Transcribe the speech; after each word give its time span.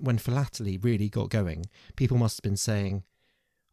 when 0.00 0.18
philately 0.18 0.78
really 0.78 1.08
got 1.08 1.30
going, 1.30 1.66
people 1.96 2.16
must 2.18 2.38
have 2.38 2.42
been 2.42 2.56
saying, 2.56 3.02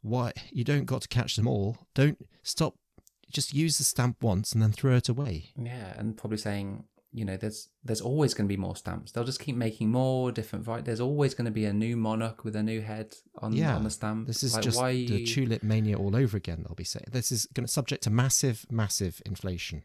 "Why 0.01 0.31
you 0.51 0.63
don't 0.63 0.85
got 0.85 1.01
to 1.03 1.07
catch 1.07 1.35
them 1.35 1.47
all? 1.47 1.77
Don't 1.93 2.17
stop. 2.43 2.75
Just 3.31 3.53
use 3.53 3.77
the 3.77 3.83
stamp 3.83 4.21
once 4.21 4.51
and 4.53 4.61
then 4.61 4.71
throw 4.71 4.95
it 4.95 5.09
away." 5.09 5.51
Yeah, 5.57 5.93
and 5.97 6.15
probably 6.15 6.37
saying, 6.37 6.85
you 7.11 7.25
know, 7.25 7.37
there's 7.37 7.69
there's 7.83 8.01
always 8.01 8.33
going 8.33 8.47
to 8.47 8.53
be 8.53 8.57
more 8.57 8.75
stamps. 8.75 9.11
They'll 9.11 9.23
just 9.23 9.39
keep 9.39 9.55
making 9.55 9.89
more 9.91 10.31
different. 10.31 10.67
Right, 10.67 10.83
there's 10.85 10.99
always 11.01 11.33
going 11.33 11.45
to 11.45 11.51
be 11.51 11.65
a 11.65 11.73
new 11.73 11.95
monarch 11.97 12.43
with 12.43 12.55
a 12.55 12.63
new 12.63 12.81
head 12.81 13.15
on 13.39 13.53
Yeah, 13.53 13.75
on 13.75 13.83
the 13.83 13.89
stamp. 13.89 14.27
This 14.27 14.43
is 14.43 14.53
Like, 14.53 14.63
just 14.63 14.77
why 14.77 14.91
the 14.93 15.21
you- 15.21 15.25
tulip 15.25 15.63
mania 15.63 15.97
all 15.97 16.15
over 16.15 16.37
again. 16.37 16.63
They'll 16.65 16.75
be 16.75 16.83
saying 16.83 17.05
this 17.11 17.31
is 17.31 17.47
going 17.53 17.65
to 17.65 17.71
subject 17.71 18.03
to 18.03 18.09
massive, 18.09 18.65
massive 18.69 19.21
inflation. 19.25 19.83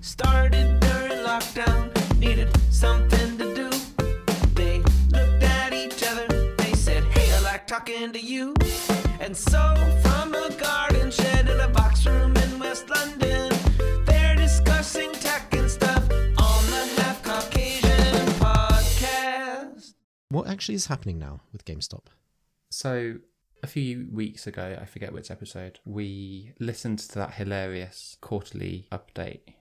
Started 0.00 0.80
during 0.80 1.18
lockdown, 1.24 2.18
needed 2.18 2.48
something 2.70 3.31
like 8.02 8.12
talking 8.12 8.20
to 8.20 8.26
you. 8.26 8.54
And 9.20 9.36
so, 9.36 9.74
from 10.02 10.34
a 10.34 10.50
garden 10.58 11.10
shed 11.10 11.48
in 11.48 11.60
a 11.60 11.68
box 11.68 12.06
room 12.06 12.36
in 12.36 12.58
West 12.58 12.88
London, 12.90 13.52
they're 14.04 14.36
discussing 14.36 15.12
tech 15.12 15.54
and 15.54 15.70
stuff 15.70 16.02
on 16.02 16.66
the 16.70 17.02
Half 17.02 17.22
Caucasian 17.22 18.26
podcast. 18.40 19.94
What 20.30 20.48
actually 20.48 20.74
is 20.76 20.86
happening 20.86 21.18
now 21.18 21.40
with 21.52 21.64
GameStop? 21.64 22.06
So 22.70 23.18
a 23.62 23.66
few 23.66 24.08
weeks 24.10 24.46
ago, 24.46 24.78
I 24.80 24.86
forget 24.86 25.12
which 25.12 25.30
episode, 25.30 25.78
we 25.84 26.52
listened 26.58 26.98
to 27.00 27.14
that 27.16 27.34
hilarious 27.34 28.16
quarterly 28.20 28.88
update 28.90 29.54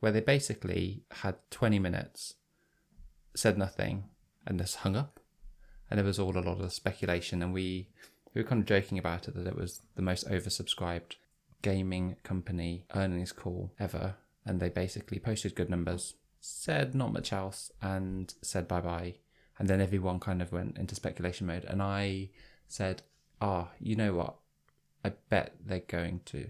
where 0.00 0.12
they 0.12 0.20
basically 0.20 1.02
had 1.10 1.36
20 1.50 1.80
minutes, 1.80 2.34
said 3.34 3.58
nothing, 3.58 4.04
and 4.46 4.60
just 4.60 4.76
hung 4.76 4.94
up. 4.94 5.17
And 5.90 5.98
there 5.98 6.04
was 6.04 6.18
all 6.18 6.36
a 6.36 6.40
lot 6.40 6.60
of 6.60 6.72
speculation, 6.72 7.42
and 7.42 7.52
we 7.52 7.88
we 8.34 8.42
were 8.42 8.48
kind 8.48 8.60
of 8.60 8.66
joking 8.66 8.98
about 8.98 9.26
it 9.26 9.34
that 9.34 9.46
it 9.46 9.56
was 9.56 9.80
the 9.96 10.02
most 10.02 10.28
oversubscribed 10.28 11.16
gaming 11.62 12.16
company 12.22 12.84
earnings 12.94 13.32
call 13.32 13.72
ever. 13.80 14.16
And 14.44 14.60
they 14.60 14.68
basically 14.68 15.18
posted 15.18 15.54
good 15.54 15.68
numbers, 15.68 16.14
said 16.40 16.94
not 16.94 17.12
much 17.12 17.32
else, 17.32 17.70
and 17.82 18.32
said 18.42 18.68
bye 18.68 18.80
bye. 18.80 19.14
And 19.58 19.68
then 19.68 19.80
everyone 19.80 20.20
kind 20.20 20.40
of 20.40 20.52
went 20.52 20.78
into 20.78 20.94
speculation 20.94 21.46
mode. 21.46 21.64
And 21.64 21.82
I 21.82 22.30
said, 22.68 23.02
ah, 23.40 23.70
you 23.80 23.96
know 23.96 24.14
what? 24.14 24.36
I 25.04 25.12
bet 25.30 25.54
they're 25.64 25.80
going 25.80 26.20
to 26.26 26.48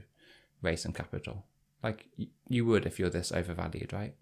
raise 0.62 0.82
some 0.82 0.92
capital. 0.92 1.44
Like 1.82 2.08
you 2.48 2.66
would 2.66 2.86
if 2.86 2.98
you're 2.98 3.08
this 3.08 3.32
overvalued, 3.32 3.92
right? 3.92 4.14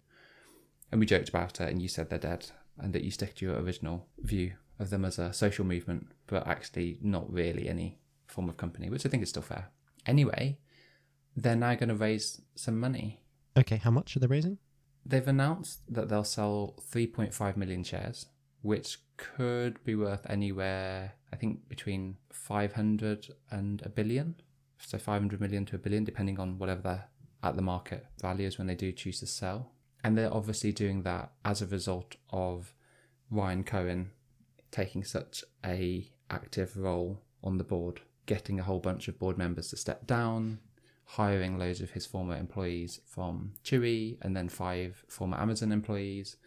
And 0.91 0.99
we 0.99 1.05
joked 1.05 1.29
about 1.29 1.59
it, 1.59 1.69
and 1.69 1.81
you 1.81 1.87
said 1.87 2.09
they're 2.09 2.19
dead, 2.19 2.47
and 2.77 2.93
that 2.93 3.03
you 3.03 3.11
stick 3.11 3.35
to 3.35 3.45
your 3.45 3.59
original 3.59 4.07
view 4.19 4.53
of 4.79 4.89
them 4.89 5.05
as 5.05 5.19
a 5.19 5.33
social 5.33 5.65
movement, 5.65 6.07
but 6.27 6.47
actually 6.47 6.97
not 7.01 7.31
really 7.31 7.67
any 7.69 7.99
form 8.27 8.49
of 8.49 8.57
company, 8.57 8.89
which 8.89 9.05
I 9.05 9.09
think 9.09 9.23
is 9.23 9.29
still 9.29 9.41
fair. 9.41 9.69
Anyway, 10.05 10.57
they're 11.35 11.55
now 11.55 11.75
going 11.75 11.89
to 11.89 11.95
raise 11.95 12.41
some 12.55 12.79
money. 12.79 13.21
Okay, 13.57 13.77
how 13.77 13.91
much 13.91 14.15
are 14.15 14.19
they 14.19 14.27
raising? 14.27 14.57
They've 15.05 15.27
announced 15.27 15.81
that 15.93 16.09
they'll 16.09 16.23
sell 16.23 16.75
3.5 16.91 17.57
million 17.57 17.83
shares, 17.83 18.25
which 18.61 18.99
could 19.15 19.83
be 19.83 19.95
worth 19.95 20.25
anywhere, 20.29 21.13
I 21.31 21.37
think, 21.37 21.67
between 21.69 22.17
500 22.31 23.29
and 23.49 23.81
a 23.83 23.89
billion. 23.89 24.35
So 24.79 24.97
500 24.97 25.41
million 25.41 25.65
to 25.65 25.75
a 25.75 25.79
billion, 25.79 26.03
depending 26.03 26.39
on 26.39 26.59
whatever 26.59 26.81
the 26.81 26.99
at 27.43 27.55
the 27.55 27.61
market 27.61 28.07
value 28.19 28.47
is 28.47 28.57
when 28.57 28.67
they 28.67 28.75
do 28.75 28.91
choose 28.91 29.19
to 29.19 29.27
sell. 29.27 29.71
And 30.03 30.17
they're 30.17 30.33
obviously 30.33 30.71
doing 30.71 31.03
that 31.03 31.31
as 31.43 31.61
a 31.61 31.67
result 31.67 32.15
of 32.29 32.73
Ryan 33.29 33.63
Cohen 33.63 34.11
taking 34.71 35.03
such 35.03 35.43
a 35.65 36.09
active 36.29 36.77
role 36.77 37.21
on 37.43 37.57
the 37.57 37.63
board, 37.63 38.01
getting 38.25 38.59
a 38.59 38.63
whole 38.63 38.79
bunch 38.79 39.07
of 39.07 39.19
board 39.19 39.37
members 39.37 39.69
to 39.69 39.77
step 39.77 40.05
down, 40.07 40.59
hiring 41.05 41.57
loads 41.57 41.81
of 41.81 41.91
his 41.91 42.05
former 42.05 42.35
employees 42.35 42.99
from 43.05 43.53
Chewy, 43.63 44.17
and 44.21 44.35
then 44.35 44.49
five 44.49 45.03
former 45.07 45.37
Amazon 45.37 45.71
employees, 45.71 46.37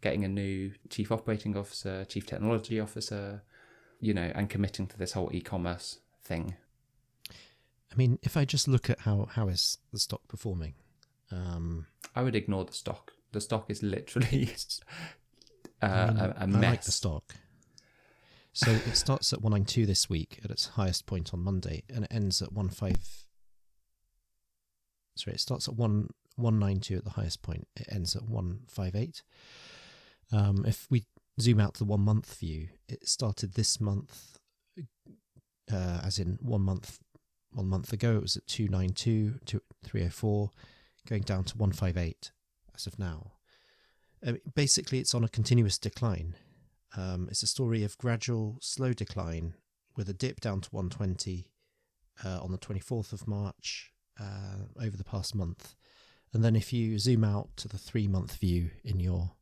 getting 0.00 0.24
a 0.24 0.28
new 0.28 0.72
chief 0.90 1.12
operating 1.12 1.56
officer, 1.56 2.04
chief 2.04 2.26
technology 2.26 2.80
officer, 2.80 3.42
you 4.00 4.14
know, 4.14 4.30
and 4.34 4.48
committing 4.50 4.86
to 4.86 4.98
this 4.98 5.12
whole 5.12 5.30
e-commerce 5.32 6.00
thing. 6.22 6.54
I 7.30 7.96
mean, 7.96 8.18
if 8.22 8.36
I 8.36 8.44
just 8.44 8.68
look 8.68 8.90
at 8.90 9.00
how 9.00 9.28
how 9.30 9.48
is 9.48 9.78
the 9.92 9.98
stock 9.98 10.20
performing, 10.28 10.74
um, 11.30 11.86
I 12.14 12.22
would 12.22 12.36
ignore 12.36 12.64
the 12.64 12.72
stock. 12.72 13.12
The 13.32 13.40
stock 13.40 13.70
is 13.70 13.82
literally 13.82 14.50
uh, 15.82 15.86
I, 15.86 16.06
mean, 16.06 16.18
a, 16.18 16.24
a 16.24 16.42
I 16.42 16.46
mess. 16.46 16.62
like 16.62 16.82
the 16.82 16.92
stock. 16.92 17.34
So 18.58 18.72
it 18.72 18.96
starts 18.96 19.32
at 19.32 19.40
192 19.40 19.86
this 19.86 20.10
week 20.10 20.40
at 20.42 20.50
its 20.50 20.66
highest 20.66 21.06
point 21.06 21.32
on 21.32 21.44
Monday, 21.44 21.84
and 21.94 22.02
it 22.04 22.12
ends 22.12 22.42
at 22.42 22.52
15. 22.52 22.96
Sorry, 25.14 25.34
it 25.34 25.38
starts 25.38 25.68
at 25.68 25.76
1 25.76 26.08
192 26.34 26.96
at 26.96 27.04
the 27.04 27.10
highest 27.10 27.40
point. 27.40 27.68
It 27.76 27.86
ends 27.88 28.16
at 28.16 28.28
158. 28.28 29.22
Um, 30.32 30.64
if 30.66 30.88
we 30.90 31.04
zoom 31.40 31.60
out 31.60 31.74
to 31.74 31.78
the 31.78 31.84
one 31.84 32.00
month 32.00 32.36
view, 32.36 32.66
it 32.88 33.08
started 33.08 33.54
this 33.54 33.80
month, 33.80 34.40
uh, 35.72 36.00
as 36.02 36.18
in 36.18 36.36
one 36.42 36.62
month. 36.62 36.98
One 37.52 37.68
month 37.68 37.92
ago, 37.92 38.16
it 38.16 38.22
was 38.22 38.36
at 38.36 38.48
292, 38.48 39.38
to 39.46 39.62
304, 39.84 40.50
going 41.08 41.22
down 41.22 41.44
to 41.44 41.56
158 41.56 42.32
as 42.74 42.88
of 42.88 42.98
now. 42.98 43.34
Uh, 44.26 44.32
basically, 44.56 44.98
it's 44.98 45.14
on 45.14 45.22
a 45.22 45.28
continuous 45.28 45.78
decline. 45.78 46.34
Um, 46.96 47.28
it's 47.30 47.42
a 47.42 47.46
story 47.46 47.84
of 47.84 47.98
gradual, 47.98 48.58
slow 48.60 48.92
decline 48.92 49.54
with 49.96 50.08
a 50.08 50.14
dip 50.14 50.40
down 50.40 50.60
to 50.62 50.70
120 50.70 51.48
uh, 52.24 52.40
on 52.42 52.52
the 52.52 52.58
24th 52.58 53.12
of 53.12 53.28
March 53.28 53.92
uh, 54.20 54.82
over 54.82 54.96
the 54.96 55.04
past 55.04 55.34
month. 55.34 55.74
And 56.32 56.44
then 56.44 56.56
if 56.56 56.72
you 56.72 56.98
zoom 56.98 57.24
out 57.24 57.48
to 57.56 57.68
the 57.68 57.78
three 57.78 58.08
month 58.08 58.36
view 58.36 58.70
in 58.84 59.00
your, 59.00 59.32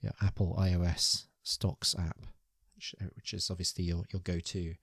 your 0.00 0.12
Apple 0.22 0.56
iOS 0.58 1.24
stocks 1.42 1.94
app, 1.98 2.26
which, 2.74 2.94
uh, 3.00 3.06
which 3.14 3.34
is 3.34 3.50
obviously 3.50 3.84
your, 3.84 4.04
your 4.12 4.20
go 4.20 4.38
to, 4.38 4.74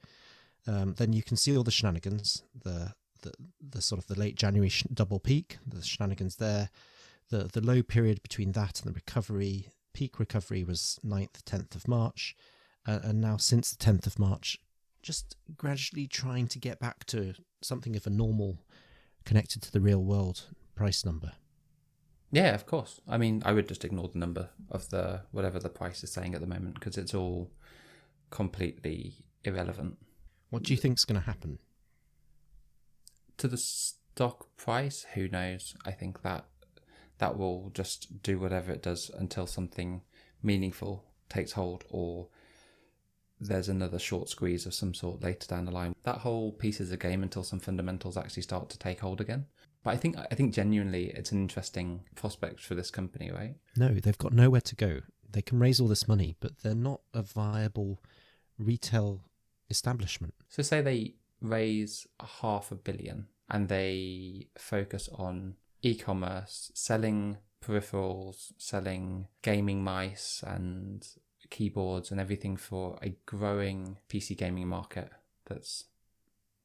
um, 0.68 0.96
then 0.98 1.14
you 1.14 1.24
can 1.24 1.38
see 1.38 1.56
all 1.56 1.64
the 1.64 1.72
shenanigans, 1.72 2.44
the, 2.64 2.94
the, 3.22 3.32
the 3.62 3.82
sort 3.82 4.00
of 4.00 4.08
the 4.08 4.20
late 4.20 4.36
January 4.36 4.70
sh- 4.70 4.84
double 4.94 5.20
peak, 5.20 5.58
the 5.66 5.82
shenanigans 5.82 6.36
there, 6.38 6.70
the 7.30 7.50
the 7.54 7.62
low 7.62 7.82
period 7.82 8.22
between 8.22 8.52
that 8.54 8.80
and 8.82 8.90
the 8.90 8.96
recovery 8.96 9.68
peak 9.94 10.20
recovery 10.20 10.64
was 10.64 11.00
9th 11.06 11.42
10th 11.46 11.76
of 11.76 11.88
march 11.88 12.36
uh, 12.88 13.00
and 13.04 13.22
now 13.22 13.38
since 13.38 13.72
the 13.72 13.84
10th 13.84 14.08
of 14.08 14.20
march 14.20 14.58
just 15.02 15.36
gradually 15.56 16.08
trying 16.08 16.48
to 16.48 16.60
get 16.60 16.80
back 16.80 17.06
to 17.06 17.34
something 17.62 17.96
of 17.96 18.06
a 18.06 18.10
normal 18.10 18.60
connected 19.26 19.62
to 19.62 19.72
the 19.72 19.82
real 19.82 20.04
world 20.04 20.46
price 20.76 21.06
number 21.06 21.34
Yeah, 22.32 22.54
of 22.54 22.66
course. 22.66 23.02
I 23.08 23.18
mean, 23.18 23.42
I 23.44 23.54
would 23.54 23.68
just 23.68 23.84
ignore 23.84 24.08
the 24.08 24.20
number 24.20 24.50
of 24.70 24.90
the 24.90 25.22
whatever 25.32 25.60
the 25.60 25.70
price 25.70 26.04
is 26.04 26.12
saying 26.12 26.36
at 26.36 26.42
the 26.42 26.48
moment 26.48 26.76
because 26.76 26.96
it's 26.96 27.16
all 27.16 27.50
completely 28.30 29.16
irrelevant 29.44 29.98
what 30.50 30.64
do 30.64 30.74
you 30.74 30.78
think's 30.78 31.06
going 31.06 31.20
to 31.20 31.26
happen 31.26 31.60
to 33.38 33.48
the 33.48 33.58
stock 33.58 34.56
price. 34.58 35.06
Who 35.14 35.28
knows? 35.28 35.76
I 35.86 35.92
think 35.92 36.22
that 36.24 36.46
that 37.20 37.38
will 37.38 37.72
just 37.74 38.22
do 38.24 38.40
whatever 38.40 38.72
it 38.72 38.82
does 38.82 39.10
until 39.18 39.46
something 39.48 40.02
meaningful 40.42 41.06
takes 41.30 41.52
hold 41.54 41.84
or 41.90 42.28
there's 43.40 43.70
another 43.70 44.00
short 44.00 44.28
squeeze 44.28 44.66
of 44.66 44.74
some 44.74 44.94
sort 44.94 45.22
later 45.24 45.48
down 45.48 45.66
the 45.66 45.72
line. 45.72 45.96
That 46.04 46.18
whole 46.18 46.52
piece 46.52 46.82
is 46.82 46.92
a 46.92 46.98
game 46.98 47.24
until 47.24 47.44
some 47.44 47.60
fundamentals 47.60 48.18
actually 48.18 48.44
start 48.44 48.70
to 48.70 48.78
take 48.78 49.00
hold 49.00 49.22
again. 49.22 49.46
But 49.84 49.92
I 49.92 49.98
think 49.98 50.18
I 50.18 50.36
think 50.36 50.54
genuinely 50.54 51.06
it's 51.12 51.32
an 51.32 51.40
interesting 51.40 52.02
prospect 52.16 52.60
for 52.60 52.76
this 52.76 52.92
company, 52.92 53.32
right? 53.32 53.56
no 53.78 53.94
they've 53.94 54.18
got 54.18 54.34
nowhere 54.34 54.62
to 54.62 54.76
go 54.76 55.02
they 55.32 55.42
can 55.42 55.60
raise 55.60 55.80
all 55.80 55.88
this 55.88 56.08
money 56.08 56.36
but 56.40 56.60
they're 56.64 56.74
not 56.76 57.02
a 57.14 57.22
viable 57.22 58.02
retail 58.58 59.22
establishment 59.70 60.34
So 60.50 60.64
say 60.64 60.82
they 60.82 61.14
raise 61.42 62.08
half 62.42 62.72
a 62.72 62.76
billion 62.76 63.28
and 63.50 63.70
they 63.70 64.48
focus 64.58 65.08
on 65.14 65.56
e-commerce, 65.82 66.72
selling 66.74 67.38
peripherals, 67.64 68.54
selling 68.58 69.28
gaming 69.42 69.84
mice 69.84 70.44
and 70.46 71.08
keyboards 71.50 72.12
and 72.12 72.20
everything 72.20 72.56
for 72.58 72.98
a 73.02 73.16
growing 73.26 73.98
PC 74.10 74.38
gaming 74.38 74.68
market 74.68 75.10
that's 75.46 75.86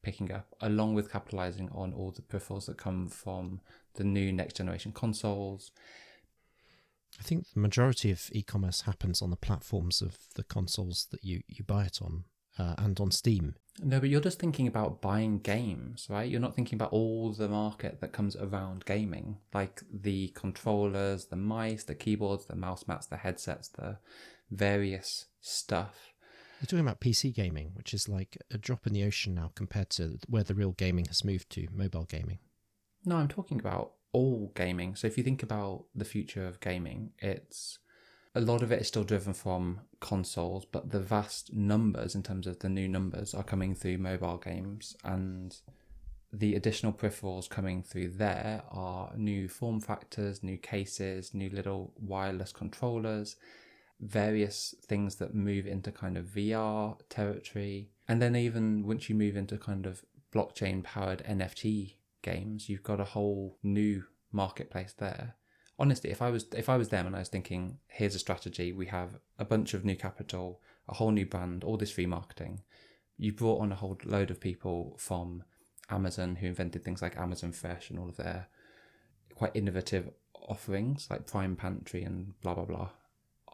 picking 0.03 0.31
up, 0.31 0.47
along 0.61 0.93
with 0.93 1.11
capitalizing 1.11 1.69
on 1.73 1.91
all 1.93 2.11
the 2.11 2.21
peripherals 2.21 2.67
that 2.67 2.77
come 2.77 3.07
from 3.07 3.59
the 3.95 4.03
new 4.03 4.31
next 4.31 4.55
generation 4.55 4.91
consoles. 4.91 5.71
I 7.19 7.23
think 7.23 7.47
the 7.53 7.59
majority 7.59 8.11
of 8.11 8.29
e-commerce 8.31 8.81
happens 8.81 9.21
on 9.21 9.31
the 9.31 9.35
platforms 9.35 10.01
of 10.01 10.17
the 10.35 10.43
consoles 10.43 11.07
that 11.11 11.23
you, 11.23 11.41
you 11.47 11.63
buy 11.63 11.85
it 11.85 11.99
on 12.01 12.25
uh, 12.59 12.75
and 12.77 12.99
on 12.99 13.09
Steam. 13.11 13.55
No, 13.83 13.99
but 13.99 14.09
you're 14.09 14.21
just 14.21 14.39
thinking 14.39 14.67
about 14.67 15.01
buying 15.01 15.39
games, 15.39 16.07
right? 16.09 16.29
You're 16.29 16.39
not 16.39 16.55
thinking 16.55 16.77
about 16.77 16.93
all 16.93 17.33
the 17.33 17.49
market 17.49 17.99
that 17.99 18.13
comes 18.13 18.35
around 18.37 18.85
gaming, 18.85 19.37
like 19.53 19.83
the 19.91 20.29
controllers, 20.29 21.25
the 21.25 21.35
mice, 21.35 21.83
the 21.83 21.95
keyboards, 21.95 22.45
the 22.45 22.55
mouse 22.55 22.87
mats, 22.87 23.07
the 23.07 23.17
headsets, 23.17 23.67
the 23.67 23.97
various 24.49 25.25
stuff. 25.41 26.13
You're 26.61 26.67
talking 26.67 26.87
about 26.87 27.01
PC 27.01 27.35
gaming, 27.35 27.71
which 27.73 27.93
is 27.93 28.07
like 28.07 28.37
a 28.49 28.57
drop 28.57 28.87
in 28.87 28.93
the 28.93 29.03
ocean 29.03 29.35
now 29.35 29.51
compared 29.55 29.89
to 29.91 30.19
where 30.29 30.43
the 30.43 30.55
real 30.55 30.71
gaming 30.71 31.05
has 31.05 31.25
moved 31.25 31.49
to, 31.51 31.67
mobile 31.73 32.05
gaming. 32.05 32.39
No, 33.03 33.17
I'm 33.17 33.27
talking 33.27 33.59
about 33.59 33.91
all 34.13 34.53
gaming. 34.55 34.95
So 34.95 35.05
if 35.07 35.17
you 35.17 35.23
think 35.23 35.43
about 35.43 35.85
the 35.93 36.05
future 36.05 36.47
of 36.47 36.61
gaming, 36.61 37.11
it's 37.19 37.79
a 38.35 38.41
lot 38.41 38.61
of 38.61 38.71
it 38.71 38.81
is 38.81 38.87
still 38.87 39.05
driven 39.05 39.33
from 39.33 39.79
consoles, 40.01 40.65
but 40.65 40.91
the 40.91 40.99
vast 40.99 41.53
numbers 41.53 42.15
in 42.15 42.21
terms 42.21 42.45
of 42.45 42.59
the 42.59 42.69
new 42.69 42.87
numbers 42.87 43.33
are 43.33 43.43
coming 43.43 43.73
through 43.73 43.97
mobile 43.97 44.37
games 44.37 44.95
and 45.05 45.57
the 46.33 46.53
additional 46.55 46.91
peripherals 46.91 47.49
coming 47.49 47.81
through 47.81 48.09
there 48.09 48.61
are 48.69 49.11
new 49.15 49.47
form 49.47 49.79
factors, 49.79 50.43
new 50.43 50.57
cases, 50.57 51.33
new 51.33 51.49
little 51.49 51.93
wireless 51.97 52.51
controllers, 52.51 53.37
various 54.01 54.75
things 54.85 55.15
that 55.15 55.33
move 55.33 55.65
into 55.65 55.91
kind 55.91 56.17
of 56.17 56.25
VR 56.25 56.97
territory. 57.07 57.89
And 58.07 58.21
then 58.21 58.35
even 58.35 58.85
once 58.85 59.09
you 59.09 59.15
move 59.15 59.37
into 59.37 59.57
kind 59.57 59.85
of 59.85 60.03
blockchain 60.33 60.83
powered 60.83 61.23
NFT 61.23 61.93
games, 62.21 62.67
you've 62.67 62.83
got 62.83 62.99
a 62.99 63.05
whole 63.05 63.57
new 63.63 64.03
marketplace 64.33 64.93
there. 64.97 65.35
Honestly, 65.77 66.09
if 66.09 66.21
I 66.21 66.29
was 66.29 66.45
if 66.55 66.69
I 66.69 66.77
was 66.77 66.89
them 66.89 67.05
and 67.05 67.15
I 67.15 67.19
was 67.19 67.29
thinking, 67.29 67.79
here's 67.87 68.15
a 68.15 68.19
strategy, 68.19 68.71
we 68.71 68.85
have 68.87 69.19
a 69.37 69.45
bunch 69.45 69.73
of 69.73 69.83
new 69.83 69.95
capital, 69.95 70.61
a 70.87 70.95
whole 70.95 71.11
new 71.11 71.25
brand, 71.25 71.63
all 71.63 71.77
this 71.77 71.91
free 71.91 72.05
marketing. 72.05 72.61
You 73.17 73.33
brought 73.33 73.61
on 73.61 73.71
a 73.71 73.75
whole 73.75 73.97
load 74.05 74.31
of 74.31 74.39
people 74.39 74.95
from 74.97 75.43
Amazon 75.89 76.37
who 76.37 76.47
invented 76.47 76.83
things 76.83 77.01
like 77.01 77.17
Amazon 77.17 77.51
Fresh 77.51 77.89
and 77.89 77.99
all 77.99 78.09
of 78.09 78.17
their 78.17 78.47
quite 79.35 79.51
innovative 79.53 80.09
offerings 80.33 81.07
like 81.09 81.27
Prime 81.27 81.55
Pantry 81.55 82.03
and 82.03 82.39
blah 82.41 82.53
blah 82.53 82.65
blah. 82.65 82.89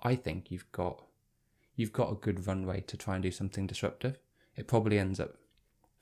I 0.04 0.16
think 0.16 0.52
you've 0.52 0.72
got 0.72 1.04
you've 1.76 1.94
got 1.94 2.12
a 2.12 2.16
good 2.16 2.46
runway 2.46 2.82
to 2.82 2.98
try 2.98 3.16
and 3.16 3.24
do 3.24 3.32
something 3.32 3.66
disruptive. 3.66 4.18
It 4.56 4.68
probably 4.68 5.00
ends 5.00 5.20
up 5.20 5.36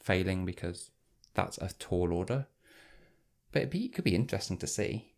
failing 0.01 0.45
because 0.45 0.91
that's 1.33 1.57
a 1.59 1.69
tall 1.79 2.13
order, 2.13 2.47
but 3.51 3.73
it 3.73 3.93
could 3.93 4.03
be 4.03 4.15
interesting 4.15 4.57
to 4.57 4.67
see. 4.67 5.13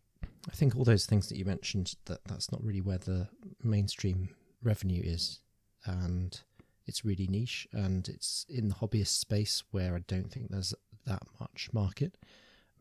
I 0.48 0.54
think 0.54 0.74
all 0.74 0.84
those 0.84 1.06
things 1.06 1.28
that 1.28 1.38
you 1.38 1.44
mentioned 1.44 1.94
that 2.06 2.24
that's 2.26 2.50
not 2.50 2.62
really 2.64 2.80
where 2.80 2.98
the 2.98 3.28
mainstream 3.62 4.30
revenue 4.62 5.02
is, 5.04 5.40
and 5.84 6.40
it's 6.86 7.04
really 7.04 7.26
niche, 7.26 7.68
and 7.72 8.08
it's 8.08 8.44
in 8.48 8.68
the 8.68 8.74
hobbyist 8.74 9.18
space 9.18 9.62
where 9.70 9.94
I 9.94 10.00
don't 10.08 10.32
think 10.32 10.50
there's 10.50 10.74
that 11.06 11.22
much 11.40 11.68
market. 11.72 12.16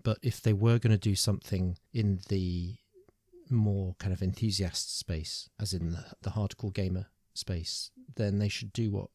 But 0.04 0.18
if 0.24 0.42
they 0.42 0.54
were 0.54 0.80
going 0.80 0.92
to 0.92 0.98
do 0.98 1.16
something 1.16 1.78
in 1.94 2.22
the 2.30 2.76
more 3.50 3.96
kind 4.00 4.14
of 4.14 4.24
enthusiast 4.24 4.98
space, 4.98 5.50
as 5.60 5.74
in 5.74 5.92
the, 5.92 6.06
the 6.24 6.32
hardcore 6.32 6.74
gamer 6.74 7.08
space, 7.34 7.92
then 8.16 8.40
they 8.40 8.50
should 8.50 8.74
do 8.74 8.92
what 8.92 9.10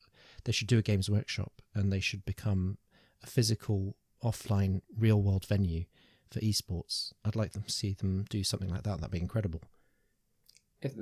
they 0.45 0.53
should 0.53 0.69
do 0.69 0.79
a 0.79 0.83
games 0.83 1.11
workshop, 1.11 1.61
and 1.75 1.93
they 1.93 2.01
should 2.01 2.25
become 2.25 2.79
a 3.23 3.27
physical, 3.27 3.97
offline, 4.23 4.83
real 4.97 5.21
world 5.21 5.45
venue 5.47 5.85
for 6.31 6.41
esports. 6.41 7.13
I'd 7.25 7.37
like 7.37 7.53
them 7.53 7.63
to 7.63 7.73
see 7.73 7.95
them 7.95 8.25
do 8.29 8.45
something 8.45 8.71
like 8.71 8.83
that. 8.85 9.01
That'd 9.01 9.11
be 9.11 9.21
incredible. 9.21 9.63
If, 10.83 10.93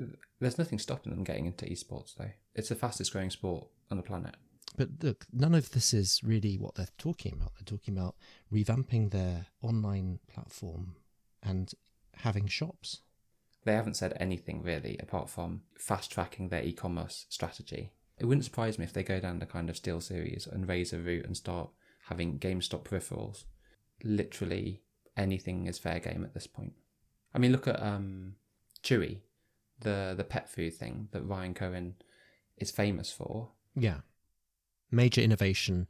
there's 0.41 0.59
nothing 0.59 0.79
stopping 0.79 1.13
them 1.13 1.25
getting 1.25 1.47
into 1.47 1.67
esports 1.67 2.15
though. 2.17 2.31
It's 2.55 2.69
the 2.69 2.75
fastest 2.75 3.13
growing 3.13 3.31
sport 3.31 3.67
on 3.91 3.97
the 3.97 4.03
planet. 4.03 4.37
But 4.77 4.89
look, 5.03 5.27
none 5.33 5.55
of 5.55 5.71
this 5.71 5.95
is 5.95 6.21
really 6.25 6.57
what 6.57 6.75
they're 6.75 6.89
talking 6.99 7.33
about. 7.33 7.53
They're 7.55 7.77
talking 7.77 7.97
about 7.97 8.17
revamping 8.53 9.11
their 9.11 9.47
online 9.63 10.19
platform 10.33 10.97
and 11.43 11.73
having 12.17 12.47
shops. 12.47 13.01
They 13.65 13.75
haven't 13.75 13.97
said 13.97 14.17
anything 14.19 14.63
really 14.63 14.99
apart 14.99 15.31
from 15.31 15.63
fast 15.79 16.11
tracking 16.11 16.49
their 16.49 16.63
e-commerce 16.63 17.27
strategy. 17.29 17.93
It 18.19 18.27
wouldn't 18.27 18.45
surprise 18.45 18.79
me 18.79 18.85
if 18.85 18.93
they 18.93 19.03
go 19.03 19.21
down 19.21 19.39
the 19.39 19.47
kind 19.47 19.69
of 19.71 19.77
SteelSeries 19.77 20.51
and 20.51 20.69
Razer 20.69 21.05
route 21.05 21.27
and 21.27 21.37
start 21.37 21.71
having 22.09 22.39
GameStop 22.39 22.85
peripherals. 22.85 23.45
Literally 24.03 24.83
anything 25.17 25.67
is 25.67 25.79
fair 25.79 26.01
game 26.01 26.25
at 26.25 26.35
this 26.35 26.47
point. 26.47 26.73
I 27.35 27.39
mean, 27.39 27.53
look 27.53 27.67
at 27.69 27.83
um, 27.83 28.37
Chewy, 28.83 29.19
the 29.81 30.15
the 30.17 30.25
pet 30.25 30.49
food 30.49 30.75
thing 30.75 31.09
that 31.13 31.23
Ryan 31.23 31.55
Cohen 31.55 31.95
is 32.59 32.71
famous 32.71 33.11
for. 33.11 33.51
Yeah. 33.75 33.99
Major 34.91 35.21
innovation. 35.21 35.89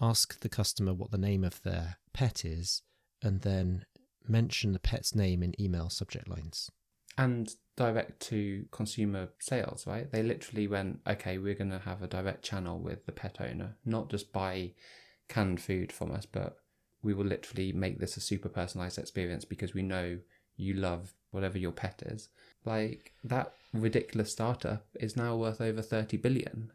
Ask 0.00 0.40
the 0.40 0.48
customer 0.48 0.94
what 0.94 1.10
the 1.10 1.18
name 1.18 1.42
of 1.42 1.60
their 1.62 1.96
pet 2.12 2.44
is 2.44 2.82
and 3.20 3.40
then 3.40 3.84
mention 4.28 4.72
the 4.72 4.78
pet's 4.78 5.14
name 5.14 5.42
in 5.42 5.60
email 5.60 5.88
subject 5.90 6.28
lines. 6.28 6.70
and 7.16 7.56
direct 7.76 8.20
to 8.20 8.64
consumer 8.70 9.28
sales, 9.40 9.86
right? 9.86 10.10
They 10.10 10.22
literally 10.22 10.66
went, 10.68 11.00
okay, 11.06 11.38
we're 11.38 11.54
going 11.54 11.70
to 11.70 11.78
have 11.80 12.02
a 12.02 12.06
direct 12.08 12.44
channel 12.44 12.78
with 12.78 13.06
the 13.06 13.12
pet 13.12 13.38
owner, 13.40 13.76
not 13.84 14.08
just 14.08 14.32
buy 14.32 14.72
canned 15.28 15.60
food 15.60 15.92
from 15.92 16.12
us, 16.12 16.26
but 16.26 16.58
we 17.02 17.14
will 17.14 17.24
literally 17.24 17.72
make 17.72 17.98
this 17.98 18.16
a 18.16 18.20
super 18.20 18.48
personalized 18.48 18.98
experience 18.98 19.44
because 19.44 19.74
we 19.74 19.82
know 19.82 20.18
you 20.56 20.74
love 20.74 21.14
whatever 21.30 21.58
your 21.58 21.72
pet 21.72 22.02
is. 22.06 22.28
Like 22.64 23.12
that 23.24 23.54
ridiculous 23.72 24.32
startup 24.32 24.86
is 24.98 25.16
now 25.16 25.36
worth 25.36 25.60
over 25.60 25.82
30 25.82 26.16
billion. 26.16 26.72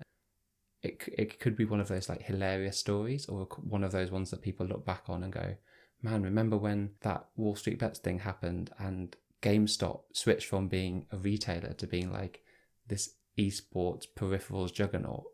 It, 0.81 1.03
it 1.17 1.39
could 1.39 1.55
be 1.55 1.65
one 1.65 1.79
of 1.79 1.87
those 1.87 2.09
like 2.09 2.23
hilarious 2.23 2.77
stories 2.77 3.25
or 3.27 3.47
one 3.61 3.83
of 3.83 3.91
those 3.91 4.11
ones 4.11 4.31
that 4.31 4.41
people 4.41 4.65
look 4.65 4.85
back 4.85 5.03
on 5.07 5.23
and 5.23 5.31
go, 5.31 5.55
man, 6.01 6.23
remember 6.23 6.57
when 6.57 6.91
that 7.01 7.27
Wall 7.35 7.55
Street 7.55 7.79
Bets 7.79 7.99
thing 7.99 8.19
happened 8.19 8.71
and 8.79 9.15
GameStop 9.41 10.01
switched 10.13 10.47
from 10.47 10.67
being 10.67 11.05
a 11.11 11.17
retailer 11.17 11.73
to 11.73 11.87
being 11.87 12.11
like 12.11 12.43
this 12.87 13.15
esports 13.37 14.05
peripherals 14.15 14.73
juggernaut 14.73 15.25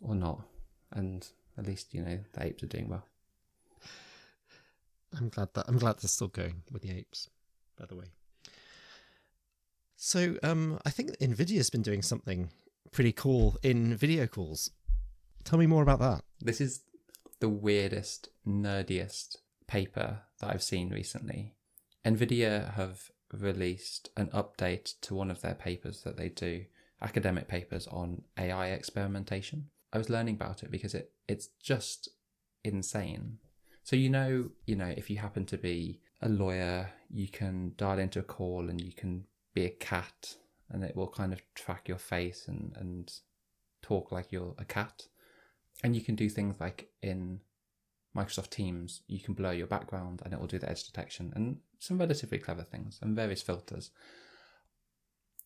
or 0.00 0.14
not? 0.14 0.42
And 0.92 1.26
at 1.58 1.66
least, 1.66 1.92
you 1.92 2.02
know, 2.02 2.20
the 2.32 2.44
apes 2.44 2.62
are 2.62 2.68
doing 2.68 2.88
well. 2.88 3.06
I'm 5.16 5.28
glad 5.28 5.48
that 5.54 5.66
I'm 5.68 5.78
glad 5.78 5.98
they're 5.98 6.08
still 6.08 6.28
going 6.28 6.62
with 6.70 6.82
the 6.82 6.90
apes, 6.90 7.28
by 7.78 7.86
the 7.86 7.96
way. 7.96 8.06
So 9.96 10.36
um, 10.42 10.80
I 10.84 10.90
think 10.90 11.16
Nvidia's 11.18 11.70
been 11.70 11.82
doing 11.82 12.02
something 12.02 12.50
pretty 12.90 13.12
cool 13.12 13.56
in 13.62 13.96
video 13.96 14.26
calls. 14.26 14.70
Tell 15.44 15.58
me 15.58 15.66
more 15.66 15.82
about 15.82 16.00
that. 16.00 16.22
This 16.40 16.60
is 16.60 16.82
the 17.40 17.48
weirdest, 17.48 18.28
nerdiest 18.46 19.36
paper 19.66 20.20
that 20.40 20.50
I've 20.50 20.62
seen 20.62 20.90
recently. 20.90 21.54
Nvidia 22.04 22.74
have 22.74 23.10
released 23.32 24.10
an 24.16 24.26
update 24.28 24.94
to 25.02 25.14
one 25.14 25.30
of 25.30 25.40
their 25.40 25.54
papers 25.54 26.02
that 26.02 26.16
they 26.16 26.28
do, 26.28 26.64
academic 27.00 27.48
papers 27.48 27.86
on 27.88 28.22
AI 28.38 28.68
experimentation. 28.68 29.68
I 29.92 29.98
was 29.98 30.10
learning 30.10 30.34
about 30.34 30.62
it 30.62 30.70
because 30.70 30.94
it 30.94 31.12
it's 31.28 31.48
just 31.62 32.08
insane. 32.64 33.38
So 33.82 33.96
you 33.96 34.08
know, 34.08 34.50
you 34.66 34.76
know, 34.76 34.92
if 34.96 35.10
you 35.10 35.18
happen 35.18 35.44
to 35.46 35.58
be 35.58 36.00
a 36.20 36.28
lawyer, 36.28 36.90
you 37.10 37.28
can 37.28 37.72
dial 37.76 37.98
into 37.98 38.20
a 38.20 38.24
call 38.24 38.68
and 38.68 38.80
you 38.80 38.92
can 38.92 39.24
be 39.54 39.64
a 39.64 39.70
cat 39.70 40.36
and 40.70 40.84
it 40.84 40.96
will 40.96 41.08
kind 41.08 41.32
of 41.32 41.42
track 41.54 41.88
your 41.88 41.98
face 41.98 42.46
and, 42.48 42.74
and 42.76 43.12
talk 43.82 44.12
like 44.12 44.30
you're 44.30 44.54
a 44.58 44.64
cat. 44.64 45.06
And 45.82 45.96
you 45.96 46.00
can 46.00 46.14
do 46.14 46.28
things 46.28 46.60
like 46.60 46.90
in 47.02 47.40
Microsoft 48.16 48.50
Teams, 48.50 49.02
you 49.08 49.20
can 49.20 49.34
blur 49.34 49.52
your 49.52 49.66
background 49.66 50.22
and 50.24 50.32
it 50.32 50.40
will 50.40 50.46
do 50.46 50.58
the 50.58 50.68
edge 50.68 50.84
detection 50.84 51.32
and 51.34 51.58
some 51.78 51.98
relatively 51.98 52.38
clever 52.38 52.62
things 52.62 52.98
and 53.02 53.16
various 53.16 53.42
filters. 53.42 53.90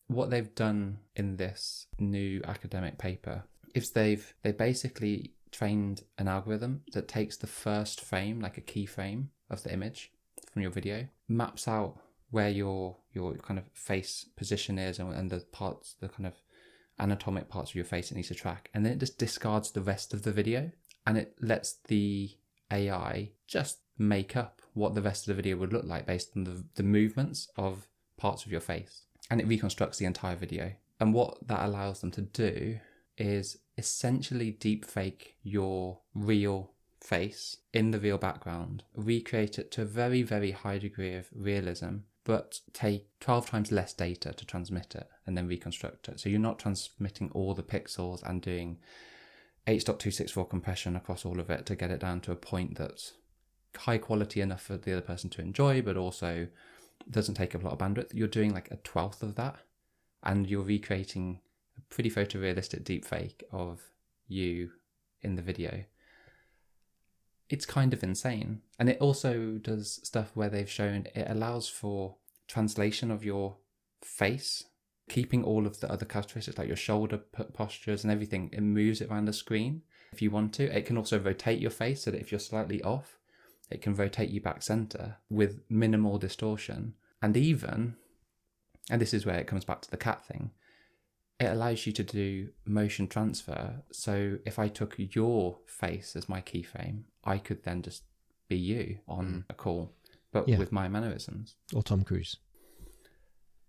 What 0.07 0.29
they've 0.29 0.53
done 0.53 0.99
in 1.15 1.37
this 1.37 1.87
new 1.99 2.41
academic 2.45 2.97
paper 2.97 3.43
is 3.73 3.91
they've 3.91 4.33
they 4.43 4.51
basically 4.51 5.33
trained 5.51 6.03
an 6.17 6.27
algorithm 6.27 6.81
that 6.93 7.07
takes 7.07 7.37
the 7.37 7.47
first 7.47 8.01
frame, 8.01 8.39
like 8.39 8.57
a 8.57 8.61
keyframe 8.61 9.27
of 9.49 9.63
the 9.63 9.73
image 9.73 10.11
from 10.51 10.61
your 10.61 10.71
video, 10.71 11.07
maps 11.27 11.67
out 11.67 11.99
where 12.29 12.49
your 12.49 12.97
your 13.13 13.35
kind 13.35 13.57
of 13.57 13.65
face 13.73 14.27
position 14.35 14.77
is 14.77 14.99
and, 14.99 15.13
and 15.13 15.29
the 15.29 15.39
parts, 15.51 15.95
the 15.99 16.09
kind 16.09 16.27
of 16.27 16.33
anatomic 16.99 17.47
parts 17.47 17.71
of 17.71 17.75
your 17.75 17.85
face 17.85 18.11
it 18.11 18.15
needs 18.15 18.27
to 18.27 18.35
track, 18.35 18.69
and 18.73 18.85
then 18.85 18.93
it 18.93 18.99
just 18.99 19.17
discards 19.17 19.71
the 19.71 19.81
rest 19.81 20.13
of 20.13 20.23
the 20.23 20.31
video 20.31 20.71
and 21.07 21.17
it 21.17 21.35
lets 21.39 21.77
the 21.87 22.37
AI 22.69 23.31
just 23.47 23.79
make 23.97 24.35
up 24.35 24.61
what 24.73 24.93
the 24.93 25.01
rest 25.01 25.23
of 25.23 25.27
the 25.27 25.41
video 25.41 25.55
would 25.55 25.71
look 25.71 25.85
like 25.85 26.05
based 26.05 26.31
on 26.35 26.43
the, 26.43 26.65
the 26.75 26.83
movements 26.83 27.47
of 27.55 27.87
parts 28.17 28.45
of 28.45 28.51
your 28.51 28.61
face. 28.61 29.03
And 29.31 29.39
it 29.39 29.47
reconstructs 29.47 29.97
the 29.97 30.05
entire 30.05 30.35
video. 30.35 30.73
And 30.99 31.13
what 31.13 31.47
that 31.47 31.65
allows 31.65 32.01
them 32.01 32.11
to 32.11 32.21
do 32.21 32.79
is 33.17 33.57
essentially 33.77 34.51
deep 34.51 34.85
fake 34.85 35.35
your 35.43 35.99
real 36.13 36.71
face 37.01 37.57
in 37.73 37.91
the 37.91 37.99
real 37.99 38.17
background, 38.17 38.83
recreate 38.95 39.59
it 39.59 39.71
to 39.71 39.81
a 39.81 39.85
very, 39.85 40.23
very 40.23 40.51
high 40.51 40.77
degree 40.77 41.15
of 41.15 41.29
realism, 41.33 41.97
but 42.23 42.59
take 42.73 43.07
12 43.19 43.49
times 43.49 43.71
less 43.71 43.93
data 43.93 44.33
to 44.33 44.45
transmit 44.45 44.95
it 44.95 45.07
and 45.25 45.37
then 45.37 45.47
reconstruct 45.47 46.09
it. 46.09 46.19
So 46.19 46.29
you're 46.29 46.39
not 46.39 46.59
transmitting 46.59 47.31
all 47.33 47.53
the 47.53 47.63
pixels 47.63 48.21
and 48.27 48.41
doing 48.41 48.79
H.264 49.67 50.49
compression 50.49 50.95
across 50.95 51.25
all 51.25 51.39
of 51.39 51.49
it 51.49 51.65
to 51.67 51.75
get 51.75 51.91
it 51.91 51.99
down 51.99 52.21
to 52.21 52.31
a 52.31 52.35
point 52.35 52.77
that's 52.77 53.13
high 53.75 53.97
quality 53.97 54.41
enough 54.41 54.63
for 54.63 54.77
the 54.77 54.93
other 54.93 55.01
person 55.01 55.29
to 55.31 55.41
enjoy, 55.41 55.81
but 55.81 55.97
also 55.97 56.47
doesn't 57.09 57.35
take 57.35 57.53
up 57.53 57.61
a 57.61 57.65
lot 57.65 57.73
of 57.73 57.79
bandwidth. 57.79 58.13
You're 58.13 58.27
doing 58.27 58.53
like 58.53 58.71
a 58.71 58.77
twelfth 58.77 59.23
of 59.23 59.35
that, 59.35 59.57
and 60.23 60.49
you're 60.49 60.63
recreating 60.63 61.39
pretty 61.89 62.09
photorealistic 62.09 62.83
deep 62.83 63.05
fake 63.05 63.43
of 63.51 63.81
you 64.27 64.71
in 65.21 65.35
the 65.35 65.41
video. 65.41 65.83
It's 67.49 67.65
kind 67.65 67.93
of 67.93 68.03
insane. 68.03 68.61
And 68.77 68.89
it 68.89 68.99
also 68.99 69.57
does 69.61 69.99
stuff 70.03 70.31
where 70.33 70.49
they've 70.49 70.69
shown 70.69 71.07
it 71.15 71.27
allows 71.29 71.69
for 71.69 72.15
translation 72.47 73.09
of 73.09 73.23
your 73.23 73.57
face, 74.01 74.65
keeping 75.09 75.43
all 75.43 75.65
of 75.65 75.79
the 75.79 75.91
other 75.91 76.05
characteristics 76.05 76.57
like 76.57 76.67
your 76.67 76.75
shoulder 76.75 77.17
postures 77.53 78.03
and 78.03 78.11
everything. 78.11 78.49
It 78.51 78.61
moves 78.61 79.01
it 79.01 79.09
around 79.09 79.25
the 79.25 79.33
screen 79.33 79.83
if 80.11 80.21
you 80.21 80.29
want 80.29 80.53
to. 80.55 80.75
It 80.75 80.85
can 80.85 80.97
also 80.97 81.19
rotate 81.19 81.59
your 81.59 81.71
face 81.71 82.03
so 82.03 82.11
that 82.11 82.19
if 82.19 82.31
you're 82.31 82.39
slightly 82.39 82.81
off, 82.83 83.17
it 83.69 83.81
can 83.81 83.95
rotate 83.95 84.29
you 84.29 84.41
back 84.41 84.61
center 84.61 85.17
with 85.29 85.61
minimal 85.69 86.17
distortion. 86.17 86.93
And 87.21 87.35
even, 87.35 87.95
and 88.89 89.01
this 89.01 89.13
is 89.13 89.25
where 89.25 89.39
it 89.39 89.47
comes 89.47 89.65
back 89.65 89.81
to 89.81 89.91
the 89.91 89.97
cat 89.97 90.25
thing, 90.25 90.51
it 91.39 91.45
allows 91.45 91.85
you 91.85 91.93
to 91.93 92.03
do 92.03 92.49
motion 92.65 93.07
transfer. 93.07 93.83
So 93.91 94.39
if 94.45 94.57
I 94.59 94.67
took 94.67 94.95
your 94.97 95.59
face 95.67 96.15
as 96.15 96.27
my 96.27 96.41
keyframe, 96.41 97.03
I 97.23 97.37
could 97.37 97.63
then 97.63 97.81
just 97.81 98.03
be 98.47 98.57
you 98.57 98.99
on 99.07 99.45
a 99.49 99.53
call, 99.53 99.93
but 100.31 100.47
Yeah. 100.47 100.57
with 100.57 100.71
my 100.71 100.87
mannerisms. 100.87 101.55
Or 101.73 101.83
Tom 101.83 102.03
Cruise. 102.03 102.37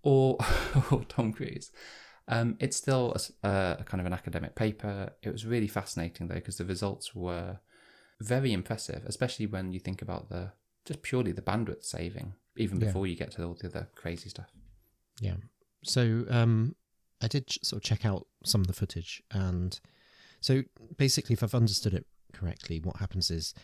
Or, 0.03 0.39
or 0.91 1.05
Tom 1.05 1.33
Cruise. 1.33 1.71
Um, 2.29 2.57
it's 2.61 2.77
still 2.77 3.17
a 3.43 3.83
kind 3.87 4.01
of 4.01 4.07
an 4.07 4.13
academic 4.13 4.55
paper. 4.55 5.13
It 5.23 5.31
was 5.31 5.45
really 5.47 5.69
fascinating 5.69 6.29
though, 6.29 6.35
because 6.37 6.59
the 6.59 6.65
results 6.65 7.15
were 7.15 7.59
very 8.21 8.53
impressive, 8.53 9.03
especially 9.07 9.47
when 9.47 9.73
you 9.73 9.81
think 9.81 10.03
about 10.03 10.29
the 10.29 10.53
just 10.85 11.03
purely 11.03 11.33
the 11.33 11.43
bandwidth 11.43 11.85
saving, 11.85 12.35
even 12.57 12.81
Yeah. 12.81 12.87
before 12.87 13.07
you 13.07 13.17
get 13.17 13.33
to 13.33 13.45
all 13.45 13.55
the 13.55 13.69
other 13.69 13.89
crazy 13.95 14.29
stuff. 14.31 14.51
Yeah. 15.21 15.37
So 15.85 16.25
um, 16.31 16.75
I 17.21 17.29
did 17.29 17.51
sort 17.63 17.83
of 17.83 17.85
check 17.85 18.05
out 18.05 18.27
some 18.45 18.61
of 18.61 18.67
the 18.67 18.73
footage, 18.73 19.23
and 19.31 19.79
so 20.41 20.63
basically, 20.97 21.35
if 21.35 21.43
I've 21.43 21.55
understood 21.55 21.95
it 21.95 22.07
correctly, 22.33 22.79
what 22.81 22.97
happens 22.97 23.31
is 23.31 23.55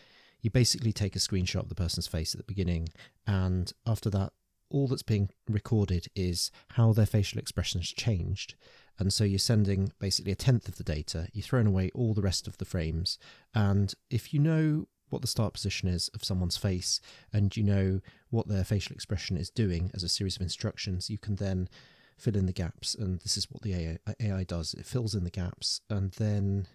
you 0.41 0.49
basically 0.51 0.91
take 0.91 1.15
a 1.15 1.19
screenshot 1.19 1.61
of 1.61 1.69
the 1.69 1.75
person's 1.75 2.07
face 2.07 2.33
at 2.33 2.39
the 2.39 2.45
beginning, 2.45 2.89
and 3.25 3.71
after 3.85 4.09
that, 4.11 4.33
all 4.69 4.87
that's 4.87 5.03
being 5.03 5.29
recorded 5.47 6.07
is 6.15 6.51
how 6.71 6.91
their 6.91 7.05
facial 7.05 7.39
expressions 7.39 7.91
changed. 7.91 8.55
And 8.97 9.11
so 9.11 9.23
you're 9.23 9.39
sending 9.39 9.91
basically 9.99 10.31
a 10.31 10.35
tenth 10.35 10.67
of 10.67 10.77
the 10.77 10.83
data, 10.83 11.27
you're 11.33 11.43
throwing 11.43 11.67
away 11.67 11.91
all 11.93 12.13
the 12.13 12.21
rest 12.21 12.47
of 12.47 12.57
the 12.57 12.65
frames. 12.65 13.17
And 13.53 13.93
if 14.09 14.33
you 14.33 14.39
know 14.39 14.87
what 15.09 15.21
the 15.21 15.27
start 15.27 15.53
position 15.53 15.87
is 15.87 16.09
of 16.13 16.23
someone's 16.23 16.57
face 16.57 16.99
and 17.31 17.55
you 17.55 17.63
know 17.63 18.01
what 18.29 18.47
their 18.47 18.63
facial 18.63 18.93
expression 18.93 19.37
is 19.37 19.49
doing 19.49 19.91
as 19.93 20.03
a 20.03 20.09
series 20.09 20.35
of 20.35 20.41
instructions, 20.41 21.09
you 21.09 21.17
can 21.17 21.35
then 21.35 21.69
fill 22.17 22.35
in 22.35 22.45
the 22.45 22.53
gaps. 22.53 22.95
And 22.95 23.19
this 23.21 23.37
is 23.37 23.49
what 23.51 23.61
the 23.61 23.73
AI, 23.73 23.97
AI 24.19 24.43
does 24.43 24.73
it 24.73 24.85
fills 24.85 25.15
in 25.15 25.23
the 25.23 25.29
gaps. 25.29 25.81
And 25.89 26.11
then 26.13 26.67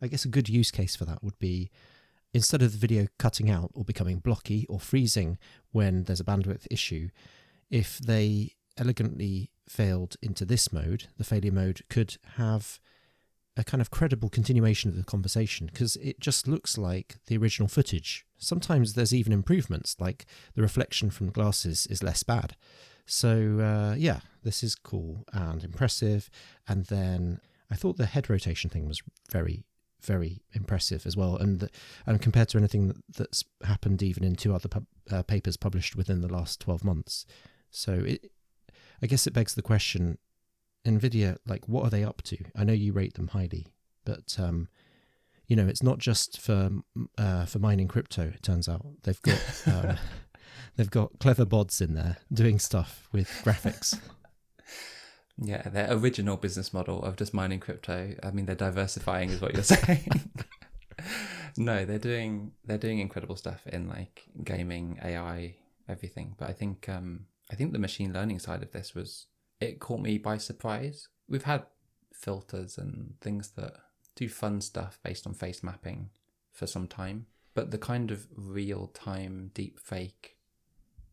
I 0.00 0.08
guess 0.08 0.24
a 0.24 0.28
good 0.28 0.48
use 0.48 0.70
case 0.70 0.96
for 0.96 1.04
that 1.04 1.22
would 1.22 1.38
be 1.38 1.70
instead 2.34 2.62
of 2.62 2.72
the 2.72 2.78
video 2.78 3.06
cutting 3.18 3.50
out 3.50 3.70
or 3.74 3.84
becoming 3.84 4.18
blocky 4.18 4.66
or 4.68 4.80
freezing 4.80 5.38
when 5.70 6.04
there's 6.04 6.20
a 6.20 6.24
bandwidth 6.24 6.66
issue, 6.70 7.08
if 7.70 7.98
they 7.98 8.52
elegantly 8.78 9.50
failed 9.68 10.16
into 10.22 10.44
this 10.44 10.72
mode, 10.72 11.08
the 11.18 11.24
failure 11.24 11.52
mode 11.52 11.82
could 11.88 12.16
have 12.36 12.80
a 13.56 13.64
kind 13.64 13.80
of 13.82 13.90
credible 13.90 14.30
continuation 14.30 14.90
of 14.90 14.96
the 14.96 15.04
conversation 15.04 15.66
because 15.66 15.96
it 15.96 16.18
just 16.20 16.48
looks 16.48 16.78
like 16.78 17.16
the 17.26 17.36
original 17.36 17.68
footage. 17.68 18.24
Sometimes 18.38 18.94
there's 18.94 19.14
even 19.14 19.32
improvements, 19.32 19.96
like 20.00 20.24
the 20.54 20.62
reflection 20.62 21.10
from 21.10 21.30
glasses 21.30 21.86
is 21.88 22.02
less 22.02 22.22
bad. 22.22 22.56
So, 23.06 23.58
uh, 23.60 23.94
yeah, 23.96 24.20
this 24.42 24.62
is 24.62 24.74
cool 24.74 25.24
and 25.32 25.62
impressive. 25.64 26.30
And 26.68 26.86
then 26.86 27.40
I 27.70 27.74
thought 27.74 27.96
the 27.96 28.06
head 28.06 28.30
rotation 28.30 28.70
thing 28.70 28.86
was 28.86 29.02
very, 29.30 29.64
very 30.00 30.42
impressive 30.52 31.06
as 31.06 31.16
well. 31.16 31.36
And, 31.36 31.60
the, 31.60 31.70
and 32.06 32.20
compared 32.20 32.48
to 32.50 32.58
anything 32.58 32.88
that, 32.88 32.96
that's 33.16 33.44
happened 33.64 34.02
even 34.02 34.24
in 34.24 34.36
two 34.36 34.54
other 34.54 34.68
pub, 34.68 34.86
uh, 35.10 35.22
papers 35.22 35.56
published 35.56 35.96
within 35.96 36.20
the 36.20 36.32
last 36.32 36.60
12 36.60 36.84
months. 36.84 37.26
So, 37.70 37.92
it, 37.92 38.30
I 39.02 39.06
guess 39.06 39.26
it 39.26 39.32
begs 39.32 39.54
the 39.54 39.62
question 39.62 40.18
Nvidia, 40.84 41.36
like, 41.46 41.68
what 41.68 41.84
are 41.84 41.90
they 41.90 42.04
up 42.04 42.22
to? 42.22 42.38
I 42.56 42.64
know 42.64 42.72
you 42.72 42.92
rate 42.92 43.14
them 43.14 43.28
highly, 43.28 43.66
but 44.04 44.36
um, 44.38 44.68
you 45.46 45.56
know, 45.56 45.66
it's 45.66 45.82
not 45.82 45.98
just 45.98 46.40
for 46.40 46.70
uh, 47.18 47.44
for 47.44 47.58
mining 47.58 47.88
crypto. 47.88 48.32
It 48.34 48.42
turns 48.42 48.68
out 48.68 48.84
they've 49.02 49.22
got 49.22 49.40
um, 49.66 49.96
they've 50.76 50.90
got 50.90 51.18
clever 51.18 51.44
bots 51.44 51.80
in 51.80 51.94
there 51.94 52.18
doing 52.32 52.58
stuff 52.58 53.08
with 53.12 53.28
graphics. 53.44 53.98
Yeah, 55.38 55.62
their 55.62 55.90
original 55.92 56.36
business 56.36 56.72
model 56.72 57.02
of 57.02 57.16
just 57.16 57.32
mining 57.32 57.60
crypto. 57.60 58.14
I 58.22 58.30
mean, 58.30 58.46
they're 58.46 58.54
diversifying, 58.54 59.30
is 59.30 59.40
what 59.40 59.54
you're 59.54 59.62
saying. 59.62 60.30
no, 61.56 61.84
they're 61.84 61.98
doing 61.98 62.52
they're 62.64 62.78
doing 62.78 62.98
incredible 62.98 63.36
stuff 63.36 63.66
in 63.66 63.88
like 63.88 64.24
gaming, 64.44 64.98
AI, 65.02 65.56
everything. 65.88 66.34
But 66.38 66.50
I 66.50 66.52
think 66.52 66.88
um, 66.88 67.26
I 67.50 67.54
think 67.54 67.72
the 67.72 67.78
machine 67.78 68.12
learning 68.12 68.38
side 68.38 68.62
of 68.62 68.72
this 68.72 68.94
was 68.94 69.26
it 69.60 69.80
caught 69.80 70.00
me 70.00 70.18
by 70.18 70.38
surprise. 70.38 71.08
We've 71.28 71.44
had 71.44 71.64
filters 72.12 72.78
and 72.78 73.14
things 73.20 73.52
that 73.56 73.74
do 74.14 74.28
fun 74.28 74.60
stuff 74.60 74.98
based 75.02 75.26
on 75.26 75.34
face 75.34 75.62
mapping 75.62 76.10
for 76.52 76.66
some 76.66 76.86
time, 76.86 77.26
but 77.54 77.70
the 77.70 77.78
kind 77.78 78.10
of 78.10 78.26
real 78.36 78.88
time 78.88 79.50
deep 79.54 79.80
fake 79.80 80.36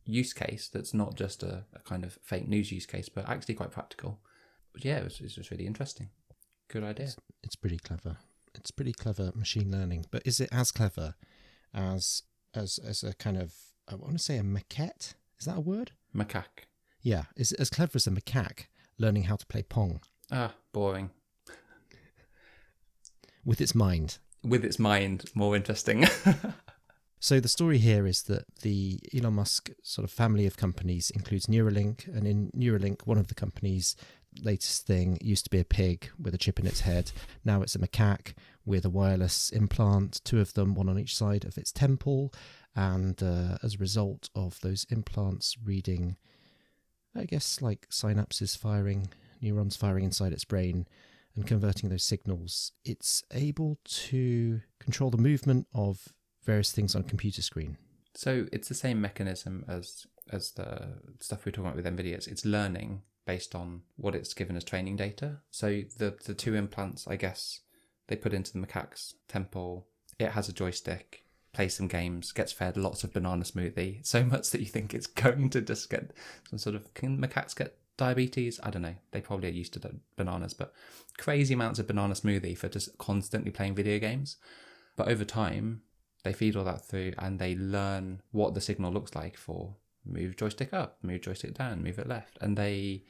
use 0.09 0.33
case 0.33 0.69
that's 0.69 0.93
not 0.93 1.15
just 1.15 1.43
a, 1.43 1.65
a 1.73 1.79
kind 1.79 2.03
of 2.03 2.17
fake 2.23 2.47
news 2.47 2.71
use 2.71 2.85
case, 2.85 3.09
but 3.09 3.27
actually 3.29 3.55
quite 3.55 3.71
practical. 3.71 4.19
But 4.73 4.83
yeah, 4.85 4.97
it 4.97 5.03
was, 5.03 5.19
it 5.21 5.37
was 5.37 5.51
really 5.51 5.65
interesting. 5.67 6.09
Good 6.67 6.83
idea. 6.83 7.09
It's 7.43 7.55
pretty 7.55 7.77
clever. 7.77 8.17
It's 8.55 8.71
pretty 8.71 8.93
clever 8.93 9.31
machine 9.35 9.71
learning, 9.71 10.05
but 10.11 10.21
is 10.25 10.39
it 10.39 10.49
as 10.51 10.71
clever 10.71 11.15
as 11.73 12.23
as 12.55 12.79
as 12.79 13.03
a 13.03 13.13
kind 13.13 13.37
of 13.37 13.53
I 13.87 13.95
want 13.95 14.13
to 14.13 14.19
say 14.23 14.37
a 14.37 14.43
maquette? 14.43 15.13
Is 15.39 15.45
that 15.45 15.57
a 15.57 15.61
word? 15.61 15.91
Macaque. 16.15 16.65
Yeah, 17.01 17.23
is 17.37 17.51
it 17.51 17.59
as 17.59 17.69
clever 17.69 17.93
as 17.95 18.07
a 18.07 18.11
macaque 18.11 18.65
learning 18.97 19.23
how 19.23 19.35
to 19.37 19.45
play 19.45 19.61
pong 19.63 20.01
Ah, 20.31 20.53
boring. 20.73 21.11
with 23.45 23.61
its 23.61 23.73
mind? 23.73 24.17
With 24.43 24.63
its 24.65 24.79
mind, 24.79 25.25
more 25.33 25.55
interesting. 25.55 26.05
So 27.21 27.41
the 27.41 27.49
story 27.49 27.79
here 27.79 28.07
is 28.07 28.23
that 28.23 28.45
the 28.61 28.97
Elon 29.13 29.33
Musk 29.33 29.71
sort 29.83 30.05
of 30.05 30.11
family 30.11 30.45
of 30.45 30.55
companies 30.55 31.09
includes 31.09 31.47
Neuralink, 31.47 32.07
and 32.07 32.25
in 32.25 32.49
Neuralink, 32.51 33.05
one 33.05 33.17
of 33.17 33.27
the 33.27 33.35
companies' 33.35 33.97
latest 34.41 34.88
thing 34.88 35.17
used 35.19 35.43
to 35.43 35.49
be 35.49 35.59
a 35.59 35.65
pig 35.65 36.09
with 36.17 36.33
a 36.33 36.38
chip 36.38 36.59
in 36.59 36.65
its 36.65 36.79
head. 36.81 37.11
Now 37.43 37.61
it's 37.61 37.75
a 37.75 37.79
macaque 37.79 38.35
with 38.65 38.85
a 38.85 38.89
wireless 38.89 39.49
implant, 39.49 40.21
two 40.23 40.39
of 40.39 40.53
them, 40.53 40.75
one 40.75 40.88
on 40.88 40.97
each 40.97 41.13
side 41.13 41.43
of 41.43 41.57
its 41.57 41.73
temple, 41.73 42.33
and 42.73 43.21
uh, 43.21 43.57
as 43.63 43.75
a 43.75 43.79
result 43.79 44.29
of 44.33 44.57
those 44.61 44.85
implants 44.89 45.57
reading, 45.61 46.15
I 47.13 47.25
guess 47.25 47.61
like 47.61 47.89
synapses 47.89 48.57
firing, 48.57 49.09
neurons 49.41 49.75
firing 49.75 50.05
inside 50.05 50.31
its 50.31 50.45
brain. 50.45 50.88
And 51.35 51.45
converting 51.45 51.89
those 51.89 52.03
signals, 52.03 52.71
it's 52.83 53.23
able 53.31 53.77
to 53.85 54.61
control 54.79 55.09
the 55.09 55.17
movement 55.17 55.67
of 55.73 56.09
various 56.43 56.72
things 56.72 56.96
on 56.96 57.03
computer 57.03 57.41
screen. 57.41 57.77
so 58.15 58.48
it's 58.51 58.67
the 58.67 58.75
same 58.75 59.00
mechanism 59.01 59.65
as 59.67 60.08
as 60.31 60.51
the 60.51 60.89
stuff 61.19 61.46
we 61.46 61.50
are 61.50 61.53
talking 61.53 61.72
about 61.72 61.75
with 61.75 61.86
NVIDIA. 61.86 62.13
It's, 62.13 62.27
it's 62.27 62.46
learning 62.46 63.01
based 63.25 63.55
on 63.55 63.81
what 63.96 64.15
it's 64.15 64.34
given 64.34 64.55
as 64.55 64.63
training 64.63 64.96
data. 64.96 65.38
So 65.51 65.81
the 65.98 66.15
the 66.24 66.34
two 66.34 66.55
implants, 66.55 67.08
I 67.08 67.15
guess, 67.15 67.62
they 68.08 68.15
put 68.15 68.34
into 68.34 68.51
the 68.51 68.60
macaque's 68.60 69.15
temple. 69.27 69.88
It 70.17 70.31
has 70.31 70.50
a 70.50 70.53
joystick, 70.53 71.25
plays 71.53 71.75
some 71.75 71.88
games, 71.88 72.31
gets 72.31 72.51
fed 72.51 72.75
lots 72.77 73.03
of 73.03 73.13
banana 73.13 73.43
smoothie, 73.43 74.05
so 74.05 74.24
much 74.24 74.50
that 74.51 74.62
you 74.62 74.67
think 74.67 74.93
it's 74.93 75.08
going 75.08 75.50
to 75.51 75.62
just 75.62 75.89
get 75.89 76.12
some 76.50 76.60
sort 76.60 76.75
of. 76.75 76.93
Can 76.93 77.19
macaques 77.19 77.55
get 77.55 77.77
diabetes? 77.98 78.60
I 78.63 78.69
don't 78.69 78.81
know. 78.81 78.96
They 79.12 79.22
probably 79.22 79.50
are 79.50 79.53
used 79.53 79.74
to 79.74 79.91
bananas, 80.15 80.53
but 80.53 80.74
crazy 81.17 81.53
amounts 81.53 81.79
of 81.79 81.88
banana 81.88 82.13
smoothie 82.13 82.58
for 82.58 82.69
just 82.69 82.98
constantly 82.98 83.51
playing 83.51 83.75
video 83.75 84.00
games. 84.00 84.38
But 84.96 85.08
over 85.08 85.24
time, 85.24 85.81
they 86.23 86.33
feed 86.33 86.55
all 86.55 86.65
that 86.65 86.85
through 86.85 87.13
and 87.17 87.39
they 87.39 87.55
learn 87.55 88.21
what 88.31 88.53
the 88.53 88.61
signal 88.61 88.91
looks 88.91 89.15
like 89.15 89.38
for 89.38 89.75
move 90.05 90.35
joystick 90.35 90.73
up, 90.73 90.97
move 91.01 91.21
joystick 91.21 91.53
down, 91.53 91.83
move 91.83 91.99
it 91.99 92.07
left. 92.07 92.38
And 92.41 92.57
they 92.57 93.03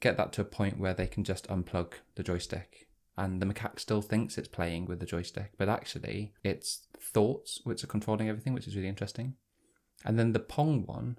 get 0.00 0.16
that 0.16 0.32
to 0.34 0.42
a 0.42 0.44
point 0.44 0.78
where 0.78 0.94
they 0.94 1.06
can 1.06 1.24
just 1.24 1.48
unplug 1.48 1.94
the 2.14 2.22
joystick. 2.22 2.88
And 3.16 3.40
the 3.40 3.46
macaque 3.46 3.80
still 3.80 4.02
thinks 4.02 4.36
it's 4.36 4.48
playing 4.48 4.86
with 4.86 5.00
the 5.00 5.06
joystick, 5.06 5.52
but 5.56 5.70
actually 5.70 6.34
it's 6.44 6.86
thoughts 6.98 7.60
which 7.64 7.82
are 7.82 7.88
controlling 7.88 8.28
everything, 8.28 8.52
which 8.52 8.66
is 8.66 8.76
really 8.76 8.88
interesting. 8.88 9.34
And 10.04 10.18
then 10.18 10.32
the 10.32 10.40
Pong 10.40 10.84
one, 10.84 11.18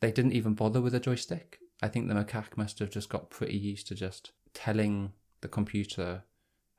they 0.00 0.10
didn't 0.10 0.32
even 0.32 0.54
bother 0.54 0.80
with 0.80 0.94
a 0.94 1.00
joystick. 1.00 1.58
I 1.82 1.88
think 1.88 2.08
the 2.08 2.14
macaque 2.14 2.56
must 2.56 2.78
have 2.78 2.90
just 2.90 3.10
got 3.10 3.30
pretty 3.30 3.56
used 3.56 3.86
to 3.88 3.94
just 3.94 4.32
telling 4.54 5.12
the 5.42 5.48
computer 5.48 6.24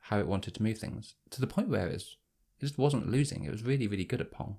how 0.04 0.18
it 0.18 0.26
wanted 0.26 0.54
to 0.54 0.62
move 0.62 0.78
things 0.78 1.14
to 1.30 1.40
the 1.40 1.46
point 1.46 1.68
where 1.68 1.86
it, 1.86 1.92
was, 1.92 2.16
it 2.60 2.66
just 2.66 2.78
wasn't 2.78 3.10
losing. 3.10 3.44
It 3.44 3.50
was 3.50 3.64
really, 3.64 3.86
really 3.86 4.04
good 4.04 4.20
at 4.20 4.30
Pong. 4.30 4.58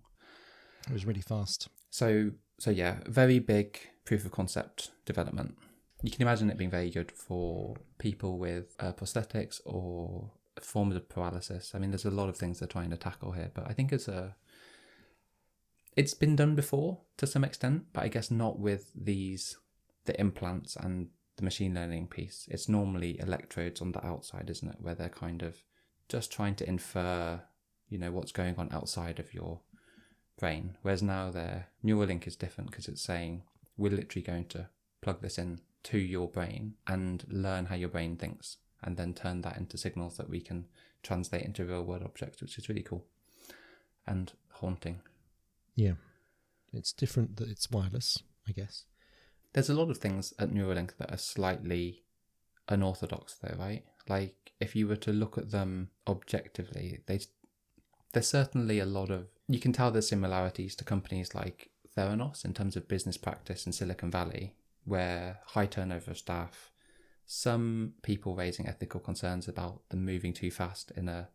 It 0.88 0.94
was 0.94 1.06
really 1.06 1.22
fast. 1.22 1.68
So, 1.92 2.32
so 2.60 2.72
yeah, 2.72 2.98
very 3.06 3.40
big 3.40 3.80
proof 4.06 4.26
of 4.26 4.32
concept 4.32 4.92
development. 5.06 5.56
You 6.02 6.10
can 6.10 6.24
imagine 6.24 6.50
it 6.50 6.58
being 6.58 6.72
very 6.72 6.90
good 6.90 7.12
for 7.12 7.76
people 8.00 8.40
with 8.40 8.76
uh, 8.80 8.94
prosthetics 8.94 9.62
or 9.66 10.32
forms 10.60 10.96
of 10.96 11.08
paralysis. 11.08 11.74
I 11.76 11.80
mean, 11.80 11.92
there's 11.92 12.06
a 12.06 12.12
lot 12.12 12.30
of 12.30 12.38
things 12.38 12.60
they're 12.60 12.68
trying 12.68 12.90
to 12.90 12.98
tackle 12.98 13.34
here, 13.34 13.52
but 13.54 13.68
I 13.70 13.74
think 13.74 13.94
it's 13.94 14.08
a 14.08 14.36
it's 15.96 16.14
been 16.14 16.38
done 16.38 16.56
before 16.56 17.00
to 17.18 17.28
some 17.28 17.44
extent, 17.44 17.84
but 17.94 18.04
I 18.04 18.08
guess 18.08 18.32
not 18.32 18.60
with 18.60 18.92
these 18.96 19.58
the 20.06 20.20
implants 20.20 20.76
and 20.76 21.10
the 21.38 21.44
machine 21.44 21.76
learning 21.76 22.08
piece. 22.08 22.48
It's 22.50 22.68
normally 22.68 23.20
electrodes 23.20 23.82
on 23.82 23.92
the 23.92 24.06
outside, 24.06 24.50
isn't 24.50 24.68
it, 24.68 24.78
where 24.80 24.96
they're 24.96 25.10
kind 25.10 25.44
of 25.44 25.58
just 26.10 26.32
trying 26.32 26.56
to 26.56 26.68
infer, 26.68 27.42
you 27.92 28.00
know, 28.00 28.12
what's 28.12 28.32
going 28.32 28.56
on 28.58 28.70
outside 28.72 29.20
of 29.20 29.34
your 29.34 29.60
brain. 30.40 30.78
Whereas 30.82 31.04
now 31.04 31.30
their 31.30 31.68
Neuralink 31.86 32.26
is 32.26 32.36
different 32.36 32.72
because 32.72 32.88
it's 32.88 33.02
saying 33.02 33.44
we're 33.78 33.92
literally 33.92 34.24
going 34.24 34.46
to 34.46 34.70
plug 35.02 35.22
this 35.22 35.38
in 35.38 35.60
to 35.84 35.98
your 35.98 36.28
brain 36.28 36.76
and 36.88 37.26
learn 37.28 37.66
how 37.66 37.76
your 37.76 37.90
brain 37.90 38.16
thinks 38.16 38.58
and 38.82 38.98
then 38.98 39.14
turn 39.14 39.42
that 39.42 39.58
into 39.58 39.78
signals 39.78 40.18
that 40.18 40.30
we 40.30 40.40
can 40.40 40.66
translate 41.04 41.44
into 41.44 41.66
real 41.66 41.84
world 41.84 42.04
objects, 42.04 42.42
which 42.42 42.58
is 42.58 42.70
really 42.70 42.82
cool 42.82 43.06
and 44.08 44.32
haunting. 44.54 45.02
Yeah. 45.76 45.94
It's 46.74 46.94
different 46.94 47.36
that 47.38 47.50
it's 47.50 47.70
wireless, 47.70 48.18
I 48.48 48.54
guess. 48.54 48.86
There's 49.54 49.70
a 49.70 49.74
lot 49.74 49.90
of 49.90 49.98
things 49.98 50.34
at 50.40 50.52
Neuralink 50.52 50.98
that 50.98 51.12
are 51.12 51.18
slightly 51.18 52.04
unorthodox, 52.70 53.36
though, 53.42 53.56
right? 53.60 53.84
Like 54.08 54.54
if 54.60 54.76
you 54.76 54.88
were 54.88 54.96
to 54.98 55.12
look 55.12 55.38
at 55.38 55.52
them 55.52 55.90
objectively, 56.08 57.02
they 57.06 57.20
there's 58.12 58.28
certainly 58.28 58.80
a 58.80 58.86
lot 58.86 59.10
of 59.10 59.28
you 59.48 59.60
can 59.60 59.74
tell 59.74 59.92
there's 59.92 60.08
similarities 60.08 60.76
to 60.76 60.84
companies 60.84 61.36
like 61.36 61.70
Theranos 61.98 62.46
in 62.46 62.54
terms 62.54 62.76
of 62.76 62.88
business 62.88 63.18
practice 63.18 63.66
in 63.66 63.74
Silicon 63.74 64.10
Valley, 64.10 64.56
where 64.86 65.40
high 65.48 65.66
turnover 65.66 66.12
of 66.12 66.18
staff, 66.18 66.72
some 67.26 67.94
people 68.02 68.36
raising 68.36 68.68
ethical 68.68 69.00
concerns 69.00 69.48
about 69.48 69.88
them 69.90 70.06
moving 70.06 70.34
too 70.34 70.52
fast 70.52 70.92
in 70.92 71.10
a 71.10 71.30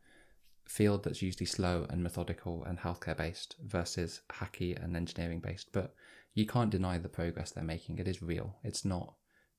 field 0.67 1.05
that's 1.05 1.23
usually 1.23 1.47
slow 1.47 1.87
and 1.89 2.03
methodical 2.03 2.65
and 2.65 2.79
healthcare 2.79 3.17
based 3.17 3.57
versus 3.65 4.23
hacky 4.31 4.83
and 4.83 4.97
engineering 4.97 5.41
based. 5.41 5.73
But 5.73 5.95
you 6.35 6.47
can't 6.47 6.71
deny 6.71 6.99
the 6.99 7.09
progress 7.09 7.51
they're 7.51 7.65
making. 7.65 7.99
It 7.99 8.09
is 8.09 8.23
real. 8.23 8.57
It's 8.63 8.85
not. 8.85 9.15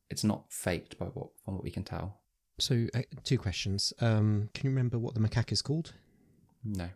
It's 0.09 0.23
not 0.23 0.51
faked 0.51 0.97
by 0.97 1.05
what 1.05 1.29
from 1.43 1.55
what 1.55 1.63
we 1.63 1.71
can 1.71 1.83
tell. 1.83 2.21
So, 2.59 2.87
uh, 2.95 3.01
two 3.23 3.37
questions. 3.37 3.93
Um, 3.99 4.49
can 4.53 4.65
you 4.65 4.71
remember 4.71 4.97
what 4.97 5.13
the 5.13 5.19
macaque 5.19 5.51
is 5.51 5.61
called? 5.61 5.93
No. 6.63 6.89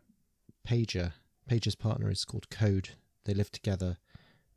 Pager. 0.67 1.13
Pager's 1.49 1.75
partner 1.75 2.09
is 2.09 2.25
called 2.25 2.49
Code. 2.49 2.89
They 3.25 3.33
live 3.33 3.51
together. 3.51 3.97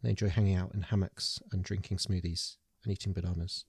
They 0.03 0.11
enjoy 0.11 0.29
hanging 0.29 0.57
out 0.57 0.75
in 0.75 0.83
hammocks 0.83 1.41
and 1.53 1.63
drinking 1.65 1.99
smoothies 1.99 2.57
and 2.85 2.93
eating 2.93 3.13
bananas. 3.13 3.65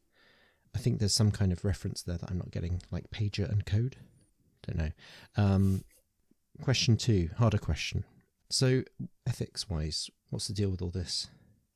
I 0.76 0.80
think 0.80 1.00
there's 1.00 1.14
some 1.14 1.32
kind 1.32 1.52
of 1.52 1.64
reference 1.64 2.02
there 2.02 2.18
that 2.18 2.30
I'm 2.30 2.38
not 2.38 2.52
getting, 2.52 2.82
like 2.92 3.10
Pager 3.10 3.50
and 3.50 3.66
Code. 3.66 3.96
Don't 4.68 4.78
know. 4.78 4.92
Um, 5.38 5.84
question 6.62 6.98
two, 6.98 7.30
harder 7.38 7.58
question. 7.58 8.04
So, 8.50 8.84
ethics 9.26 9.70
wise, 9.70 10.10
what's 10.30 10.48
the 10.48 10.54
deal 10.54 10.70
with 10.70 10.82
all 10.82 10.90
this? 10.90 11.30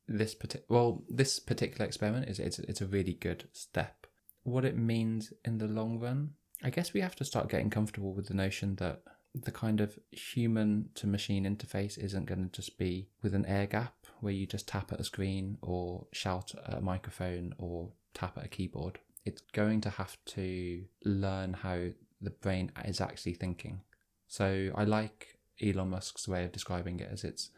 this 0.09 0.35
well 0.67 1.03
this 1.07 1.39
particular 1.39 1.85
experiment 1.85 2.27
is 2.27 2.39
it's, 2.39 2.59
it's 2.59 2.81
a 2.81 2.87
really 2.87 3.13
good 3.13 3.47
step 3.53 4.07
what 4.43 4.65
it 4.65 4.75
means 4.75 5.31
in 5.45 5.59
the 5.59 5.67
long 5.67 5.99
run 5.99 6.31
i 6.63 6.69
guess 6.69 6.93
we 6.93 6.99
have 6.99 7.15
to 7.15 7.23
start 7.23 7.49
getting 7.49 7.69
comfortable 7.69 8.13
with 8.13 8.27
the 8.27 8.33
notion 8.33 8.75
that 8.75 9.03
the 9.35 9.51
kind 9.51 9.79
of 9.79 9.97
human 10.11 10.89
to 10.95 11.07
machine 11.07 11.45
interface 11.45 11.97
isn't 11.97 12.25
going 12.25 12.43
to 12.43 12.49
just 12.49 12.77
be 12.77 13.07
with 13.21 13.35
an 13.35 13.45
air 13.45 13.67
gap 13.67 13.93
where 14.21 14.33
you 14.33 14.45
just 14.45 14.67
tap 14.67 14.91
at 14.91 14.99
a 14.99 15.03
screen 15.03 15.57
or 15.61 16.05
shout 16.11 16.53
at 16.67 16.77
a 16.77 16.81
microphone 16.81 17.53
or 17.57 17.89
tap 18.13 18.37
at 18.37 18.45
a 18.45 18.49
keyboard 18.49 18.99
it's 19.25 19.41
going 19.53 19.79
to 19.81 19.89
have 19.89 20.17
to 20.25 20.83
learn 21.05 21.53
how 21.53 21.79
the 22.21 22.31
brain 22.31 22.71
is 22.85 22.99
actually 22.99 23.33
thinking 23.33 23.81
so 24.27 24.71
i 24.75 24.83
like 24.83 25.37
elon 25.61 25.89
musk's 25.89 26.27
way 26.27 26.43
of 26.43 26.51
describing 26.51 26.99
it 26.99 27.09
as 27.11 27.23
it's 27.23 27.51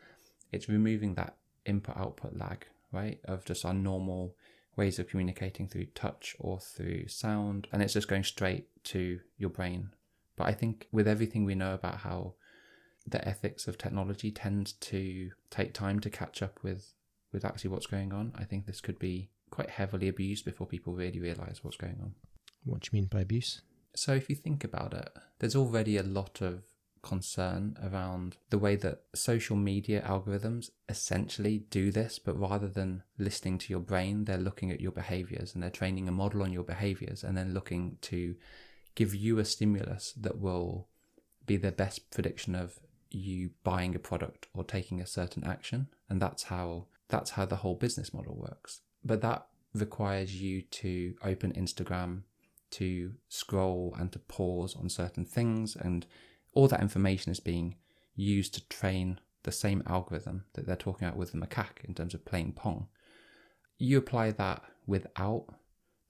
it's 0.51 0.67
removing 0.67 1.15
that 1.15 1.35
input 1.65 1.97
output 1.97 2.37
lag, 2.37 2.65
right? 2.91 3.19
Of 3.25 3.45
just 3.45 3.65
our 3.65 3.73
normal 3.73 4.35
ways 4.75 4.99
of 4.99 5.07
communicating 5.07 5.67
through 5.67 5.85
touch 5.87 6.35
or 6.39 6.59
through 6.59 7.07
sound. 7.07 7.67
And 7.71 7.81
it's 7.81 7.93
just 7.93 8.07
going 8.07 8.23
straight 8.23 8.67
to 8.85 9.19
your 9.37 9.49
brain. 9.49 9.89
But 10.35 10.47
I 10.47 10.53
think 10.53 10.87
with 10.91 11.07
everything 11.07 11.45
we 11.45 11.55
know 11.55 11.73
about 11.73 11.97
how 11.97 12.35
the 13.05 13.25
ethics 13.27 13.67
of 13.67 13.77
technology 13.77 14.31
tends 14.31 14.73
to 14.73 15.31
take 15.49 15.73
time 15.73 15.99
to 16.01 16.09
catch 16.09 16.41
up 16.41 16.59
with, 16.63 16.93
with 17.31 17.43
actually 17.43 17.69
what's 17.71 17.87
going 17.87 18.13
on, 18.13 18.33
I 18.35 18.43
think 18.43 18.65
this 18.65 18.81
could 18.81 18.99
be 18.99 19.29
quite 19.49 19.69
heavily 19.69 20.07
abused 20.07 20.45
before 20.45 20.67
people 20.67 20.93
really 20.93 21.19
realize 21.19 21.63
what's 21.63 21.77
going 21.77 21.97
on. 22.01 22.13
What 22.63 22.81
do 22.81 22.89
you 22.91 23.01
mean 23.01 23.07
by 23.07 23.21
abuse? 23.21 23.61
So 23.95 24.13
if 24.13 24.29
you 24.29 24.35
think 24.35 24.63
about 24.63 24.93
it, 24.93 25.09
there's 25.39 25.55
already 25.55 25.97
a 25.97 26.03
lot 26.03 26.41
of 26.41 26.63
concern 27.01 27.77
around 27.83 28.37
the 28.51 28.57
way 28.57 28.75
that 28.75 29.01
social 29.15 29.55
media 29.55 30.01
algorithms 30.07 30.69
essentially 30.87 31.59
do 31.69 31.91
this, 31.91 32.19
but 32.19 32.39
rather 32.39 32.67
than 32.67 33.03
listening 33.17 33.57
to 33.57 33.73
your 33.73 33.79
brain, 33.79 34.25
they're 34.25 34.37
looking 34.37 34.71
at 34.71 34.79
your 34.79 34.91
behaviors 34.91 35.53
and 35.53 35.63
they're 35.63 35.69
training 35.69 36.07
a 36.07 36.11
model 36.11 36.43
on 36.43 36.53
your 36.53 36.63
behaviors 36.63 37.23
and 37.23 37.35
then 37.37 37.53
looking 37.53 37.97
to 38.01 38.35
give 38.95 39.15
you 39.15 39.39
a 39.39 39.45
stimulus 39.45 40.13
that 40.13 40.39
will 40.39 40.87
be 41.45 41.57
the 41.57 41.71
best 41.71 42.11
prediction 42.11 42.55
of 42.55 42.79
you 43.09 43.51
buying 43.63 43.95
a 43.95 43.99
product 43.99 44.47
or 44.53 44.63
taking 44.63 45.01
a 45.01 45.07
certain 45.07 45.43
action. 45.43 45.87
And 46.09 46.21
that's 46.21 46.43
how 46.43 46.85
that's 47.09 47.31
how 47.31 47.45
the 47.45 47.57
whole 47.57 47.75
business 47.75 48.13
model 48.13 48.35
works. 48.35 48.81
But 49.03 49.21
that 49.21 49.47
requires 49.73 50.41
you 50.41 50.61
to 50.61 51.15
open 51.23 51.51
Instagram, 51.53 52.21
to 52.71 53.13
scroll 53.27 53.95
and 53.97 54.11
to 54.13 54.19
pause 54.19 54.75
on 54.75 54.89
certain 54.89 55.25
things 55.25 55.75
and 55.75 56.05
all 56.53 56.67
that 56.67 56.81
information 56.81 57.31
is 57.31 57.39
being 57.39 57.75
used 58.15 58.53
to 58.53 58.67
train 58.67 59.19
the 59.43 59.51
same 59.51 59.83
algorithm 59.87 60.45
that 60.53 60.65
they're 60.65 60.75
talking 60.75 61.07
about 61.07 61.17
with 61.17 61.31
the 61.31 61.37
macaque 61.37 61.83
in 61.83 61.93
terms 61.93 62.13
of 62.13 62.25
playing 62.25 62.53
Pong. 62.53 62.87
You 63.77 63.97
apply 63.97 64.31
that 64.31 64.63
without 64.85 65.47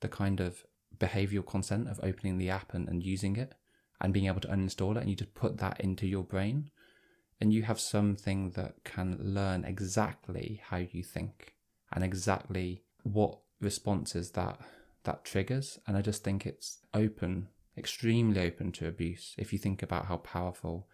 the 0.02 0.08
kind 0.08 0.40
of 0.40 0.66
behavioral 1.06 1.46
consent 1.46 1.90
of 1.90 2.00
opening 2.04 2.38
the 2.38 2.50
app 2.50 2.74
and, 2.74 2.88
and 2.88 3.04
using 3.04 3.36
it 3.36 3.54
and 4.00 4.14
being 4.14 4.28
able 4.28 4.42
to 4.42 4.48
uninstall 4.48 4.96
it, 4.96 5.02
and 5.02 5.10
you 5.10 5.16
just 5.16 5.34
put 5.34 5.58
that 5.58 5.80
into 5.80 6.08
your 6.08 6.24
brain, 6.24 6.72
and 7.40 7.54
you 7.54 7.64
have 7.64 7.80
something 7.80 8.52
that 8.52 8.84
can 8.84 9.18
learn 9.20 9.64
exactly 9.64 10.62
how 10.70 10.78
you 10.78 11.04
think 11.04 11.54
and 11.92 12.04
exactly 12.04 12.84
what 13.04 13.40
responses 13.60 14.32
that 14.32 14.60
that 15.04 15.26
triggers. 15.26 15.80
And 15.86 15.98
I 15.98 16.02
just 16.02 16.24
think 16.24 16.46
it's 16.46 16.80
open 16.94 17.48
extremely 17.78 18.42
open 18.42 18.72
to 18.72 18.88
abuse 18.88 19.36
if 19.38 19.54
you 19.54 19.60
think 19.60 19.82
about 19.82 20.06
how 20.06 20.18
powerful 20.18 20.88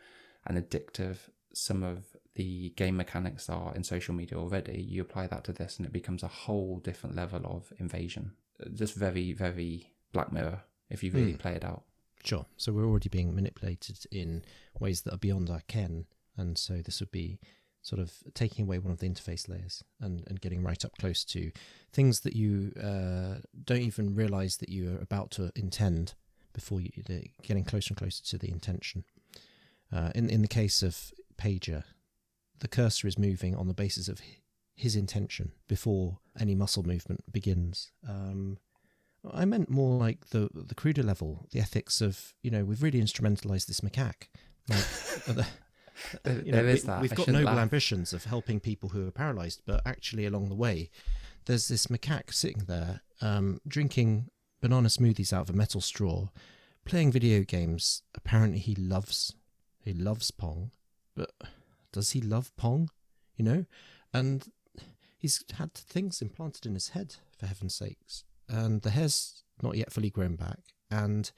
and 0.45 0.57
addictive 0.57 1.17
some 1.53 1.83
of 1.83 2.05
the 2.35 2.69
game 2.75 2.95
mechanics 2.95 3.49
are 3.49 3.73
in 3.75 3.83
social 3.83 4.13
media 4.13 4.37
already. 4.37 4.81
You 4.81 5.01
apply 5.01 5.27
that 5.27 5.43
to 5.45 5.53
this 5.53 5.77
and 5.77 5.85
it 5.85 5.91
becomes 5.91 6.23
a 6.23 6.27
whole 6.27 6.79
different 6.79 7.15
level 7.15 7.41
of 7.45 7.73
invasion. 7.79 8.33
Just 8.73 8.95
very, 8.95 9.33
very 9.33 9.91
Black 10.17 10.31
Mirror 10.31 10.59
if 10.89 11.03
you 11.03 11.11
really 11.11 11.33
Hmm. 11.33 11.37
play 11.45 11.53
it 11.53 11.63
out. 11.63 11.83
Sure. 12.23 12.45
So 12.57 12.73
we're 12.73 12.85
already 12.91 13.09
being 13.09 13.35
manipulated 13.35 13.97
in 14.11 14.43
ways 14.79 15.01
that 15.03 15.13
are 15.13 15.17
beyond 15.27 15.49
our 15.49 15.61
ken, 15.67 16.07
and 16.35 16.57
so 16.57 16.81
this 16.81 16.99
would 17.01 17.11
be 17.11 17.39
sort 17.83 18.01
of 18.01 18.11
taking 18.33 18.65
away 18.65 18.79
one 18.79 18.91
of 18.91 18.99
the 18.99 19.07
interface 19.07 19.47
layers 19.47 19.83
and, 19.99 20.23
and 20.27 20.41
getting 20.41 20.61
right 20.63 20.83
up 20.83 20.97
close 20.97 21.23
to 21.23 21.51
things 21.93 22.21
that 22.21 22.35
you 22.35 22.73
uh, 22.81 23.35
don't 23.69 23.81
even 23.91 24.15
realize 24.15 24.57
that 24.57 24.69
you 24.69 24.83
are 24.93 24.99
about 25.01 25.29
to 25.31 25.51
intend 25.55 26.15
before 26.51 26.81
you 26.81 26.91
getting 27.43 27.63
closer 27.63 27.91
and 27.91 27.97
closer 27.97 28.23
to 28.25 28.37
the 28.37 28.49
intention. 28.49 29.03
Uh, 29.91 30.11
in 30.15 30.29
in 30.29 30.41
the 30.41 30.47
case 30.61 30.81
of 30.81 31.13
Pager, 31.37 31.83
the 32.59 32.67
cursor 32.67 33.07
is 33.07 33.17
moving 33.19 33.55
on 33.55 33.67
the 33.67 33.73
basis 33.85 34.07
of 34.09 34.19
his 34.75 34.95
intention 34.95 35.51
before 35.67 36.17
any 36.39 36.55
muscle 36.55 36.83
movement 36.83 37.31
begins. 37.31 37.91
Um, 38.07 38.57
I 39.33 39.45
meant 39.45 39.69
more 39.69 39.97
like 39.97 40.27
the 40.29 40.49
the 40.53 40.75
cruder 40.75 41.03
level, 41.03 41.47
the 41.51 41.59
ethics 41.59 42.01
of 42.01 42.33
you 42.41 42.51
know 42.51 42.63
we've 42.63 42.83
really 42.83 43.01
instrumentalized 43.01 43.67
this 43.67 43.81
macaque. 43.81 44.27
Like, 44.69 45.45
There, 46.23 46.41
you 46.43 46.51
know, 46.51 46.57
there 46.57 46.67
is 46.67 46.83
we, 46.83 46.87
that. 46.87 47.01
We've 47.01 47.11
I 47.13 47.15
got 47.15 47.27
noble 47.27 47.45
laugh. 47.45 47.57
ambitions 47.57 48.13
of 48.13 48.25
helping 48.25 48.59
people 48.59 48.89
who 48.89 49.07
are 49.07 49.11
paralyzed, 49.11 49.61
but 49.65 49.81
actually 49.85 50.25
along 50.25 50.49
the 50.49 50.55
way, 50.55 50.89
there's 51.45 51.67
this 51.67 51.87
macaque 51.87 52.33
sitting 52.33 52.63
there 52.67 53.01
um, 53.21 53.59
drinking 53.67 54.29
banana 54.61 54.89
smoothies 54.89 55.33
out 55.33 55.41
of 55.41 55.49
a 55.49 55.57
metal 55.57 55.81
straw, 55.81 56.27
playing 56.85 57.11
video 57.11 57.41
games. 57.43 58.03
Apparently, 58.15 58.59
he 58.59 58.75
loves 58.75 59.33
he 59.83 59.93
loves 59.93 60.31
Pong, 60.31 60.71
but 61.15 61.31
does 61.91 62.11
he 62.11 62.21
love 62.21 62.55
Pong? 62.57 62.89
You 63.35 63.45
know, 63.45 63.65
and 64.13 64.51
he's 65.17 65.43
had 65.57 65.73
things 65.73 66.21
implanted 66.21 66.65
in 66.65 66.73
his 66.73 66.89
head 66.89 67.15
for 67.37 67.47
heaven's 67.47 67.75
sakes, 67.75 68.23
and 68.49 68.81
the 68.81 68.91
hair's 68.91 69.43
not 69.61 69.75
yet 69.75 69.91
fully 69.91 70.09
grown 70.09 70.35
back, 70.35 70.59
and 70.89 71.31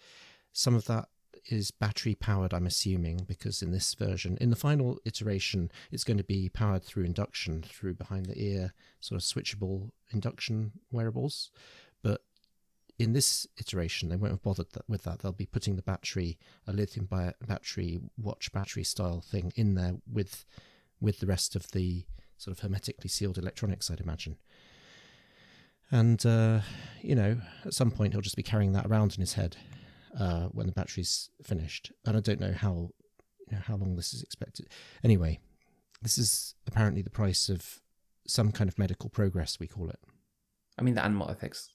some 0.52 0.76
of 0.76 0.86
that 0.86 1.10
is 1.46 1.72
battery 1.72 2.16
powered, 2.16 2.54
I'm 2.54 2.68
assuming, 2.68 3.22
because 3.28 3.62
in 3.62 3.72
this 3.72 3.94
version, 3.94 4.38
in 4.42 4.50
the 4.50 4.56
final 4.56 5.00
iteration, 5.06 5.72
it's 5.92 6.04
going 6.04 6.18
to 6.18 6.24
be 6.24 6.50
powered 6.50 6.84
through 6.84 7.06
induction, 7.06 7.64
through 7.64 7.96
behind 7.96 8.26
the 8.26 8.42
ear, 8.42 8.74
sort 9.00 9.22
of 9.22 9.26
switchable 9.26 9.92
induction 10.12 10.72
wearables. 10.92 11.50
But 12.02 12.22
in 12.98 13.14
this 13.14 13.48
iteration, 13.58 14.10
they 14.10 14.18
won't 14.18 14.34
have 14.34 14.44
bothered 14.44 14.72
that, 14.74 14.88
with 14.88 15.04
that. 15.04 15.20
They'll 15.20 15.32
be 15.32 15.46
putting 15.46 15.76
the 15.76 15.82
battery, 15.82 16.38
a 16.68 16.74
lithium 16.74 17.08
battery, 17.48 18.00
watch 18.18 18.52
battery 18.52 18.84
style 18.84 19.22
thing 19.22 19.54
in 19.56 19.76
there 19.76 19.96
with 20.12 20.46
with 21.02 21.20
the 21.20 21.28
rest 21.28 21.56
of 21.56 21.72
the 21.72 22.06
sort 22.38 22.56
of 22.58 22.62
hermetically 22.62 23.10
sealed 23.10 23.38
electronics, 23.38 23.90
I'd 23.90 24.02
imagine. 24.02 24.38
And 25.92 26.24
uh, 26.26 26.62
you 27.02 27.16
know, 27.16 27.42
at 27.66 27.74
some 27.74 27.92
point 27.92 28.14
he'll 28.14 28.22
just 28.22 28.36
be 28.36 28.44
carrying 28.44 28.74
that 28.74 28.86
around 28.86 29.16
in 29.16 29.22
his 29.22 29.34
head 29.34 29.58
uh, 30.20 30.46
when 30.46 30.68
the 30.68 30.74
battery's 30.74 31.30
finished. 31.44 31.92
And 32.06 32.16
I 32.16 32.20
don't 32.20 32.40
know 32.40 32.54
how 32.54 32.92
you 33.48 33.58
know, 33.58 33.64
how 33.64 33.76
long 33.76 33.96
this 33.96 34.14
is 34.14 34.22
expected. 34.22 34.68
Anyway, 35.04 35.40
this 36.02 36.18
is 36.18 36.56
apparently 36.68 37.02
the 37.02 37.10
price 37.10 37.50
of 37.50 37.80
some 38.28 38.52
kind 38.52 38.70
of 38.70 38.78
medical 38.78 39.10
progress. 39.10 39.60
We 39.60 39.68
call 39.68 39.90
it. 39.90 40.00
I 40.78 40.84
mean, 40.84 40.96
the 40.96 41.04
animal 41.04 41.30
ethics 41.30 41.74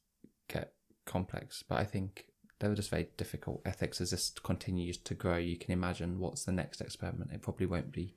get 0.49 0.73
complex, 1.05 1.63
but 1.69 1.79
I 1.79 1.85
think 1.85 2.27
they 2.61 2.69
were 2.69 2.75
just 2.75 2.91
very 2.91 3.09
difficult 3.17 3.61
ethics 3.67 4.01
as 4.01 4.11
this 4.11 4.31
continues 4.31 4.97
to 4.99 5.15
grow. 5.15 5.37
You 5.37 5.59
can 5.59 5.73
imagine 5.73 6.19
what's 6.19 6.45
the 6.45 6.53
next 6.53 6.81
experiment. 6.81 7.33
It 7.33 7.43
probably 7.43 7.67
won't 7.67 7.93
be 7.93 8.15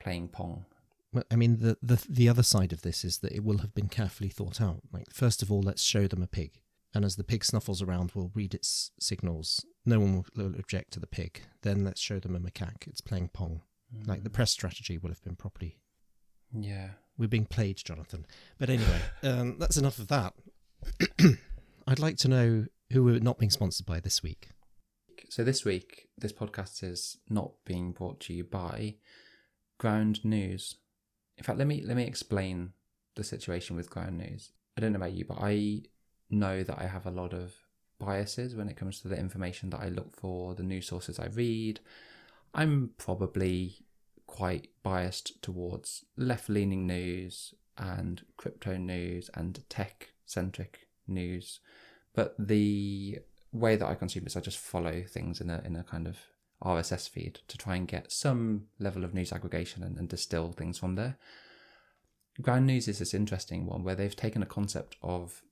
playing 0.00 0.28
Pong. 0.28 0.64
Well, 1.12 1.24
I 1.30 1.36
mean, 1.36 1.58
the, 1.58 1.76
the 1.82 2.04
the 2.08 2.28
other 2.28 2.42
side 2.42 2.72
of 2.72 2.82
this 2.82 3.04
is 3.04 3.18
that 3.18 3.32
it 3.32 3.44
will 3.44 3.58
have 3.58 3.74
been 3.74 3.88
carefully 3.88 4.28
thought 4.28 4.60
out. 4.60 4.82
Like, 4.92 5.12
first 5.12 5.42
of 5.42 5.50
all, 5.50 5.62
let's 5.62 5.82
show 5.82 6.06
them 6.06 6.22
a 6.22 6.26
pig, 6.26 6.60
and 6.94 7.04
as 7.04 7.16
the 7.16 7.24
pig 7.24 7.44
snuffles 7.44 7.82
around, 7.82 8.12
we'll 8.14 8.32
read 8.34 8.54
its 8.54 8.90
signals. 9.00 9.64
No 9.84 10.00
one 10.00 10.24
will, 10.36 10.46
object 10.58 10.92
to 10.94 11.00
the 11.00 11.06
pig. 11.06 11.42
Then 11.62 11.84
let's 11.84 12.00
show 12.00 12.18
them 12.18 12.34
a 12.34 12.40
macaque. 12.40 12.86
It's 12.86 13.00
playing 13.00 13.28
pong. 13.28 13.62
Like 14.04 14.24
the 14.24 14.30
press 14.30 14.50
strategy 14.50 14.98
will 14.98 15.10
have 15.10 15.22
been 15.22 15.36
properly. 15.36 15.78
Yeah. 16.52 16.90
We're 17.18 17.28
being 17.28 17.46
played, 17.46 17.76
Jonathan. 17.76 18.26
But 18.58 18.70
anyway, 18.70 19.00
um, 19.22 19.58
that's 19.58 19.76
enough 19.76 19.98
of 19.98 20.08
that. 20.08 20.34
I'd 21.86 21.98
like 21.98 22.16
to 22.18 22.28
know 22.28 22.66
who 22.92 23.04
we're 23.04 23.20
not 23.20 23.38
being 23.38 23.50
sponsored 23.50 23.86
by 23.86 24.00
this 24.00 24.22
week. 24.22 24.48
So 25.28 25.44
this 25.44 25.64
week, 25.64 26.08
this 26.16 26.32
podcast 26.32 26.82
is 26.82 27.18
not 27.28 27.52
being 27.64 27.92
brought 27.92 28.20
to 28.20 28.32
you 28.34 28.44
by 28.44 28.96
Ground 29.78 30.24
News. 30.24 30.76
In 31.38 31.44
fact, 31.44 31.58
let 31.58 31.66
me 31.66 31.82
let 31.84 31.96
me 31.96 32.04
explain 32.04 32.72
the 33.14 33.24
situation 33.24 33.76
with 33.76 33.90
Ground 33.90 34.18
News. 34.18 34.52
I 34.76 34.80
don't 34.80 34.92
know 34.92 34.98
about 34.98 35.12
you, 35.12 35.24
but 35.24 35.38
I 35.40 35.82
know 36.30 36.62
that 36.62 36.78
I 36.78 36.86
have 36.86 37.06
a 37.06 37.10
lot 37.10 37.32
of 37.32 37.54
biases 37.98 38.54
when 38.54 38.68
it 38.68 38.76
comes 38.76 39.00
to 39.00 39.08
the 39.08 39.18
information 39.18 39.70
that 39.70 39.80
I 39.80 39.88
look 39.88 40.14
for, 40.14 40.54
the 40.54 40.62
news 40.62 40.86
sources 40.86 41.18
I 41.18 41.26
read. 41.26 41.80
I'm 42.54 42.90
probably 42.98 43.86
quite 44.26 44.68
biased 44.82 45.40
towards 45.42 46.04
left-leaning 46.16 46.86
news 46.86 47.54
and 47.78 48.22
crypto 48.36 48.76
news 48.76 49.30
and 49.34 49.62
tech-centric 49.68 50.88
news, 51.06 51.60
but 52.14 52.34
the 52.38 53.18
way 53.52 53.76
that 53.76 53.86
I 53.86 53.94
consume 53.94 54.26
is 54.26 54.36
I 54.36 54.40
just 54.40 54.58
follow 54.58 55.02
things 55.08 55.40
in 55.40 55.50
a 55.50 55.62
in 55.64 55.76
a 55.76 55.84
kind 55.84 56.06
of 56.06 56.18
RSS 56.64 57.08
feed 57.08 57.40
to 57.48 57.58
try 57.58 57.76
and 57.76 57.86
get 57.86 58.10
some 58.10 58.66
level 58.78 59.04
of 59.04 59.14
news 59.14 59.32
aggregation 59.32 59.82
and, 59.82 59.96
and 59.98 60.08
distill 60.08 60.52
things 60.52 60.78
from 60.78 60.94
there. 60.94 61.16
Ground 62.40 62.66
News 62.66 62.88
is 62.88 62.98
this 62.98 63.14
interesting 63.14 63.66
one 63.66 63.82
where 63.82 63.94
they've 63.94 64.14
taken 64.14 64.42
a 64.42 64.46
concept 64.46 64.96
of 65.02 65.42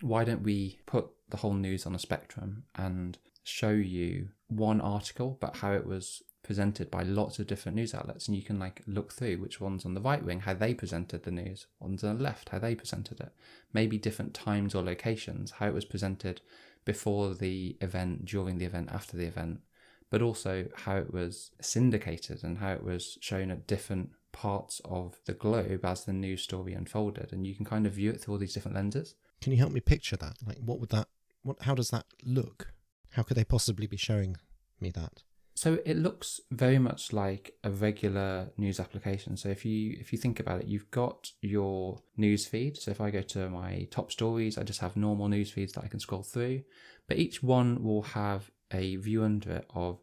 why 0.00 0.24
don't 0.24 0.42
we 0.42 0.78
put 0.86 1.08
the 1.30 1.38
whole 1.38 1.54
news 1.54 1.86
on 1.86 1.94
a 1.94 1.98
spectrum 1.98 2.64
and 2.74 3.18
show 3.42 3.70
you 3.70 4.28
one 4.48 4.80
article, 4.80 5.36
but 5.40 5.56
how 5.56 5.72
it 5.72 5.86
was 5.86 6.22
presented 6.42 6.90
by 6.92 7.02
lots 7.02 7.40
of 7.40 7.46
different 7.48 7.74
news 7.74 7.92
outlets, 7.92 8.28
and 8.28 8.36
you 8.36 8.42
can 8.42 8.58
like 8.58 8.82
look 8.86 9.12
through 9.12 9.36
which 9.38 9.60
ones 9.60 9.84
on 9.84 9.94
the 9.94 10.00
right 10.00 10.24
wing 10.24 10.40
how 10.40 10.54
they 10.54 10.72
presented 10.72 11.24
the 11.24 11.30
news, 11.30 11.66
ones 11.80 12.04
on 12.04 12.16
the 12.16 12.22
left 12.22 12.50
how 12.50 12.58
they 12.58 12.74
presented 12.74 13.18
it, 13.20 13.32
maybe 13.72 13.98
different 13.98 14.32
times 14.32 14.74
or 14.74 14.82
locations, 14.82 15.52
how 15.52 15.66
it 15.66 15.74
was 15.74 15.84
presented 15.84 16.40
before 16.84 17.34
the 17.34 17.76
event, 17.80 18.24
during 18.24 18.58
the 18.58 18.64
event, 18.64 18.88
after 18.92 19.16
the 19.16 19.26
event, 19.26 19.60
but 20.10 20.22
also 20.22 20.66
how 20.74 20.96
it 20.96 21.12
was 21.12 21.50
syndicated 21.60 22.44
and 22.44 22.58
how 22.58 22.72
it 22.72 22.84
was 22.84 23.18
shown 23.20 23.50
at 23.50 23.66
different 23.66 24.10
parts 24.32 24.80
of 24.84 25.18
the 25.24 25.32
globe 25.32 25.84
as 25.84 26.04
the 26.04 26.12
news 26.12 26.42
story 26.42 26.74
unfolded, 26.74 27.32
and 27.32 27.46
you 27.46 27.54
can 27.54 27.64
kind 27.64 27.86
of 27.86 27.94
view 27.94 28.10
it 28.10 28.20
through 28.20 28.34
all 28.34 28.38
these 28.38 28.54
different 28.54 28.76
lenses. 28.76 29.14
Can 29.40 29.52
you 29.52 29.58
help 29.58 29.72
me 29.72 29.80
picture 29.80 30.16
that? 30.16 30.36
Like, 30.46 30.58
what 30.58 30.80
would 30.80 30.90
that? 30.90 31.08
What? 31.42 31.62
How 31.62 31.74
does 31.74 31.90
that 31.90 32.06
look? 32.24 32.72
How 33.12 33.22
could 33.22 33.36
they 33.36 33.44
possibly 33.44 33.86
be 33.86 33.96
showing 33.96 34.36
me 34.80 34.90
that? 34.90 35.22
So 35.54 35.78
it 35.86 35.96
looks 35.96 36.38
very 36.50 36.78
much 36.78 37.14
like 37.14 37.54
a 37.64 37.70
regular 37.70 38.50
news 38.58 38.78
application. 38.78 39.38
So 39.38 39.48
if 39.48 39.64
you 39.64 39.96
if 39.98 40.12
you 40.12 40.18
think 40.18 40.38
about 40.38 40.60
it, 40.60 40.66
you've 40.66 40.90
got 40.90 41.32
your 41.40 42.02
news 42.18 42.46
feed. 42.46 42.76
So 42.76 42.90
if 42.90 43.00
I 43.00 43.10
go 43.10 43.22
to 43.22 43.48
my 43.48 43.88
top 43.90 44.12
stories, 44.12 44.58
I 44.58 44.64
just 44.64 44.80
have 44.80 44.96
normal 44.96 45.28
news 45.28 45.50
feeds 45.50 45.72
that 45.72 45.84
I 45.84 45.88
can 45.88 45.98
scroll 45.98 46.22
through. 46.22 46.62
But 47.08 47.16
each 47.16 47.42
one 47.42 47.82
will 47.82 48.02
have 48.02 48.50
a 48.72 48.96
view 48.96 49.22
under 49.22 49.52
it 49.52 49.66
of 49.74 50.00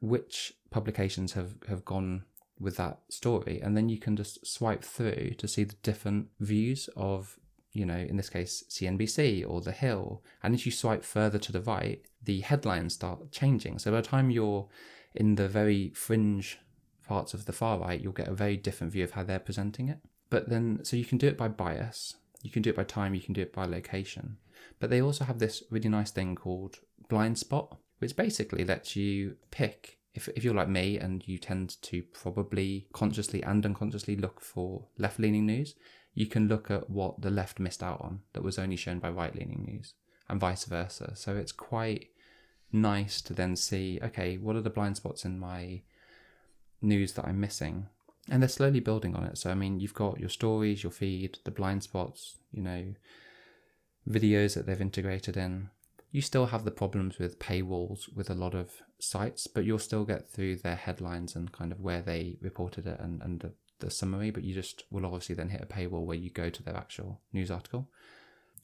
which 0.00 0.52
publications 0.70 1.32
have, 1.32 1.54
have 1.68 1.84
gone 1.84 2.24
with 2.58 2.76
that 2.76 3.00
story. 3.08 3.60
And 3.60 3.76
then 3.76 3.88
you 3.88 3.98
can 3.98 4.16
just 4.16 4.46
swipe 4.46 4.84
through 4.84 5.34
to 5.38 5.48
see 5.48 5.64
the 5.64 5.76
different 5.82 6.28
views 6.40 6.88
of, 6.96 7.38
you 7.72 7.84
know, 7.84 7.96
in 7.96 8.16
this 8.16 8.30
case, 8.30 8.64
CNBC 8.70 9.48
or 9.48 9.60
The 9.60 9.72
Hill. 9.72 10.22
And 10.42 10.54
as 10.54 10.66
you 10.66 10.72
swipe 10.72 11.04
further 11.04 11.38
to 11.38 11.52
the 11.52 11.60
right, 11.60 12.02
the 12.22 12.40
headlines 12.40 12.94
start 12.94 13.30
changing. 13.32 13.78
So 13.78 13.90
by 13.90 14.00
the 14.00 14.06
time 14.06 14.30
you're 14.30 14.68
in 15.14 15.34
the 15.34 15.48
very 15.48 15.90
fringe 15.90 16.58
parts 17.06 17.34
of 17.34 17.46
the 17.46 17.52
far 17.52 17.78
right, 17.78 18.00
you'll 18.00 18.12
get 18.12 18.28
a 18.28 18.34
very 18.34 18.56
different 18.56 18.92
view 18.92 19.04
of 19.04 19.12
how 19.12 19.22
they're 19.22 19.38
presenting 19.38 19.88
it. 19.88 19.98
But 20.28 20.48
then, 20.48 20.80
so 20.82 20.96
you 20.96 21.04
can 21.04 21.18
do 21.18 21.28
it 21.28 21.38
by 21.38 21.48
bias, 21.48 22.16
you 22.42 22.50
can 22.50 22.62
do 22.62 22.70
it 22.70 22.76
by 22.76 22.84
time, 22.84 23.14
you 23.14 23.20
can 23.20 23.32
do 23.32 23.42
it 23.42 23.52
by 23.52 23.64
location. 23.64 24.38
But 24.80 24.90
they 24.90 25.00
also 25.00 25.24
have 25.24 25.38
this 25.38 25.62
really 25.70 25.88
nice 25.88 26.10
thing 26.10 26.34
called 26.34 26.80
blind 27.08 27.38
spot, 27.38 27.78
which 27.98 28.16
basically 28.16 28.64
lets 28.64 28.96
you 28.96 29.36
pick. 29.50 29.98
If, 30.14 30.28
if 30.28 30.44
you're 30.44 30.54
like 30.54 30.68
me 30.68 30.98
and 30.98 31.26
you 31.28 31.38
tend 31.38 31.80
to 31.82 32.02
probably 32.02 32.86
consciously 32.92 33.42
and 33.42 33.64
unconsciously 33.64 34.16
look 34.16 34.40
for 34.40 34.86
left 34.98 35.18
leaning 35.18 35.46
news, 35.46 35.74
you 36.14 36.26
can 36.26 36.48
look 36.48 36.70
at 36.70 36.88
what 36.88 37.20
the 37.20 37.30
left 37.30 37.60
missed 37.60 37.82
out 37.82 38.00
on 38.00 38.20
that 38.32 38.42
was 38.42 38.58
only 38.58 38.76
shown 38.76 38.98
by 38.98 39.10
right 39.10 39.34
leaning 39.34 39.64
news 39.66 39.92
and 40.28 40.40
vice 40.40 40.64
versa. 40.64 41.12
So 41.14 41.36
it's 41.36 41.52
quite 41.52 42.08
nice 42.72 43.20
to 43.22 43.34
then 43.34 43.56
see 43.56 44.00
okay, 44.02 44.38
what 44.38 44.56
are 44.56 44.62
the 44.62 44.70
blind 44.70 44.96
spots 44.96 45.24
in 45.24 45.38
my 45.38 45.82
news 46.80 47.12
that 47.12 47.26
I'm 47.26 47.40
missing? 47.40 47.88
And 48.28 48.42
they're 48.42 48.48
slowly 48.48 48.80
building 48.80 49.14
on 49.14 49.24
it. 49.24 49.38
So, 49.38 49.50
I 49.50 49.54
mean, 49.54 49.78
you've 49.78 49.94
got 49.94 50.18
your 50.18 50.28
stories, 50.28 50.82
your 50.82 50.90
feed, 50.90 51.38
the 51.44 51.52
blind 51.52 51.84
spots, 51.84 52.38
you 52.50 52.62
know, 52.62 52.94
videos 54.08 54.54
that 54.54 54.66
they've 54.66 54.80
integrated 54.80 55.36
in. 55.36 55.70
You 56.16 56.22
still 56.22 56.46
have 56.46 56.64
the 56.64 56.70
problems 56.70 57.18
with 57.18 57.38
paywalls 57.38 58.10
with 58.16 58.30
a 58.30 58.34
lot 58.34 58.54
of 58.54 58.70
sites, 58.98 59.46
but 59.46 59.66
you'll 59.66 59.78
still 59.78 60.06
get 60.06 60.26
through 60.26 60.56
their 60.56 60.74
headlines 60.74 61.36
and 61.36 61.52
kind 61.52 61.72
of 61.72 61.80
where 61.80 62.00
they 62.00 62.38
reported 62.40 62.86
it 62.86 62.98
and, 62.98 63.20
and 63.20 63.40
the, 63.40 63.52
the 63.80 63.90
summary. 63.90 64.30
But 64.30 64.42
you 64.42 64.54
just 64.54 64.84
will 64.90 65.04
obviously 65.04 65.34
then 65.34 65.50
hit 65.50 65.60
a 65.60 65.66
paywall 65.66 66.06
where 66.06 66.16
you 66.16 66.30
go 66.30 66.48
to 66.48 66.62
their 66.62 66.74
actual 66.74 67.20
news 67.34 67.50
article. 67.50 67.90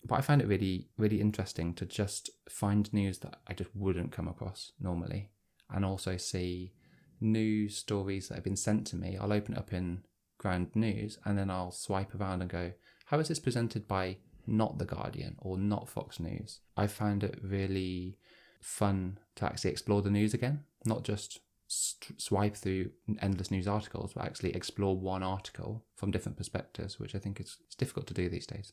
But 0.07 0.15
I 0.15 0.23
find 0.23 0.41
it 0.41 0.49
really, 0.49 0.89
really 0.97 1.21
interesting 1.21 1.75
to 1.75 1.85
just 1.85 2.31
find 2.49 2.91
news 2.91 3.19
that 3.19 3.37
I 3.47 3.53
just 3.53 3.69
wouldn't 3.77 4.13
come 4.13 4.29
across 4.29 4.73
normally 4.81 5.29
and 5.69 5.85
also 5.85 6.17
see 6.17 6.73
news 7.21 7.77
stories 7.77 8.29
that 8.29 8.37
have 8.37 8.45
been 8.45 8.57
sent 8.57 8.87
to 8.87 8.97
me. 8.97 9.19
I'll 9.21 9.31
open 9.31 9.53
it 9.53 9.59
up 9.59 9.75
in 9.75 10.05
Ground 10.39 10.69
News 10.75 11.19
and 11.27 11.39
then 11.39 11.51
I'll 11.51 11.71
swipe 11.71 12.15
around 12.15 12.41
and 12.41 12.51
go, 12.51 12.73
how 13.05 13.19
is 13.19 13.29
this 13.29 13.39
presented 13.39 13.87
by 13.87 14.17
not 14.47 14.79
The 14.79 14.85
Guardian 14.85 15.37
or 15.39 15.59
not 15.59 15.89
Fox 15.89 16.21
News? 16.21 16.61
I 16.77 16.87
found 16.87 17.25
it 17.25 17.39
really 17.43 18.17
fun 18.61 19.19
to 19.37 19.45
actually 19.45 19.71
explore 19.71 20.03
the 20.03 20.11
news 20.11 20.35
again, 20.35 20.65
not 20.85 21.05
just 21.05 21.41
st- 21.67 22.21
swipe 22.21 22.57
through 22.57 22.91
endless 23.21 23.51
news 23.51 23.67
articles, 23.67 24.13
but 24.15 24.25
actually 24.25 24.55
explore 24.55 24.97
one 24.97 25.23
article 25.23 25.85
from 25.97 26.11
different 26.11 26.37
perspectives, 26.39 27.01
which 27.01 27.15
I 27.15 27.19
think 27.19 27.41
is 27.41 27.57
it's 27.67 27.75
difficult 27.75 28.07
to 28.09 28.15
do 28.15 28.29
these 28.29 28.47
days. 28.47 28.73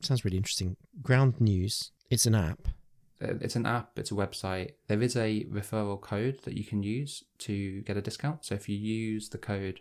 Sounds 0.00 0.24
really 0.24 0.36
interesting. 0.36 0.76
Ground 1.00 1.40
News. 1.40 1.92
It's 2.10 2.26
an 2.26 2.34
app. 2.34 2.66
Uh, 3.22 3.34
It's 3.40 3.54
an 3.56 3.66
app, 3.66 3.96
it's 3.98 4.10
a 4.10 4.14
website. 4.14 4.72
There 4.88 5.00
is 5.00 5.16
a 5.16 5.44
referral 5.44 6.00
code 6.00 6.40
that 6.44 6.56
you 6.56 6.64
can 6.64 6.82
use 6.82 7.22
to 7.38 7.82
get 7.82 7.96
a 7.96 8.02
discount. 8.02 8.44
So 8.44 8.56
if 8.56 8.68
you 8.68 8.76
use 8.76 9.28
the 9.28 9.38
code 9.38 9.78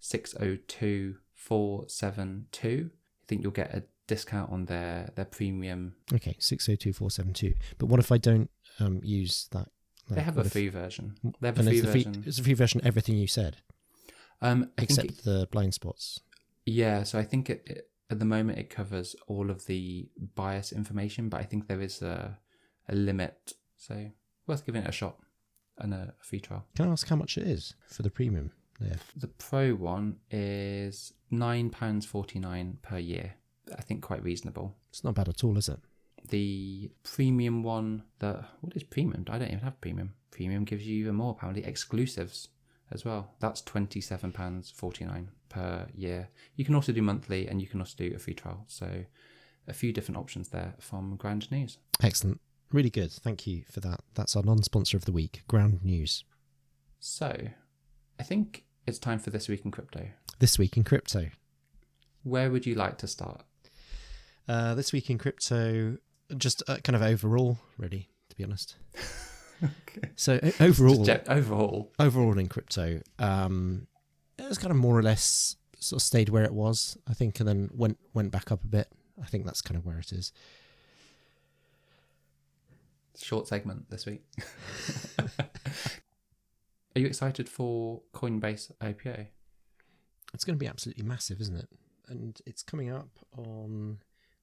602472, 0.00 2.90
I 2.92 3.24
think 3.26 3.42
you'll 3.42 3.50
get 3.52 3.74
a 3.74 3.82
discount 4.06 4.50
on 4.52 4.66
their, 4.66 5.10
their 5.16 5.24
premium. 5.24 5.94
Okay, 6.14 6.36
six 6.38 6.66
zero 6.66 6.76
two 6.76 6.92
four 6.92 7.10
seven 7.10 7.32
two. 7.32 7.54
But 7.78 7.86
what 7.86 8.00
if 8.00 8.10
I 8.12 8.18
don't 8.18 8.50
um, 8.80 9.00
use 9.02 9.48
that? 9.52 9.68
They 10.08 10.20
have 10.22 10.38
a 10.38 10.42
if- 10.42 10.52
free 10.52 10.68
version. 10.68 11.16
They 11.40 11.48
have 11.48 11.58
a 11.58 11.62
free 11.62 11.80
free, 11.80 12.04
version. 12.04 12.24
it's 12.26 12.38
a 12.38 12.42
free 12.44 12.54
version. 12.54 12.80
Everything 12.84 13.16
you 13.16 13.26
said, 13.26 13.56
Um, 14.40 14.70
except 14.78 15.08
it, 15.10 15.24
the 15.24 15.48
blind 15.50 15.74
spots. 15.74 16.20
yeah. 16.64 17.02
So 17.02 17.18
I 17.18 17.24
think 17.24 17.50
it, 17.50 17.62
it 17.66 17.90
at 18.08 18.18
the 18.20 18.24
moment 18.24 18.58
it 18.58 18.70
covers 18.70 19.16
all 19.26 19.50
of 19.50 19.66
the 19.66 20.08
bias 20.36 20.70
information, 20.72 21.28
but 21.28 21.40
I 21.40 21.44
think 21.44 21.66
there 21.66 21.80
is 21.80 22.02
a 22.02 22.38
a 22.88 22.94
limit. 22.94 23.52
So 23.76 24.10
worth 24.46 24.64
giving 24.64 24.82
it 24.82 24.88
a 24.88 24.92
shot 24.92 25.16
and 25.78 25.92
a, 25.92 26.14
free 26.22 26.40
trial. 26.40 26.64
Can 26.76 26.86
I 26.88 26.92
ask 26.92 27.08
how 27.08 27.16
much 27.16 27.36
it 27.36 27.46
is 27.48 27.74
for 27.88 28.02
the 28.02 28.10
premium? 28.10 28.52
There. 28.78 28.96
The 29.16 29.26
pro 29.28 29.72
one 29.74 30.16
is 30.30 31.12
nine 31.30 31.70
pounds 31.70 32.06
forty 32.06 32.38
nine 32.38 32.78
per 32.82 32.98
year. 32.98 33.34
I 33.76 33.82
think 33.82 34.02
quite 34.02 34.22
reasonable. 34.22 34.76
It's 34.90 35.04
not 35.04 35.14
bad 35.14 35.28
at 35.28 35.44
all, 35.44 35.56
is 35.56 35.68
it? 35.68 35.78
The 36.28 36.90
premium 37.02 37.62
one, 37.62 38.02
the 38.18 38.44
what 38.60 38.76
is 38.76 38.82
premium? 38.82 39.24
I 39.28 39.38
don't 39.38 39.48
even 39.48 39.60
have 39.60 39.80
premium. 39.80 40.14
Premium 40.30 40.64
gives 40.64 40.86
you 40.86 40.96
even 41.00 41.14
more 41.14 41.32
apparently 41.32 41.64
exclusives 41.64 42.48
as 42.90 43.04
well. 43.04 43.34
That's 43.40 43.60
twenty 43.60 44.00
seven 44.00 44.32
pounds 44.32 44.70
forty 44.70 45.04
nine 45.04 45.30
per 45.48 45.86
year. 45.94 46.28
You 46.56 46.64
can 46.64 46.74
also 46.74 46.92
do 46.92 47.02
monthly, 47.02 47.46
and 47.48 47.60
you 47.60 47.68
can 47.68 47.80
also 47.80 47.94
do 47.96 48.12
a 48.14 48.18
free 48.18 48.34
trial. 48.34 48.64
So 48.66 49.04
a 49.68 49.72
few 49.72 49.92
different 49.92 50.18
options 50.18 50.48
there 50.48 50.74
from 50.78 51.16
Ground 51.16 51.50
News. 51.50 51.78
Excellent. 52.02 52.40
Really 52.72 52.90
good. 52.90 53.12
Thank 53.12 53.46
you 53.46 53.62
for 53.70 53.80
that. 53.80 54.00
That's 54.14 54.36
our 54.36 54.42
non 54.42 54.62
sponsor 54.62 54.96
of 54.96 55.04
the 55.04 55.12
week, 55.12 55.42
Ground 55.48 55.80
News. 55.84 56.24
So 56.98 57.36
I 58.18 58.22
think 58.22 58.64
it's 58.86 58.98
time 58.98 59.18
for 59.18 59.30
this 59.30 59.48
week 59.48 59.64
in 59.64 59.70
crypto. 59.70 60.08
This 60.38 60.58
week 60.58 60.76
in 60.76 60.84
crypto. 60.84 61.28
Where 62.22 62.50
would 62.50 62.66
you 62.66 62.74
like 62.74 62.98
to 62.98 63.06
start? 63.06 63.44
Uh, 64.48 64.74
this 64.74 64.92
week 64.92 65.10
in 65.10 65.18
crypto, 65.18 65.96
just 66.36 66.62
uh, 66.68 66.76
kind 66.84 66.94
of 66.96 67.02
overall, 67.02 67.58
really, 67.78 68.08
to 68.30 68.36
be 68.36 68.44
honest. 68.44 68.76
okay. 69.64 70.10
So 70.16 70.38
o- 70.42 70.52
overall, 70.64 71.04
Just 71.04 71.24
ge- 71.24 71.28
overall, 71.28 71.92
overall 71.98 72.38
in 72.38 72.48
crypto, 72.48 73.00
um, 73.18 73.86
it 74.38 74.48
was 74.48 74.58
kind 74.58 74.70
of 74.70 74.76
more 74.76 74.96
or 74.98 75.02
less 75.02 75.56
sort 75.78 76.00
of 76.00 76.04
stayed 76.06 76.28
where 76.28 76.44
it 76.44 76.54
was, 76.54 76.96
I 77.08 77.14
think, 77.14 77.40
and 77.40 77.48
then 77.48 77.70
went 77.74 77.98
went 78.14 78.30
back 78.30 78.52
up 78.52 78.62
a 78.64 78.68
bit. 78.68 78.88
I 79.22 79.26
think 79.26 79.46
that's 79.46 79.62
kind 79.62 79.76
of 79.78 79.84
where 79.86 79.98
it 79.98 80.12
is. 80.12 80.32
short 83.18 83.48
segment 83.48 83.88
this 83.90 84.04
week. 84.06 84.22
Are 86.94 86.98
you 87.00 87.06
excited 87.06 87.48
for 87.48 88.02
Coinbase 88.14 88.72
IPO? 88.80 89.26
It's 90.34 90.44
going 90.44 90.54
to 90.56 90.60
be 90.62 90.66
absolutely 90.68 91.04
massive, 91.04 91.40
isn't 91.40 91.56
it? 91.56 91.68
And 92.08 92.38
it's 92.46 92.62
coming 92.62 92.90
up 92.90 93.08
on 93.36 93.98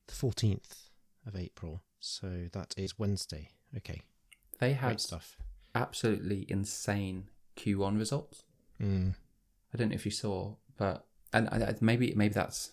the 0.08 0.14
fourteenth 0.14 0.90
of 1.26 1.36
April, 1.36 1.82
so 2.00 2.48
that 2.52 2.74
is 2.78 2.98
Wednesday. 3.00 3.50
Okay, 3.78 4.02
They 4.60 4.70
great 4.70 4.78
had 4.78 5.02
stuff. 5.02 5.38
absolutely 5.76 6.46
insane 6.50 7.30
Q1 7.58 7.98
results. 7.98 8.44
Mm. 8.82 9.16
I 9.74 9.78
don't 9.78 9.90
know 9.90 9.96
if 9.96 10.06
you 10.06 10.12
saw, 10.12 10.56
but 10.78 11.06
and 11.32 11.50
I- 11.50 11.76
maybe 11.82 12.14
maybe 12.16 12.34
that's 12.34 12.72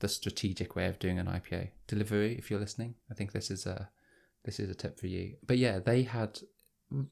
the 0.00 0.08
strategic 0.08 0.74
way 0.74 0.86
of 0.86 0.98
doing 0.98 1.18
an 1.18 1.26
IPO 1.28 1.68
delivery. 1.86 2.36
If 2.36 2.50
you're 2.50 2.58
listening, 2.60 2.96
I 3.10 3.14
think 3.14 3.32
this 3.32 3.50
is 3.50 3.66
a 3.66 3.90
this 4.44 4.58
is 4.58 4.68
a 4.70 4.74
tip 4.74 4.98
for 4.98 5.06
you. 5.06 5.36
But 5.46 5.58
yeah, 5.58 5.78
they 5.78 6.02
had 6.02 6.40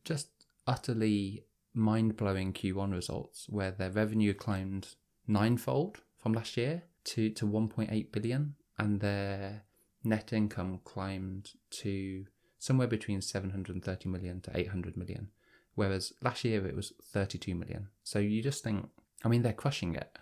just 0.05 0.29
utterly 0.67 1.45
mind 1.73 2.17
blowing 2.17 2.53
Q1 2.53 2.93
results 2.93 3.47
where 3.49 3.71
their 3.71 3.91
revenue 3.91 4.35
climbed 4.35 4.89
ninefold 5.29 6.01
from 6.17 6.33
last 6.33 6.57
year 6.57 6.83
to 7.05 7.31
to 7.31 7.47
1.8 7.47 8.11
billion, 8.13 8.57
and 8.85 9.01
their 9.01 9.63
net 10.05 10.33
income 10.33 10.81
climbed 10.85 11.51
to 11.71 12.25
somewhere 12.59 12.89
between 12.89 13.21
730 13.21 14.09
million 14.09 14.41
to 14.43 14.57
800 14.57 14.97
million 14.97 15.29
whereas 15.75 16.13
last 16.23 16.45
year 16.45 16.67
it 16.67 16.77
was 16.77 16.93
32 17.03 17.55
million. 17.55 17.89
So 18.03 18.19
you 18.19 18.43
just 18.43 18.63
think, 18.63 18.89
I 19.25 19.29
mean, 19.29 19.43
they're 19.43 19.53
crushing 19.53 19.95
it, 19.95 20.19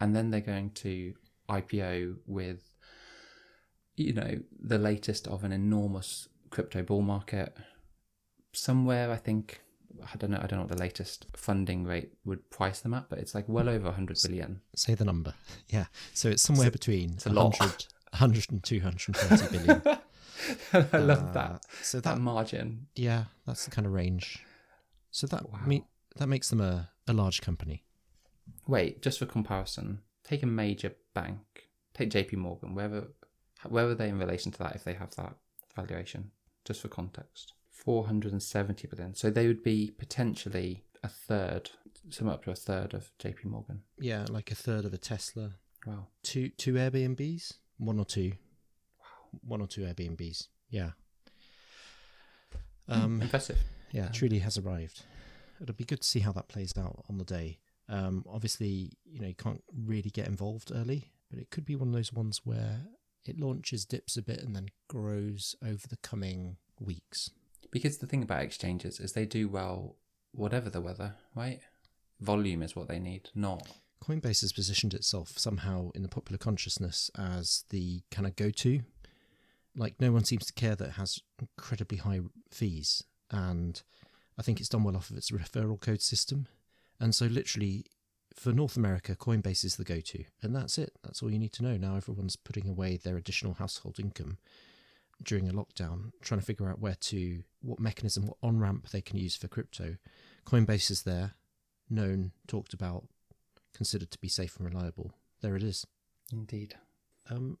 and 0.00 0.16
then 0.16 0.30
they're 0.30 0.40
going 0.40 0.70
to 0.70 1.14
IPO 1.50 2.16
with, 2.26 2.72
you 3.96 4.14
know, 4.14 4.40
the 4.58 4.78
latest 4.78 5.26
of 5.28 5.44
an 5.44 5.52
enormous 5.52 6.28
crypto 6.48 6.82
bull 6.82 7.02
market. 7.02 7.54
Somewhere, 8.54 9.10
I 9.10 9.16
think, 9.16 9.60
I 10.02 10.16
don't 10.16 10.30
know, 10.30 10.38
I 10.38 10.46
don't 10.46 10.58
know 10.58 10.64
what 10.64 10.76
the 10.76 10.82
latest 10.82 11.26
funding 11.36 11.84
rate 11.84 12.12
would 12.24 12.48
price 12.50 12.80
them 12.80 12.94
at, 12.94 13.10
but 13.10 13.18
it's 13.18 13.34
like 13.34 13.44
well 13.48 13.64
hmm. 13.64 13.70
over 13.70 13.86
100 13.86 14.18
billion. 14.24 14.60
Say 14.74 14.94
the 14.94 15.04
number. 15.04 15.34
Yeah. 15.68 15.86
So 16.14 16.28
it's 16.28 16.42
somewhere 16.42 16.68
a- 16.68 16.72
between 16.72 17.12
it's 17.12 17.26
a 17.26 17.30
lot. 17.30 17.58
100, 17.58 17.86
100 18.12 18.50
and 18.50 18.62
220 18.62 19.58
billion. 19.58 19.82
I 20.72 20.98
love 20.98 21.22
Uh, 21.28 21.32
that 21.32 21.64
So 21.82 21.98
that 22.00 22.14
that, 22.14 22.20
margin. 22.20 22.86
yeah, 22.94 23.24
that's 23.46 23.64
the 23.64 23.70
kind 23.70 23.86
of 23.86 23.92
range. 23.92 24.44
So 25.10 25.26
that 25.28 25.48
Wow. 25.50 25.60
me, 25.66 25.84
that 26.16 26.26
makes 26.28 26.50
them 26.50 26.60
a, 26.60 26.90
a 27.06 27.12
large 27.12 27.40
company. 27.40 27.84
Wait, 28.66 29.02
just 29.02 29.18
for 29.18 29.26
comparison, 29.26 30.00
take 30.24 30.42
a 30.42 30.46
major 30.46 30.94
bank, 31.14 31.68
take 31.94 32.10
JP 32.10 32.34
Morgan, 32.34 32.74
wherever 32.74 33.08
where 33.68 33.86
are 33.86 33.94
they 33.94 34.08
in 34.08 34.18
relation 34.18 34.50
to 34.52 34.58
that 34.58 34.74
if 34.74 34.82
they 34.82 34.94
have 34.94 35.14
that 35.14 35.36
valuation? 35.76 36.32
Just 36.64 36.80
for 36.82 36.88
context. 36.88 37.52
470 37.70 38.88
billion. 38.88 39.14
So 39.14 39.30
they 39.30 39.46
would 39.46 39.62
be 39.62 39.92
potentially 39.96 40.84
a 41.04 41.08
third, 41.08 41.70
somewhere 42.10 42.34
up 42.34 42.44
to 42.44 42.50
a 42.50 42.54
third 42.56 42.92
of 42.94 43.10
JP 43.18 43.44
Morgan. 43.46 43.82
Yeah, 43.98 44.26
like 44.28 44.50
a 44.50 44.54
third 44.56 44.84
of 44.84 44.92
a 44.92 44.98
Tesla. 44.98 45.52
Wow. 45.86 46.08
Two 46.24 46.48
two 46.50 46.74
Airbnbs, 46.74 47.52
one 47.84 47.98
or 47.98 48.04
two. 48.04 48.32
Wow. 48.98 49.38
One 49.46 49.60
or 49.60 49.66
two 49.66 49.82
Airbnbs. 49.82 50.48
Yeah. 50.70 50.90
Um, 52.88 53.22
Impressive. 53.22 53.58
yeah, 53.92 54.06
it 54.06 54.12
truly 54.14 54.40
has 54.40 54.58
arrived. 54.58 55.02
It'll 55.60 55.74
be 55.74 55.84
good 55.84 56.00
to 56.00 56.08
see 56.08 56.20
how 56.20 56.32
that 56.32 56.48
plays 56.48 56.72
out 56.76 57.04
on 57.08 57.18
the 57.18 57.24
day. 57.24 57.58
Um, 57.88 58.24
obviously, 58.28 58.92
you 59.04 59.20
know, 59.20 59.28
you 59.28 59.34
can't 59.34 59.62
really 59.72 60.10
get 60.10 60.26
involved 60.26 60.72
early, 60.74 61.12
but 61.30 61.38
it 61.38 61.50
could 61.50 61.64
be 61.64 61.76
one 61.76 61.88
of 61.88 61.94
those 61.94 62.12
ones 62.12 62.40
where 62.44 62.80
it 63.24 63.38
launches, 63.38 63.84
dips 63.84 64.16
a 64.16 64.22
bit, 64.22 64.42
and 64.42 64.56
then 64.56 64.68
grows 64.88 65.54
over 65.64 65.86
the 65.88 65.98
coming 65.98 66.56
weeks. 66.80 67.30
Because 67.70 67.98
the 67.98 68.06
thing 68.06 68.22
about 68.22 68.42
exchanges 68.42 68.98
is 68.98 69.12
they 69.12 69.26
do 69.26 69.48
well 69.48 69.96
whatever 70.32 70.68
the 70.68 70.80
weather, 70.80 71.14
right? 71.34 71.60
Volume 72.20 72.62
is 72.62 72.74
what 72.74 72.88
they 72.88 72.98
need, 72.98 73.30
not 73.34 73.66
Coinbase 74.02 74.40
has 74.40 74.52
positioned 74.52 74.94
itself 74.94 75.38
somehow 75.38 75.90
in 75.94 76.02
the 76.02 76.08
popular 76.08 76.38
consciousness 76.38 77.10
as 77.16 77.64
the 77.70 78.02
kind 78.10 78.26
of 78.26 78.34
go 78.34 78.50
to. 78.50 78.80
Like, 79.76 80.00
no 80.00 80.10
one 80.10 80.24
seems 80.24 80.44
to 80.46 80.52
care 80.52 80.74
that 80.74 80.88
it 80.88 80.92
has 80.92 81.20
incredibly 81.38 81.98
high 81.98 82.20
fees. 82.50 83.04
And 83.30 83.80
I 84.36 84.42
think 84.42 84.58
it's 84.58 84.68
done 84.68 84.84
well 84.84 84.96
off 84.96 85.10
of 85.10 85.16
its 85.16 85.30
referral 85.30 85.80
code 85.80 86.02
system. 86.02 86.48
And 87.00 87.14
so, 87.14 87.26
literally, 87.26 87.86
for 88.34 88.52
North 88.52 88.76
America, 88.76 89.14
Coinbase 89.14 89.64
is 89.64 89.76
the 89.76 89.84
go 89.84 90.00
to. 90.00 90.24
And 90.42 90.54
that's 90.54 90.78
it. 90.78 90.92
That's 91.04 91.22
all 91.22 91.30
you 91.30 91.38
need 91.38 91.52
to 91.54 91.62
know. 91.62 91.76
Now, 91.76 91.96
everyone's 91.96 92.36
putting 92.36 92.68
away 92.68 92.96
their 92.96 93.16
additional 93.16 93.54
household 93.54 94.00
income 94.00 94.38
during 95.22 95.48
a 95.48 95.52
lockdown, 95.52 96.10
trying 96.20 96.40
to 96.40 96.46
figure 96.46 96.68
out 96.68 96.80
where 96.80 96.96
to, 96.96 97.44
what 97.60 97.78
mechanism, 97.78 98.26
what 98.26 98.38
on 98.42 98.58
ramp 98.58 98.88
they 98.90 99.00
can 99.00 99.16
use 99.16 99.36
for 99.36 99.48
crypto. 99.48 99.96
Coinbase 100.44 100.90
is 100.90 101.02
there, 101.02 101.34
known, 101.88 102.32
talked 102.48 102.74
about, 102.74 103.04
considered 103.74 104.10
to 104.10 104.18
be 104.18 104.28
safe 104.28 104.56
and 104.56 104.66
reliable. 104.72 105.12
There 105.40 105.56
it 105.56 105.62
is. 105.62 105.86
indeed. 106.32 106.76
Um, 107.30 107.58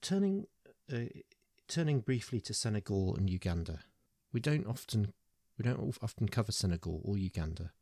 turning 0.00 0.46
uh, 0.92 1.06
turning 1.68 2.00
briefly 2.00 2.40
to 2.42 2.54
Senegal 2.54 3.14
and 3.16 3.28
Uganda, 3.30 3.80
we 4.32 4.40
don't 4.40 4.66
often 4.66 5.12
we 5.58 5.62
don't 5.62 5.96
often 6.02 6.28
cover 6.28 6.52
Senegal 6.52 7.00
or 7.04 7.16
Uganda. 7.16 7.72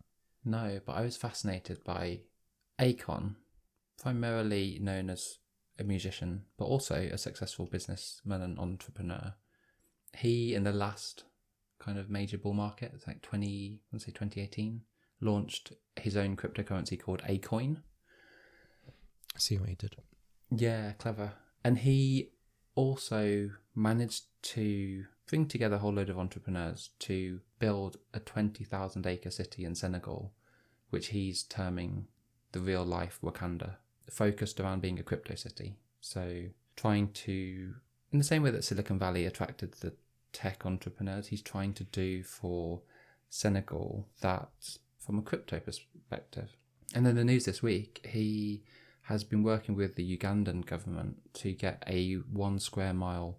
No, 0.45 0.81
but 0.85 0.93
I 0.93 1.03
was 1.03 1.17
fascinated 1.17 1.85
by 1.85 2.21
Akon, 2.81 3.37
primarily 4.01 4.79
known 4.81 5.09
as 5.09 5.39
a 5.79 5.85
musician, 5.85 6.43
but 6.59 6.65
also 6.65 6.97
a 6.97 7.19
successful 7.19 7.67
businessman 7.67 8.43
and 8.43 8.59
entrepreneur. 8.59 9.35
He, 10.17 10.55
in 10.55 10.65
the 10.65 10.73
last 10.73 11.25
kind 11.79 11.99
of 11.99 12.11
major 12.11 12.39
bull 12.39 12.55
market, 12.55 12.93
it's 12.95 13.07
like 13.07 13.23
20, 13.23 13.81
let's 13.93 14.05
say 14.05 14.13
2018, 14.13 14.83
launched 15.23 15.73
his 15.97 16.17
own 16.17 16.37
cryptocurrency 16.37 17.01
called 17.01 17.23
Akoin. 17.23 17.79
I 19.35 19.39
see 19.39 19.57
what 19.57 19.69
he 19.69 19.75
did. 19.75 19.97
Yeah, 20.51 20.93
clever. 20.93 21.33
And 21.65 21.79
he 21.79 22.33
also 22.75 23.51
managed 23.75 24.25
to 24.43 25.05
bring 25.27 25.47
together 25.47 25.77
a 25.77 25.79
whole 25.79 25.95
load 25.95 26.11
of 26.11 26.19
entrepreneurs 26.19 26.91
to 26.99 27.41
build 27.59 27.97
a 28.13 28.21
20,000 28.21 29.07
acre 29.07 29.31
city 29.31 29.65
in 29.65 29.75
Senegal, 29.75 30.33
which 30.91 31.09
he's 31.09 31.43
terming 31.45 32.07
the 32.53 32.61
real 32.61 32.85
life 32.85 33.19
Wakanda, 33.23 33.77
focused 34.11 34.61
around 34.61 34.83
being 34.83 34.99
a 34.99 35.03
crypto 35.03 35.35
city. 35.35 35.77
So, 36.01 36.45
trying 36.77 37.13
to, 37.13 37.75
in 38.11 38.19
the 38.19 38.25
same 38.25 38.43
way 38.43 38.51
that 38.51 38.65
Silicon 38.65 38.99
Valley 38.99 39.25
attracted 39.25 39.73
the 39.75 39.95
tech 40.33 40.67
entrepreneurs, 40.67 41.29
he's 41.29 41.43
trying 41.43 41.73
to 41.75 41.85
do 41.85 42.23
for 42.23 42.83
Senegal 43.31 44.09
that 44.21 44.77
from 45.05 45.19
a 45.19 45.23
crypto 45.23 45.61
perspective. 45.61 46.57
And 46.95 47.07
then 47.07 47.17
the 47.17 47.25
news 47.25 47.45
this 47.45 47.63
week, 47.63 48.07
he 48.09 48.63
has 49.03 49.25
been 49.25 49.43
working 49.43 49.75
with 49.75 49.97
the 49.97 50.17
Ugandan 50.17 50.65
government 50.65 51.17
to 51.35 51.53
get 51.53 51.83
a 51.87 52.15
one 52.33 52.59
square 52.59 52.95
mile 52.95 53.39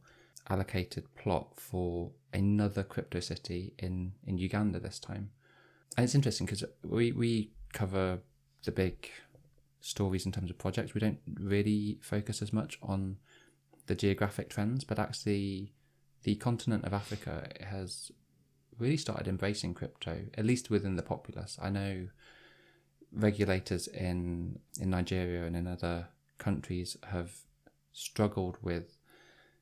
allocated 0.50 1.06
plot 1.16 1.48
for 1.56 2.12
another 2.34 2.84
crypto 2.84 3.20
city 3.20 3.74
in, 3.80 4.14
in 4.28 4.38
Uganda 4.38 4.80
this 4.80 5.00
time. 5.00 5.30
And 5.96 6.04
it's 6.04 6.16
interesting 6.16 6.46
because 6.46 6.66
we, 6.84 7.12
we 7.12 7.52
cover 7.72 8.20
the 8.64 8.72
big 8.72 9.10
stories 9.80 10.26
in 10.26 10.32
terms 10.32 10.50
of 10.50 10.58
projects. 10.58 10.94
We 10.94 11.02
don't 11.02 11.20
really 11.40 12.00
focus 12.02 12.42
as 12.42 12.52
much 12.52 12.80
on 12.82 13.18
the 13.88 13.96
geographic 13.96 14.50
trends, 14.50 14.84
but 14.84 15.00
actually, 15.00 15.74
the 16.24 16.36
continent 16.36 16.86
of 16.86 16.94
Africa 16.94 17.50
has 17.60 18.12
really 18.80 18.98
started 18.98 19.28
embracing 19.28 19.74
crypto, 19.74 20.26
at 20.38 20.46
least 20.46 20.70
within 20.70 20.96
the 20.96 21.04
populace. 21.04 21.58
I 21.62 21.70
know 21.70 22.08
regulators 23.12 23.88
in 23.88 24.60
in 24.80 24.90
Nigeria 24.90 25.46
and 25.46 25.56
in 25.56 25.68
other 25.68 26.08
countries 26.38 26.98
have 27.08 27.32
struggled 27.92 28.58
with 28.62 28.98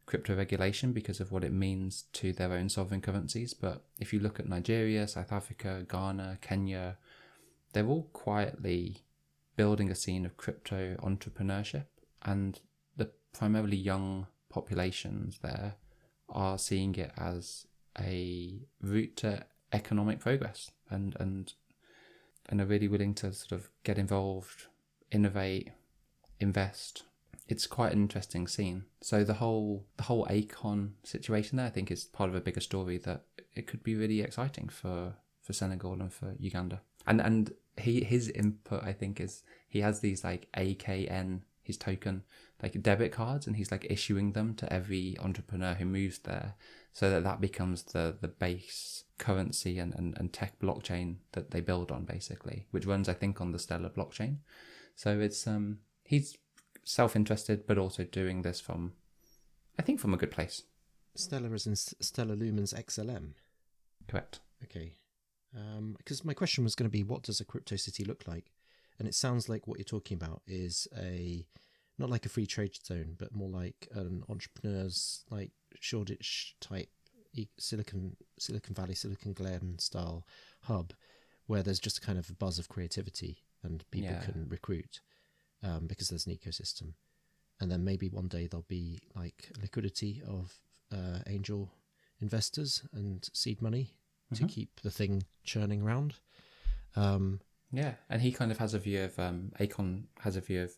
crypto 0.05 0.35
regulation 0.35 0.91
because 0.91 1.19
of 1.19 1.31
what 1.31 1.43
it 1.43 1.53
means 1.53 2.05
to 2.13 2.33
their 2.33 2.51
own 2.53 2.69
sovereign 2.69 3.01
currencies. 3.01 3.53
But 3.53 3.83
if 3.99 4.11
you 4.13 4.19
look 4.19 4.39
at 4.39 4.49
Nigeria, 4.49 5.07
South 5.07 5.31
Africa, 5.31 5.85
Ghana, 5.89 6.39
Kenya, 6.41 6.97
they're 7.73 7.87
all 7.87 8.09
quietly 8.13 9.03
building 9.55 9.91
a 9.91 9.95
scene 9.95 10.25
of 10.25 10.37
crypto 10.37 10.95
entrepreneurship, 11.03 11.85
and 12.23 12.59
the 12.97 13.11
primarily 13.33 13.77
young 13.77 14.27
populations 14.49 15.39
there 15.39 15.75
are 16.29 16.57
seeing 16.57 16.95
it 16.95 17.11
as 17.17 17.67
a 17.99 18.61
route 18.81 19.15
to 19.17 19.45
economic 19.73 20.19
progress 20.19 20.71
and 20.89 21.15
and 21.19 21.53
and 22.49 22.59
are 22.59 22.65
really 22.65 22.87
willing 22.87 23.13
to 23.13 23.31
sort 23.33 23.53
of 23.53 23.69
get 23.83 23.97
involved, 23.97 24.67
innovate, 25.11 25.71
invest. 26.39 27.03
It's 27.47 27.67
quite 27.67 27.93
an 27.93 28.01
interesting 28.01 28.47
scene. 28.47 28.85
So 29.01 29.23
the 29.23 29.35
whole 29.35 29.85
the 29.97 30.03
whole 30.03 30.25
Akon 30.25 30.91
situation 31.03 31.57
there, 31.57 31.67
I 31.67 31.69
think, 31.69 31.91
is 31.91 32.03
part 32.05 32.29
of 32.29 32.35
a 32.35 32.41
bigger 32.41 32.61
story 32.61 32.97
that 32.99 33.23
it 33.55 33.67
could 33.67 33.83
be 33.83 33.95
really 33.95 34.21
exciting 34.21 34.69
for 34.69 35.15
for 35.41 35.53
Senegal 35.53 35.93
and 35.93 36.13
for 36.13 36.35
Uganda. 36.39 36.81
And 37.07 37.21
and 37.21 37.53
he 37.77 38.03
his 38.03 38.29
input, 38.29 38.83
I 38.83 38.93
think, 38.93 39.19
is 39.19 39.43
he 39.67 39.81
has 39.81 39.99
these 39.99 40.23
like 40.23 40.47
Akoin 40.55 41.41
his 41.63 41.77
token 41.77 42.23
like 42.61 42.81
debit 42.81 43.11
cards 43.11 43.47
and 43.47 43.55
he's 43.55 43.71
like 43.71 43.85
issuing 43.89 44.33
them 44.33 44.55
to 44.55 44.71
every 44.71 45.15
entrepreneur 45.19 45.73
who 45.75 45.85
moves 45.85 46.19
there 46.19 46.55
so 46.93 47.09
that 47.09 47.23
that 47.23 47.41
becomes 47.41 47.83
the 47.83 48.17
the 48.21 48.27
base 48.27 49.03
currency 49.17 49.77
and, 49.77 49.93
and, 49.93 50.17
and 50.17 50.33
tech 50.33 50.59
blockchain 50.59 51.17
that 51.33 51.51
they 51.51 51.61
build 51.61 51.91
on 51.91 52.03
basically 52.05 52.65
which 52.71 52.85
runs 52.85 53.07
i 53.07 53.13
think 53.13 53.39
on 53.39 53.51
the 53.51 53.59
stellar 53.59 53.89
blockchain 53.89 54.37
so 54.95 55.19
it's 55.19 55.45
um 55.45 55.77
he's 56.03 56.37
self-interested 56.83 57.67
but 57.67 57.77
also 57.77 58.03
doing 58.03 58.41
this 58.41 58.59
from 58.59 58.93
i 59.77 59.81
think 59.81 59.99
from 59.99 60.13
a 60.13 60.17
good 60.17 60.31
place 60.31 60.63
Stellar 61.15 61.53
is 61.53 61.67
in 61.67 61.75
Stellar 61.75 62.35
Lumens 62.35 62.73
XLM. 62.73 63.33
correct 64.07 64.39
Okay. 64.63 64.93
Um, 65.55 65.95
Because 65.97 66.23
my 66.23 66.33
question 66.33 66.63
was 66.63 66.75
going 66.75 66.89
to 66.89 66.97
be, 66.97 67.03
what 67.03 67.23
does 67.23 67.41
a 67.41 67.45
crypto 67.45 67.75
city 67.75 68.05
look 68.05 68.27
like? 68.27 68.51
And 68.99 69.07
it 69.07 69.15
sounds 69.15 69.49
like 69.49 69.67
what 69.67 69.77
you're 69.77 69.83
talking 69.83 70.15
about 70.15 70.41
is 70.47 70.87
a 70.97 71.45
not 71.97 72.09
like 72.09 72.25
a 72.25 72.29
free 72.29 72.45
trade 72.45 72.75
zone, 72.85 73.15
but 73.17 73.35
more 73.35 73.49
like 73.49 73.87
an 73.91 74.23
entrepreneurs 74.29 75.23
like 75.29 75.51
Shoreditch 75.79 76.55
type 76.59 76.89
Silicon 77.57 78.17
Silicon 78.39 78.75
Valley, 78.75 78.95
Silicon 78.95 79.33
Glen 79.33 79.77
style 79.79 80.25
hub, 80.61 80.93
where 81.47 81.63
there's 81.63 81.79
just 81.79 81.97
a 81.99 82.01
kind 82.01 82.19
of 82.19 82.29
a 82.29 82.33
buzz 82.33 82.59
of 82.59 82.67
creativity 82.69 83.45
and 83.63 83.83
people 83.91 84.11
Yeah. 84.11 84.21
can 84.21 84.47
recruit 84.49 84.99
um, 85.63 85.87
because 85.87 86.09
there's 86.09 86.25
an 86.27 86.33
ecosystem. 86.35 86.93
And 87.59 87.71
then 87.71 87.83
maybe 87.83 88.09
one 88.09 88.27
day 88.27 88.47
there'll 88.47 88.65
be 88.67 88.99
like 89.15 89.51
liquidity 89.61 90.21
of 90.27 90.59
uh, 90.91 91.19
angel 91.27 91.71
investors 92.19 92.83
and 92.91 93.27
seed 93.33 93.61
money 93.61 93.93
to 94.33 94.43
Mhm. 94.43 94.49
keep 94.49 94.79
the 94.81 94.91
thing 94.91 95.23
churning 95.43 95.81
around. 95.81 96.15
Um, 96.95 97.41
Yeah, 97.71 97.95
and 98.09 98.21
he 98.21 98.31
kind 98.33 98.51
of 98.51 98.57
has 98.57 98.73
a 98.73 98.79
view 98.79 99.03
of 99.03 99.17
um, 99.19 99.51
Akon 99.59 100.07
has 100.19 100.35
a 100.35 100.41
view 100.41 100.63
of 100.63 100.77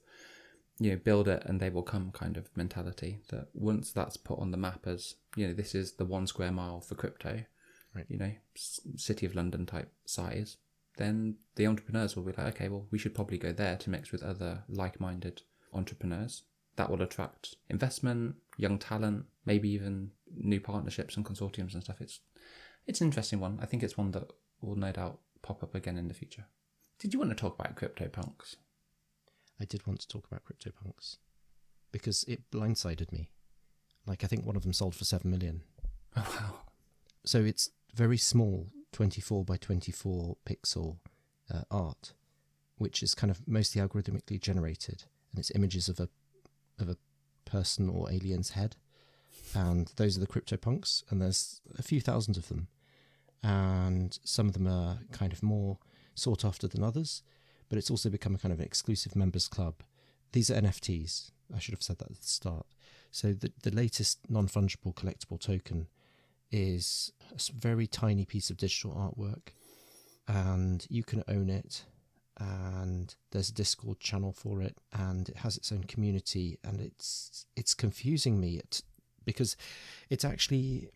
you 0.80 0.92
know 0.92 0.98
build 0.98 1.28
it 1.28 1.44
and 1.46 1.60
they 1.60 1.70
will 1.70 1.84
come 1.84 2.12
kind 2.12 2.38
of 2.38 2.50
mentality. 2.56 3.20
That 3.30 3.48
once 3.54 3.92
that's 3.92 4.18
put 4.18 4.40
on 4.40 4.52
the 4.52 4.58
map 4.58 4.86
as 4.86 5.16
you 5.36 5.48
know 5.48 5.54
this 5.54 5.76
is 5.76 5.94
the 5.94 6.06
one 6.06 6.28
square 6.28 6.52
mile 6.52 6.82
for 6.82 6.96
crypto, 6.96 7.44
Right. 7.96 8.06
You 8.10 8.18
know, 8.18 8.32
city 8.56 9.26
of 9.26 9.36
London 9.36 9.66
type 9.66 9.92
size. 10.06 10.58
Then 10.98 11.36
the 11.56 11.68
entrepreneurs 11.68 12.16
will 12.16 12.24
be 12.24 12.34
like, 12.36 12.56
okay, 12.56 12.70
well, 12.70 12.88
we 12.92 12.98
should 12.98 13.16
probably 13.16 13.38
go 13.38 13.52
there 13.52 13.78
to 13.78 13.90
mix 13.90 14.12
with 14.12 14.24
other 14.24 14.64
like-minded 14.68 15.42
entrepreneurs. 15.74 16.44
That 16.76 16.90
will 16.90 17.02
attract 17.04 17.56
investment, 17.70 18.36
young 18.58 18.80
talent, 18.80 19.26
maybe 19.46 19.70
even 19.70 20.12
new 20.36 20.60
partnerships 20.60 21.16
and 21.16 21.26
consortiums 21.26 21.74
and 21.74 21.84
stuff. 21.84 22.02
It's 22.02 22.20
it's 22.88 23.00
an 23.00 23.08
interesting 23.08 23.40
one. 23.40 23.60
I 23.62 23.66
think 23.66 23.84
it's 23.84 23.98
one 23.98 24.12
that 24.12 24.32
will 24.62 24.76
no 24.76 24.92
doubt 24.92 25.20
pop 25.42 25.62
up 25.62 25.76
again 25.76 25.98
in 25.98 26.08
the 26.08 26.14
future. 26.14 26.46
Did 27.00 27.14
you 27.14 27.20
want 27.20 27.32
to 27.32 27.36
talk 27.36 27.60
about 27.60 27.76
CryptoPunks? 27.76 28.56
I 29.60 29.66
did 29.66 29.86
want 29.88 30.00
to 30.02 30.08
talk 30.08 30.26
about 30.28 30.44
CryptoPunks 30.44 31.18
because 31.92 32.24
it 32.28 32.50
blindsided 32.52 33.12
me. 33.12 33.30
Like 34.06 34.24
I 34.24 34.28
think 34.28 34.46
one 34.46 34.56
of 34.56 34.64
them 34.64 34.74
sold 34.74 34.96
for 34.96 35.06
seven 35.06 35.32
million. 35.32 35.62
Oh 36.16 36.38
wow! 36.40 36.56
So 37.26 37.40
it's 37.40 37.70
very 37.94 38.18
small, 38.18 38.68
twenty-four 38.92 39.46
by 39.46 39.58
twenty-four 39.58 40.38
pixel 40.46 40.98
uh, 41.54 41.62
art, 41.72 42.14
which 42.78 43.02
is 43.02 43.16
kind 43.16 43.32
of 43.32 43.48
mostly 43.48 43.82
algorithmically 43.82 44.42
generated, 44.42 45.06
and 45.32 45.40
it's 45.40 45.52
images 45.52 45.88
of 45.88 46.00
a 46.00 46.10
of 46.80 46.90
a 46.90 46.98
person 47.46 47.90
or 47.90 48.12
alien's 48.12 48.52
head, 48.52 48.76
and 49.56 49.92
those 49.96 50.18
are 50.18 50.20
the 50.20 50.28
CryptoPunks, 50.28 51.04
and 51.10 51.22
there's 51.22 51.62
a 51.78 51.84
few 51.84 52.02
thousand 52.02 52.36
of 52.36 52.50
them, 52.50 52.68
and 53.42 54.20
some 54.24 54.48
of 54.48 54.54
them 54.54 54.68
are 54.68 55.00
kind 55.12 55.32
of 55.32 55.42
more 55.42 55.78
sought 56.16 56.44
after 56.44 56.68
than 56.68 56.84
others, 56.84 57.24
but 57.74 57.80
it's 57.80 57.90
also 57.90 58.08
become 58.08 58.36
a 58.36 58.38
kind 58.38 58.54
of 58.54 58.60
an 58.60 58.66
exclusive 58.68 59.16
members 59.16 59.48
club. 59.48 59.74
These 60.32 60.52
are 60.52 60.62
NFTs. 60.62 61.32
I 61.56 61.58
should 61.58 61.74
have 61.74 61.82
said 61.82 61.98
that 61.98 62.12
at 62.12 62.22
the 62.22 62.28
start. 62.28 62.68
So 63.10 63.34
the 63.34 63.52
the 63.64 63.72
latest 63.72 64.20
non 64.30 64.48
fungible 64.48 64.94
collectible 64.94 65.42
token 65.42 65.88
is 66.52 67.12
a 67.32 67.52
very 67.52 67.88
tiny 67.88 68.26
piece 68.26 68.52
of 68.52 68.58
digital 68.58 68.92
artwork, 68.92 69.54
and 70.28 70.86
you 70.88 71.04
can 71.04 71.24
own 71.28 71.50
it. 71.50 71.86
And 72.40 73.16
there's 73.32 73.50
a 73.50 73.54
Discord 73.56 74.00
channel 74.00 74.34
for 74.34 74.62
it, 74.62 74.78
and 74.92 75.28
it 75.28 75.38
has 75.38 75.58
its 75.58 75.72
own 75.72 75.86
community, 75.86 76.60
and 76.64 76.80
it's 76.80 77.48
it's 77.56 77.74
confusing 77.74 78.40
me 78.40 78.58
it, 78.58 78.84
because 79.26 79.58
it's 80.12 80.24
actually 80.24 80.90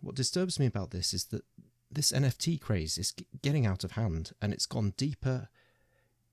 what 0.00 0.16
disturbs 0.16 0.58
me 0.58 0.66
about 0.66 0.90
this 0.90 1.14
is 1.14 1.26
that 1.26 1.44
this 1.88 2.10
NFT 2.10 2.60
craze 2.60 2.98
is 2.98 3.14
getting 3.42 3.64
out 3.64 3.84
of 3.84 3.92
hand, 3.92 4.32
and 4.42 4.52
it's 4.52 4.66
gone 4.66 4.92
deeper 4.96 5.48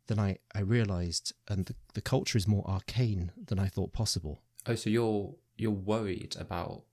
than 0.07 0.19
I, 0.19 0.37
I 0.55 0.59
realized, 0.61 1.33
and 1.47 1.65
the, 1.65 1.75
the 1.93 2.01
culture 2.01 2.37
is 2.37 2.47
more 2.47 2.67
arcane 2.67 3.31
than 3.45 3.59
I 3.59 3.67
thought 3.67 3.93
possible. 3.93 4.41
Oh, 4.65 4.75
so 4.75 4.89
you're 4.89 5.35
you're 5.57 5.71
worried 5.71 6.35
about 6.39 6.83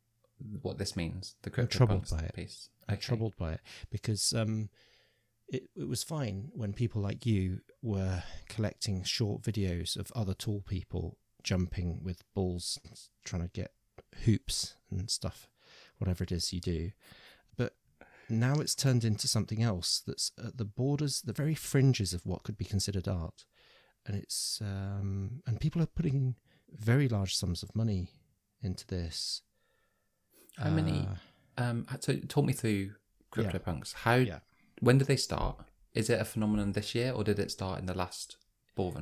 what 0.63 0.79
this 0.79 0.97
means? 0.97 1.37
The 1.43 1.53
I'm 1.61 1.69
troubled 1.69 2.09
by 2.11 2.21
it. 2.21 2.35
piece. 2.35 2.69
I'm 2.89 2.95
Okay. 2.95 3.03
troubled 3.03 3.37
by 3.37 3.53
it 3.55 3.61
because 3.91 4.33
um, 4.33 4.69
it 5.49 5.65
it 5.77 5.89
was 5.89 6.03
fine 6.03 6.51
when 6.53 6.73
people 6.73 7.01
like 7.03 7.25
you 7.27 7.61
were 7.83 8.23
collecting 8.49 9.03
short 9.05 9.43
videos 9.43 9.97
of 9.97 10.13
other 10.15 10.35
tall 10.35 10.61
people 10.67 11.19
jumping 11.43 12.03
with 12.03 12.23
balls, 12.35 12.79
trying 13.25 13.43
to 13.43 13.49
get 13.49 13.73
hoops 14.25 14.75
and 14.91 15.11
stuff, 15.11 15.49
whatever 15.99 16.25
it 16.25 16.33
is 16.33 16.53
you 16.53 16.61
do. 16.61 16.91
Now 18.29 18.55
it's 18.55 18.75
turned 18.75 19.05
into 19.05 19.29
something 19.29 19.63
else 19.63 20.03
that's 20.07 20.31
at 20.39 20.57
the 20.57 20.65
borders, 20.65 21.21
the 21.23 21.33
very 21.33 21.55
fringes 21.55 22.13
of 22.15 22.25
what 22.27 22.43
could 22.43 22.57
be 22.57 22.65
considered 22.65 23.07
art, 23.09 23.45
and 24.07 24.17
it's 24.17 24.61
um, 24.63 25.43
and 25.47 25.61
people 25.61 25.83
are 25.83 25.87
putting 25.87 26.37
very 26.71 27.09
large 27.09 27.37
sums 27.37 27.63
of 27.63 27.75
money 27.77 28.09
into 28.63 28.87
this. 28.87 29.43
How 30.57 30.71
many? 30.71 31.01
Uh, 31.01 31.15
Um, 31.57 31.87
so 32.01 32.17
talk 32.29 32.45
me 32.45 32.53
through 32.53 32.95
Yeah. 33.37 33.51
CryptoPunks. 33.51 33.93
How? 33.93 34.17
Yeah. 34.17 34.41
When 34.81 34.99
did 34.99 35.07
they 35.07 35.17
start? 35.17 35.65
Is 35.95 36.11
it 36.11 36.21
a 36.21 36.25
phenomenon 36.25 36.73
this 36.73 36.95
year, 36.97 37.13
or 37.13 37.23
did 37.23 37.39
it 37.39 37.51
start 37.53 37.79
in 37.79 37.87
the 37.87 37.95
last? 37.95 38.37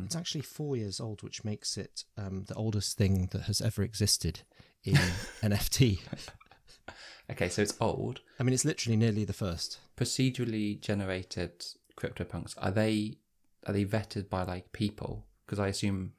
It's 0.04 0.16
actually 0.16 0.42
four 0.42 0.76
years 0.76 1.00
old, 1.00 1.22
which 1.22 1.44
makes 1.44 1.78
it 1.78 2.04
um, 2.18 2.44
the 2.48 2.54
oldest 2.54 2.98
thing 2.98 3.28
that 3.32 3.42
has 3.42 3.62
ever 3.62 3.82
existed 3.82 4.40
in 4.84 4.94
NFT. 5.42 6.00
Okay, 7.32 7.48
so 7.48 7.62
it's 7.62 7.74
old. 7.80 8.20
I 8.38 8.42
mean, 8.42 8.52
it's 8.52 8.66
literally 8.66 8.96
nearly 8.96 9.24
the 9.24 9.32
first. 9.32 9.78
Procedurally 9.96 10.78
generated 10.78 11.64
CryptoPunks 11.96 12.54
are 12.58 12.70
they 12.70 13.16
are 13.66 13.72
they 13.72 13.86
vetted 13.86 14.28
by 14.28 14.42
like 14.42 14.72
people? 14.72 15.24
Because 15.46 15.58
I 15.58 15.68
assume 15.68 16.12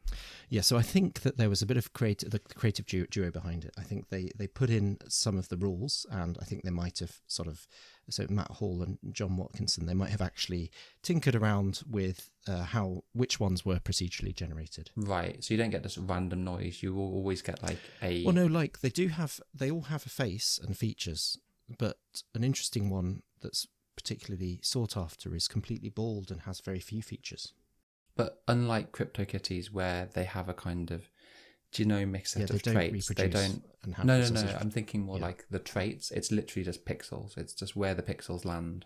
Yeah, 0.50 0.62
so 0.62 0.78
I 0.78 0.82
think 0.82 1.22
that 1.22 1.38
there 1.38 1.50
was 1.50 1.62
a 1.62 1.66
bit 1.66 1.78
of 1.78 1.94
creative, 1.94 2.32
the 2.32 2.40
creative 2.40 2.86
duo, 2.86 3.06
duo 3.10 3.32
behind 3.32 3.66
it. 3.66 3.74
I 3.78 3.82
think 3.82 4.10
they, 4.10 4.30
they 4.36 4.48
put 4.48 4.70
in 4.70 4.98
some 5.08 5.38
of 5.38 5.50
the 5.50 5.58
rules, 5.58 6.06
and 6.12 6.38
I 6.42 6.46
think 6.46 6.64
they 6.64 6.70
might 6.70 7.00
have 7.00 7.20
sort 7.28 7.48
of 7.48 7.68
so 8.10 8.26
Matt 8.30 8.52
Hall 8.52 8.82
and 8.82 8.98
John 9.12 9.38
Watkinson 9.38 9.86
they 9.86 9.94
might 9.94 10.10
have 10.10 10.22
actually 10.22 10.72
tinkered 11.02 11.36
around 11.36 11.82
with 11.90 12.32
uh, 12.48 12.64
how 12.64 13.04
which 13.14 13.40
ones 13.40 13.66
were 13.66 13.80
procedurally 13.80 14.36
generated. 14.36 14.92
right. 14.96 15.44
So 15.44 15.54
you 15.54 15.58
don't 15.58 15.70
get 15.70 15.84
this 15.84 15.98
random 15.98 16.44
noise. 16.44 16.84
You 16.84 16.94
will 16.94 17.14
always 17.14 17.42
get 17.42 17.64
like 17.64 17.80
a. 18.02 18.24
Well, 18.24 18.36
no, 18.36 18.46
like 18.46 18.82
they 18.82 18.90
do 18.90 19.08
have, 19.08 19.40
they 19.54 19.72
all 19.72 19.84
have 19.84 20.06
a 20.06 20.10
face 20.10 20.60
and 20.62 20.78
features, 20.78 21.38
but 21.78 21.98
an 22.36 22.44
interesting 22.44 22.90
one 22.90 23.24
that's 23.42 23.68
particularly 23.96 24.60
sought 24.64 24.98
after 24.98 25.36
is 25.36 25.48
completely 25.48 25.90
bald 25.90 26.32
and 26.32 26.42
has 26.42 26.60
very 26.60 26.80
few 26.80 27.02
features. 27.02 27.54
But 28.16 28.42
unlike 28.48 28.92
CryptoKitties, 28.92 29.72
where 29.72 30.10
they 30.14 30.26
have 30.26 30.50
a 30.50 30.54
kind 30.54 30.92
of 30.92 31.10
genomic 31.74 32.28
set 32.28 32.50
yeah, 32.50 32.56
of 32.56 32.64
traits, 32.64 33.08
they 33.08 33.28
don't. 33.28 33.64
No, 34.04 34.22
no, 34.22 34.30
no. 34.30 34.58
I'm 34.60 34.70
thinking 34.70 35.02
more 35.02 35.18
yeah. 35.18 35.26
like 35.26 35.46
the 35.50 35.60
traits. 35.60 36.12
It's 36.12 36.32
literally 36.32 36.64
just 36.64 36.86
pixels. 36.86 37.38
It's 37.38 37.54
just 37.54 37.76
where 37.76 37.96
the 37.96 38.04
pixels 38.04 38.46
land. 38.46 38.86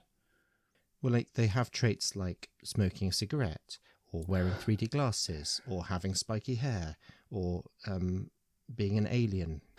Well, 1.01 1.13
like 1.13 1.34
they 1.34 1.47
have 1.47 1.71
traits 1.71 2.15
like 2.15 2.49
smoking 2.63 3.09
a 3.09 3.13
cigarette, 3.13 3.78
or 4.11 4.23
wearing 4.28 4.53
3D 4.53 4.89
glasses, 4.89 5.61
or 5.67 5.86
having 5.86 6.15
spiky 6.15 6.55
hair, 6.55 6.95
or 7.30 7.63
um, 7.86 8.32
being 8.73 8.97
an 8.97 9.07
alien. 9.09 9.61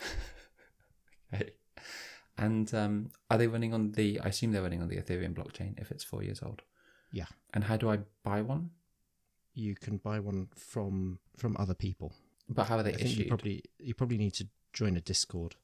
Right. 1.31 1.53
And 2.37 2.73
um, 2.73 3.11
are 3.29 3.37
they 3.37 3.47
running 3.47 3.73
on 3.73 3.91
the? 3.91 4.19
I 4.21 4.29
assume 4.29 4.51
they're 4.51 4.63
running 4.63 4.81
on 4.81 4.87
the 4.87 4.95
Ethereum 4.95 5.35
blockchain 5.35 5.79
if 5.79 5.91
it's 5.91 6.03
four 6.03 6.23
years 6.23 6.41
old. 6.41 6.61
Yeah. 7.11 7.25
And 7.53 7.65
how 7.65 7.77
do 7.77 7.89
I 7.89 7.99
buy 8.23 8.41
one? 8.41 8.71
You 9.59 9.75
can 9.75 9.97
buy 9.97 10.19
one 10.19 10.47
from 10.55 11.19
from 11.37 11.55
other 11.59 11.73
people. 11.73 12.13
But 12.47 12.67
how 12.67 12.77
are 12.77 12.83
they 12.83 12.93
I 12.93 12.97
issued? 12.97 13.17
you 13.19 13.25
probably 13.25 13.63
you 13.79 13.93
probably 13.93 14.17
need 14.17 14.33
to 14.35 14.47
join 14.73 14.95
a 14.97 15.01
Discord. 15.01 15.55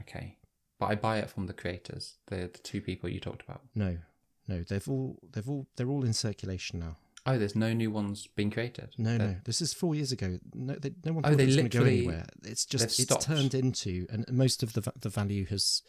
Okay. 0.00 0.36
But 0.78 0.86
I 0.86 0.94
buy 0.94 1.18
it 1.18 1.28
from 1.28 1.46
the 1.46 1.52
creators, 1.52 2.18
the, 2.26 2.36
the 2.36 2.58
two 2.62 2.80
people 2.80 3.08
you 3.10 3.18
talked 3.20 3.42
about. 3.42 3.62
No, 3.74 3.98
no, 4.46 4.62
they've 4.62 4.88
all 4.88 5.18
they've 5.32 5.48
all 5.48 5.66
they're 5.76 5.88
all 5.88 6.04
in 6.04 6.12
circulation 6.12 6.78
now. 6.80 6.96
Oh, 7.26 7.36
there's 7.36 7.56
no 7.56 7.72
new 7.74 7.90
ones 7.90 8.26
being 8.36 8.50
created. 8.50 8.90
No, 8.96 9.18
They're- 9.18 9.26
no, 9.28 9.36
this 9.44 9.60
is 9.60 9.74
four 9.74 9.94
years 9.94 10.12
ago. 10.12 10.38
No, 10.54 10.74
they, 10.76 10.92
no 11.04 11.12
one 11.12 11.26
Oh, 11.26 11.34
they 11.34 11.42
it 11.42 11.46
was 11.46 11.56
going 11.56 11.68
to 11.68 11.78
go 11.78 11.84
anywhere. 11.84 12.24
It's 12.44 12.64
just 12.64 12.84
it's 12.84 13.02
stopped. 13.02 13.24
turned 13.24 13.54
into, 13.54 14.06
and 14.08 14.24
most 14.30 14.62
of 14.62 14.72
the 14.72 14.92
the 14.98 15.10
value 15.10 15.44
has 15.46 15.82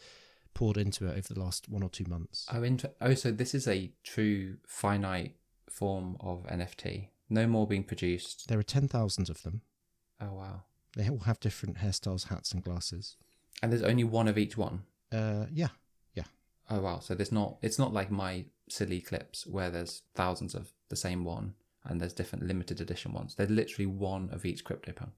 poured 0.52 0.76
into 0.76 1.06
it 1.06 1.12
over 1.16 1.32
the 1.32 1.40
last 1.40 1.68
one 1.68 1.82
or 1.82 1.88
two 1.88 2.04
months. 2.04 2.46
Oh, 2.52 2.62
inter- 2.62 2.92
oh, 3.00 3.14
so 3.14 3.30
this 3.30 3.54
is 3.54 3.66
a 3.68 3.92
true 4.02 4.56
finite 4.66 5.36
form 5.70 6.16
of 6.20 6.44
NFT. 6.48 7.08
No 7.30 7.46
more 7.46 7.66
being 7.66 7.84
produced. 7.84 8.48
There 8.48 8.58
are 8.58 8.64
ten 8.64 8.88
thousand 8.88 9.30
of 9.30 9.42
them. 9.42 9.62
Oh 10.20 10.34
wow! 10.34 10.62
They 10.96 11.08
all 11.08 11.20
have 11.20 11.40
different 11.40 11.78
hairstyles, 11.78 12.28
hats, 12.28 12.52
and 12.52 12.62
glasses. 12.62 13.16
And 13.62 13.70
there's 13.70 13.82
only 13.82 14.04
one 14.04 14.28
of 14.28 14.36
each 14.36 14.56
one. 14.56 14.82
Uh, 15.12 15.46
yeah, 15.52 15.68
yeah. 16.14 16.24
Oh 16.68 16.80
wow! 16.80 16.98
So 16.98 17.14
there's 17.14 17.32
not. 17.32 17.56
It's 17.62 17.78
not 17.78 17.92
like 17.92 18.10
my 18.10 18.46
silly 18.68 19.00
clips 19.00 19.46
where 19.46 19.70
there's 19.70 20.02
thousands 20.14 20.54
of 20.54 20.72
the 20.88 20.96
same 20.96 21.24
one 21.24 21.54
and 21.84 22.00
there's 22.00 22.12
different 22.12 22.46
limited 22.46 22.80
edition 22.80 23.12
ones. 23.12 23.34
There's 23.34 23.50
literally 23.50 23.86
one 23.86 24.28
of 24.32 24.44
each 24.44 24.64
CryptoPunk. 24.64 25.12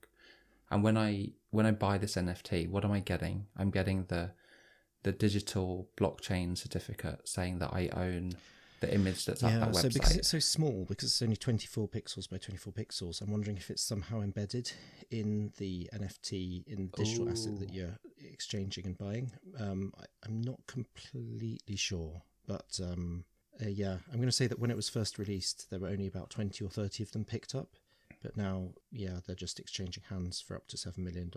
And 0.71 0.83
when 0.83 0.97
I 0.97 1.31
when 1.51 1.67
I 1.67 1.73
buy 1.73 1.99
this 1.99 2.17
NFT, 2.17 2.69
what 2.69 2.85
am 2.85 2.93
I 2.93 3.01
getting? 3.01 3.47
I'm 3.57 3.71
getting 3.71 4.05
the 4.05 4.31
the 5.03 5.13
digital 5.13 5.89
blockchain 5.97 6.57
certificate 6.57 7.29
saying 7.29 7.59
that 7.59 7.73
I 7.73 7.89
own 7.89 8.35
the 8.83 8.95
image 8.95 9.25
that's 9.25 9.43
at 9.43 9.53
yeah, 9.53 9.59
that 9.61 9.77
so 9.77 9.89
website. 9.89 9.95
because 9.95 10.17
it's 10.17 10.29
so 10.29 10.39
small, 10.39 10.85
because 10.87 11.09
it's 11.09 11.23
only 11.23 11.37
24 11.37 11.89
pixels 11.89 12.29
by 12.29 12.37
24 12.37 12.73
pixels, 12.73 13.23
I'm 13.23 13.31
wondering 13.31 13.57
if 13.57 13.71
it's 13.71 13.83
somehow 13.83 14.21
embedded 14.21 14.71
in 15.11 15.53
the 15.57 15.89
NFT, 15.95 16.67
in 16.67 16.91
the 16.91 17.03
digital 17.03 17.31
asset 17.31 17.59
that 17.61 17.73
you're 17.73 17.99
exchanging 18.23 18.85
and 18.87 18.99
buying. 18.99 19.31
Um, 19.59 19.93
I, 19.99 20.05
I'm 20.27 20.43
not 20.43 20.61
completely 20.67 21.77
sure, 21.77 22.23
but 22.47 22.79
um, 22.83 23.25
uh, 23.65 23.69
yeah, 23.69 23.97
I'm 24.11 24.17
going 24.17 24.27
to 24.27 24.33
say 24.33 24.49
that 24.49 24.59
when 24.59 24.71
it 24.71 24.77
was 24.77 24.89
first 24.89 25.19
released, 25.19 25.71
there 25.71 25.79
were 25.79 25.89
only 25.89 26.07
about 26.07 26.31
20 26.31 26.65
or 26.65 26.69
30 26.69 27.03
of 27.05 27.13
them 27.13 27.25
picked 27.25 27.55
up. 27.55 27.77
But 28.23 28.37
now, 28.37 28.69
yeah, 28.91 29.19
they're 29.27 29.35
just 29.35 29.59
exchanging 29.59 30.05
hands 30.09 30.41
for 30.41 30.57
up 30.57 30.69
to 30.69 30.77
$7 30.77 30.99
million. 30.99 31.31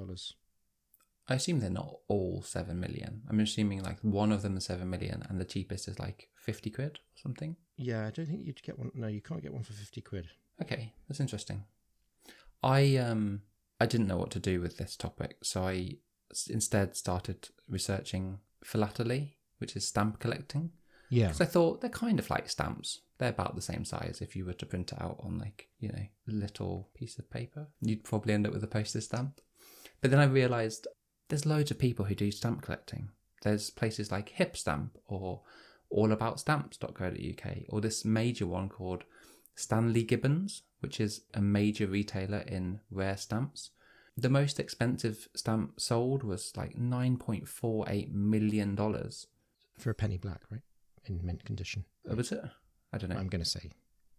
I 1.28 1.36
assume 1.36 1.60
they're 1.60 1.70
not 1.70 1.98
all 2.08 2.44
seven 2.44 2.80
million. 2.80 3.24
I'm 3.30 3.40
assuming 3.40 3.82
like 3.82 4.00
one 4.02 4.32
of 4.32 4.42
them 4.42 4.58
is 4.58 4.66
seven 4.66 4.90
million, 4.90 5.24
and 5.28 5.40
the 5.40 5.46
cheapest 5.46 5.88
is 5.88 6.00
like 6.00 6.30
fifty 6.36 6.70
quid 6.70 6.98
or 6.98 7.22
something. 7.22 7.56
Yeah, 7.78 8.08
I 8.08 8.12
don't 8.12 8.26
think 8.26 8.46
you'd 8.46 8.64
get 8.64 8.80
one. 8.80 8.92
No, 8.94 9.08
you 9.08 9.22
can't 9.22 9.42
get 9.42 9.54
one 9.54 9.64
for 9.64 9.74
50 9.74 10.02
quid. 10.02 10.28
Okay, 10.62 10.94
that's 11.08 11.20
interesting. 11.20 11.66
I 12.64 12.96
um 12.98 13.42
I 13.80 13.86
didn't 13.86 14.08
know 14.08 14.18
what 14.18 14.32
to 14.32 14.40
do 14.40 14.62
with 14.62 14.78
this 14.78 14.96
topic, 14.96 15.38
so 15.44 15.64
I 15.64 15.98
instead 16.50 16.96
started 16.96 17.50
researching 17.70 18.40
philately, 18.64 19.38
which 19.58 19.76
is 19.76 19.86
stamp 19.86 20.20
collecting. 20.20 20.72
Yeah. 21.10 21.28
Because 21.28 21.42
I 21.42 21.46
thought 21.46 21.82
they're 21.82 21.90
kind 21.90 22.20
of 22.20 22.30
like 22.30 22.50
stamps. 22.50 23.02
They're 23.18 23.30
about 23.30 23.56
the 23.56 23.62
same 23.62 23.86
size. 23.86 24.20
If 24.22 24.36
you 24.36 24.46
were 24.46 24.54
to 24.54 24.66
print 24.66 24.92
it 24.92 25.02
out 25.02 25.20
on 25.22 25.38
like 25.38 25.68
you 25.80 25.90
know 25.90 26.06
a 26.30 26.32
little 26.32 26.90
piece 26.94 27.20
of 27.20 27.30
paper, 27.30 27.68
you'd 27.82 28.04
probably 28.04 28.34
end 28.34 28.48
up 28.48 28.54
with 28.54 28.64
a 28.64 28.68
postage 28.68 29.04
stamp. 29.04 29.42
But 30.02 30.12
then 30.12 30.20
I 30.20 30.26
realised 30.26 30.88
there's 31.30 31.46
loads 31.46 31.72
of 31.72 31.80
people 31.80 32.06
who 32.06 32.16
do 32.16 32.32
stamp 32.32 32.62
collecting. 32.62 33.10
There's 33.42 33.70
places 33.70 34.12
like 34.12 34.36
Hipstamp 34.38 34.92
or 35.08 35.42
allaboutStamps.co.uk 35.94 37.58
or 37.70 37.82
this 37.82 38.06
major 38.06 38.48
one 38.48 38.70
called 38.70 39.04
Stanley 39.56 40.04
Gibbons, 40.04 40.64
which 40.80 41.00
is 41.00 41.22
a 41.34 41.42
major 41.42 41.88
retailer 41.88 42.40
in 42.40 42.80
rare 42.92 43.18
stamps. 43.18 43.72
The 44.18 44.30
most 44.30 44.60
expensive 44.60 45.28
stamp 45.36 45.80
sold 45.80 46.24
was 46.24 46.54
like 46.56 46.78
$9.48 46.78 48.12
million. 48.12 48.76
For 49.78 49.90
a 49.90 49.96
penny 49.96 50.18
black, 50.18 50.42
right? 50.50 50.62
In 51.06 51.20
mint 51.24 51.44
condition. 51.46 51.86
Uh, 52.10 52.16
was 52.16 52.32
it? 52.32 52.42
I 52.94 52.98
don't 52.98 53.10
know. 53.10 53.18
I'm 53.18 53.28
going 53.28 53.44
to 53.44 53.50
say. 53.50 53.72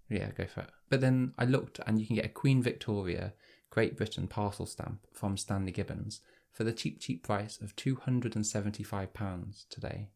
Yeah, 0.09 0.31
go 0.37 0.47
for 0.47 0.61
it. 0.61 0.71
But 0.89 1.01
then 1.01 1.33
I 1.39 1.45
looked 1.47 1.81
and 1.87 1.99
you 2.01 2.07
can 2.07 2.17
get 2.17 2.27
a 2.27 2.31
Queen 2.31 2.63
Victoria 2.63 3.33
Great 3.71 3.97
Britain 3.97 4.29
parcel 4.29 4.67
stamp 4.67 5.07
from 5.13 5.37
Stanley 5.37 5.73
Gibbons 5.73 6.21
for 6.57 6.65
the 6.65 6.73
cheap, 6.73 6.99
cheap 6.99 7.23
price 7.23 7.59
of 7.61 7.77
£275 7.77 9.69
today. 9.69 10.09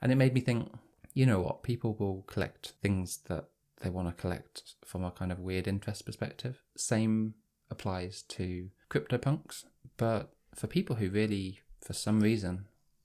And 0.00 0.10
it 0.10 0.14
made 0.14 0.32
me 0.32 0.40
think, 0.40 0.72
you 1.12 1.26
know 1.26 1.40
what? 1.40 1.62
People 1.62 1.94
will 1.98 2.22
collect 2.26 2.72
things 2.80 3.18
that 3.28 3.50
they 3.82 3.90
want 3.90 4.08
to 4.08 4.18
collect 4.18 4.74
from 4.86 5.04
a 5.04 5.10
kind 5.10 5.30
of 5.30 5.40
weird 5.40 5.68
interest 5.68 6.06
perspective. 6.06 6.62
Same 6.74 7.34
applies 7.70 8.22
to 8.28 8.70
CryptoPunks, 8.88 9.66
but 9.98 10.32
for 10.54 10.68
people 10.68 10.96
who 10.96 11.10
really, 11.10 11.60
for 11.82 11.92
some 11.92 12.20
reason, 12.20 12.64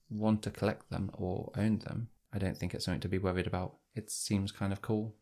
want 0.10 0.42
to 0.44 0.50
collect 0.50 0.90
them 0.90 1.12
or 1.14 1.52
own 1.58 1.80
them, 1.80 2.08
I 2.34 2.38
don't 2.38 2.58
think 2.58 2.74
it's 2.74 2.86
something 2.86 3.02
to 3.02 3.10
be 3.10 3.18
worried 3.18 3.46
about. 3.46 3.76
It 3.94 4.10
seems 4.10 4.54
kind 4.54 4.72
of 4.72 4.82
cool. 4.82 5.16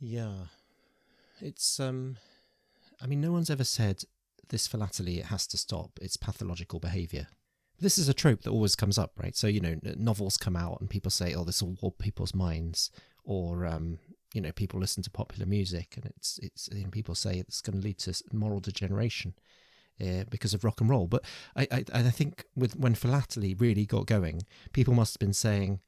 Yeah. 0.00 0.46
It's 1.40 1.78
um 1.78 2.16
I 3.00 3.06
mean 3.06 3.20
no 3.20 3.30
one's 3.30 3.50
ever 3.50 3.64
said 3.64 4.02
this 4.48 4.66
philately 4.66 5.18
it 5.18 5.26
has 5.26 5.46
to 5.48 5.58
stop. 5.58 5.98
It's 6.00 6.16
pathological 6.16 6.80
behavior. 6.80 7.26
This 7.80 7.98
is 7.98 8.08
a 8.08 8.14
trope 8.14 8.42
that 8.42 8.50
always 8.50 8.74
comes 8.74 8.98
up, 8.98 9.12
right? 9.16 9.36
So, 9.36 9.46
you 9.46 9.60
know, 9.60 9.76
novels 9.96 10.36
come 10.36 10.56
out 10.56 10.80
and 10.80 10.90
people 10.90 11.10
say, 11.10 11.34
"Oh, 11.34 11.44
this 11.44 11.62
will 11.62 11.76
warp 11.80 11.98
people's 11.98 12.34
minds," 12.34 12.90
or 13.24 13.66
um, 13.66 13.98
you 14.34 14.40
know, 14.40 14.52
people 14.52 14.80
listen 14.80 15.02
to 15.04 15.10
popular 15.10 15.46
music 15.46 15.94
and 15.96 16.06
it's 16.06 16.38
it's 16.42 16.68
you 16.72 16.84
know, 16.84 16.90
people 16.90 17.14
say 17.14 17.38
it's 17.38 17.60
going 17.60 17.78
to 17.78 17.84
lead 17.84 17.98
to 17.98 18.20
moral 18.32 18.60
degeneration 18.60 19.34
uh, 20.00 20.24
because 20.28 20.54
of 20.54 20.64
rock 20.64 20.80
and 20.80 20.90
roll. 20.90 21.06
But 21.06 21.24
I 21.54 21.68
I, 21.70 21.84
I 21.94 22.10
think 22.10 22.44
with 22.56 22.76
when 22.76 22.94
philately 22.94 23.54
really 23.54 23.86
got 23.86 24.06
going, 24.06 24.42
people 24.72 24.94
must 24.94 25.14
have 25.14 25.20
been 25.20 25.32
saying, 25.32 25.80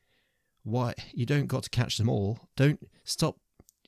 "Why 0.63 0.95
you 1.13 1.27
don't 1.27 1.47
got 1.47 1.65
to 1.65 1.71
catch 1.71 1.99
them 1.99 2.09
all? 2.09 2.39
Don't 2.57 2.89
stop 3.05 3.39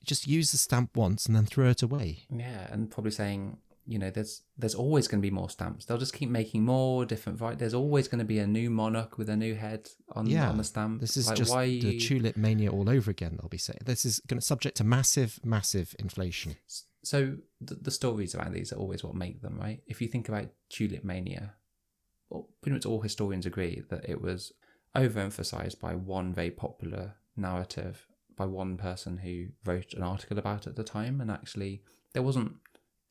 just 0.05 0.27
use 0.27 0.51
the 0.51 0.59
stamp 0.59 0.97
once 0.97 1.27
and 1.27 1.35
then 1.37 1.47
throw 1.47 1.69
it 1.69 1.83
away. 1.83 2.25
Yeah, 2.31 2.67
and 2.71 2.91
probably 2.91 3.13
saying, 3.13 3.59
you 3.87 3.99
know, 3.99 4.11
there's 4.11 4.43
there's 4.57 4.75
always 4.75 5.09
going 5.09 5.21
to 5.21 5.27
be 5.27 5.31
more 5.31 5.51
stamps. 5.51 5.85
They'll 5.85 5.99
just 5.99 6.15
keep 6.15 6.31
making 6.31 6.65
more 6.65 7.05
different. 7.05 7.41
Right, 7.41 7.59
there's 7.59 7.75
always 7.75 8.09
going 8.09 8.21
to 8.21 8.25
be 8.25 8.39
a 8.39 8.47
new 8.47 8.71
monarch 8.71 9.19
with 9.19 9.29
a 9.29 9.37
new 9.37 9.55
head 9.55 9.89
on 10.13 10.27
Yeah, 10.27 10.49
on 10.49 10.57
the 10.57 10.65
stamp. 10.65 11.01
This 11.01 11.17
is 11.17 11.27
Like, 11.29 11.37
just 11.37 11.51
why 11.51 11.67
the 11.67 11.99
tulip 11.99 12.37
mania 12.37 12.71
all 12.71 12.89
over 12.89 13.11
again. 13.11 13.39
They'll 13.41 13.49
be 13.49 13.59
saying 13.59 13.81
this 13.85 14.05
is 14.05 14.21
going 14.21 14.41
to 14.41 14.47
subject 14.47 14.77
to 14.79 14.85
massive, 14.85 15.41
massive 15.45 15.95
inflation. 15.99 16.57
So 17.05 17.37
the, 17.61 17.75
the 17.75 17.91
stories 17.91 18.35
around 18.35 18.53
these 18.53 18.73
are 18.73 18.77
always 18.77 19.03
what 19.03 19.15
make 19.15 19.43
them 19.43 19.59
right. 19.59 19.83
If 19.87 20.01
you 20.01 20.07
think 20.07 20.29
about 20.29 20.47
tulip 20.69 21.03
mania, 21.05 21.55
well, 22.31 22.49
pretty 22.61 22.75
much 22.75 22.87
all 22.87 23.01
historians 23.01 23.47
agree 23.47 23.83
that 23.91 24.09
it 24.09 24.21
was 24.21 24.53
overemphasized 24.95 25.81
by 25.81 25.95
one 25.95 26.33
very 26.33 26.51
popular 26.51 27.15
narrative 27.37 28.07
by 28.37 28.47
one 28.47 28.77
person 28.77 29.19
who 29.19 29.47
wrote 29.65 29.95
an 29.95 30.03
article 30.03 30.39
about 30.39 30.67
it 30.67 30.71
at 30.71 30.77
the 30.77 30.85
time, 30.85 31.21
and 31.21 31.31
actually 31.31 31.83
there 32.13 32.23
wasn't 32.23 32.53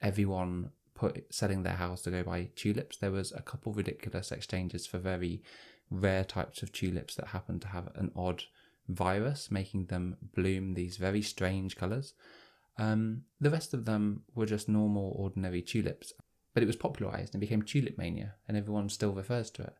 everyone 0.01 0.71
put 0.95 1.33
selling 1.33 1.63
their 1.63 1.75
house 1.75 2.01
to 2.03 2.11
go 2.11 2.23
buy 2.23 2.49
tulips. 2.55 2.97
There 2.97 3.11
was 3.11 3.31
a 3.31 3.41
couple 3.41 3.73
ridiculous 3.73 4.31
exchanges 4.31 4.85
for 4.85 4.97
very 4.97 5.41
rare 5.89 6.23
types 6.23 6.61
of 6.63 6.71
tulips 6.71 7.15
that 7.15 7.27
happened 7.27 7.61
to 7.63 7.69
have 7.69 7.89
an 7.95 8.11
odd 8.15 8.43
virus, 8.87 9.51
making 9.51 9.85
them 9.85 10.17
bloom 10.35 10.73
these 10.73 10.97
very 10.97 11.21
strange 11.21 11.75
colours. 11.75 12.13
Um, 12.77 13.23
the 13.39 13.49
rest 13.49 13.73
of 13.73 13.85
them 13.85 14.23
were 14.33 14.45
just 14.45 14.69
normal, 14.69 15.13
ordinary 15.17 15.61
tulips, 15.61 16.13
but 16.53 16.63
it 16.63 16.67
was 16.67 16.75
popularized 16.75 17.33
and 17.33 17.41
became 17.41 17.61
tulip 17.61 17.97
mania, 17.97 18.35
and 18.47 18.57
everyone 18.57 18.89
still 18.89 19.13
refers 19.13 19.49
to 19.51 19.63
it. 19.63 19.73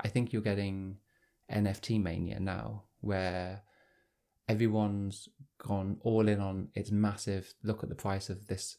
I 0.00 0.08
think 0.08 0.32
you're 0.32 0.42
getting 0.42 0.98
NFT 1.50 2.02
mania 2.02 2.38
now, 2.40 2.84
where 3.00 3.62
everyone's 4.48 5.28
gone 5.58 5.98
all 6.02 6.28
in 6.28 6.40
on 6.40 6.68
its 6.74 6.90
massive 6.90 7.54
look 7.62 7.82
at 7.82 7.88
the 7.88 7.94
price 7.94 8.28
of 8.30 8.46
this 8.46 8.76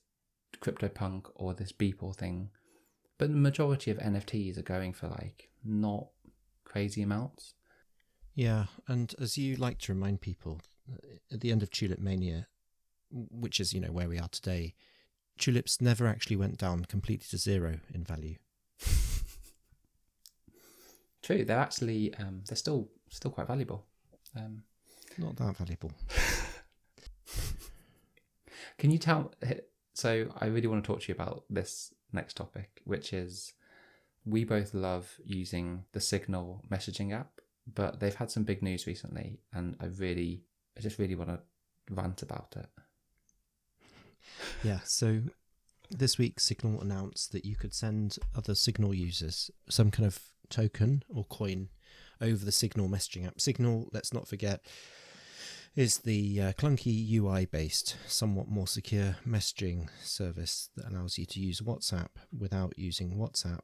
CryptoPunk 0.61 1.25
or 1.35 1.53
this 1.53 1.71
Beeple 1.71 2.15
thing. 2.15 2.49
But 3.17 3.29
the 3.29 3.35
majority 3.35 3.91
of 3.91 3.97
NFTs 3.97 4.57
are 4.57 4.63
going 4.63 4.93
for 4.93 5.07
like 5.07 5.49
not 5.63 6.07
crazy 6.63 7.01
amounts. 7.01 7.53
Yeah, 8.35 8.65
and 8.87 9.15
as 9.19 9.37
you 9.37 9.55
like 9.55 9.79
to 9.79 9.93
remind 9.93 10.21
people, 10.21 10.61
at 11.31 11.41
the 11.41 11.51
end 11.51 11.63
of 11.63 11.71
Tulip 11.71 11.99
Mania, 11.99 12.47
which 13.09 13.59
is 13.59 13.73
you 13.73 13.79
know 13.79 13.91
where 13.91 14.07
we 14.07 14.19
are 14.19 14.27
today, 14.27 14.75
tulips 15.37 15.81
never 15.81 16.05
actually 16.07 16.35
went 16.35 16.57
down 16.57 16.85
completely 16.85 17.25
to 17.29 17.37
zero 17.37 17.79
in 17.93 18.03
value. 18.03 18.35
True, 21.23 21.43
they're 21.45 21.57
actually 21.57 22.13
um, 22.15 22.43
they're 22.47 22.55
still 22.55 22.89
still 23.09 23.31
quite 23.31 23.47
valuable. 23.47 23.85
Um, 24.35 24.63
Not 25.17 25.35
that 25.37 25.57
valuable. 25.57 25.91
Can 28.77 28.91
you 28.91 28.99
tell? 28.99 29.33
So 29.97 30.27
I 30.39 30.45
really 30.45 30.67
want 30.67 30.83
to 30.83 30.87
talk 30.87 31.01
to 31.01 31.07
you 31.07 31.15
about 31.15 31.45
this 31.49 31.91
next 32.13 32.37
topic, 32.37 32.81
which 32.83 33.13
is 33.13 33.53
we 34.25 34.43
both 34.43 34.75
love 34.75 35.19
using 35.25 35.85
the 35.91 35.99
Signal 35.99 36.63
messaging 36.69 37.11
app, 37.11 37.41
but 37.73 37.99
they've 37.99 38.13
had 38.13 38.29
some 38.29 38.43
big 38.43 38.61
news 38.61 38.85
recently, 38.85 39.39
and 39.51 39.75
I 39.81 39.85
really, 39.85 40.43
I 40.77 40.81
just 40.81 40.99
really 40.99 41.15
want 41.15 41.31
to 41.31 41.39
rant 41.89 42.21
about 42.21 42.53
it. 42.55 42.67
Yeah, 44.63 44.81
so 44.83 45.21
this 45.89 46.19
week 46.19 46.39
Signal 46.39 46.79
announced 46.79 47.31
that 47.31 47.43
you 47.43 47.55
could 47.55 47.73
send 47.73 48.19
other 48.35 48.53
Signal 48.53 48.93
users 48.93 49.49
some 49.67 49.89
kind 49.89 50.05
of 50.05 50.19
token 50.51 51.01
or 51.09 51.23
coin 51.23 51.69
over 52.21 52.45
the 52.45 52.51
Signal 52.51 52.87
messaging 52.87 53.25
app. 53.25 53.41
Signal, 53.41 53.89
let's 53.91 54.13
not 54.13 54.27
forget, 54.27 54.63
is 55.75 55.99
the 55.99 56.41
uh, 56.41 56.51
clunky 56.53 57.11
UI 57.13 57.45
based, 57.45 57.95
somewhat 58.07 58.47
more 58.47 58.67
secure 58.67 59.17
messaging 59.27 59.89
service 60.01 60.69
that 60.75 60.91
allows 60.91 61.17
you 61.17 61.25
to 61.25 61.39
use 61.39 61.61
WhatsApp 61.61 62.09
without 62.37 62.73
using 62.77 63.17
WhatsApp 63.17 63.61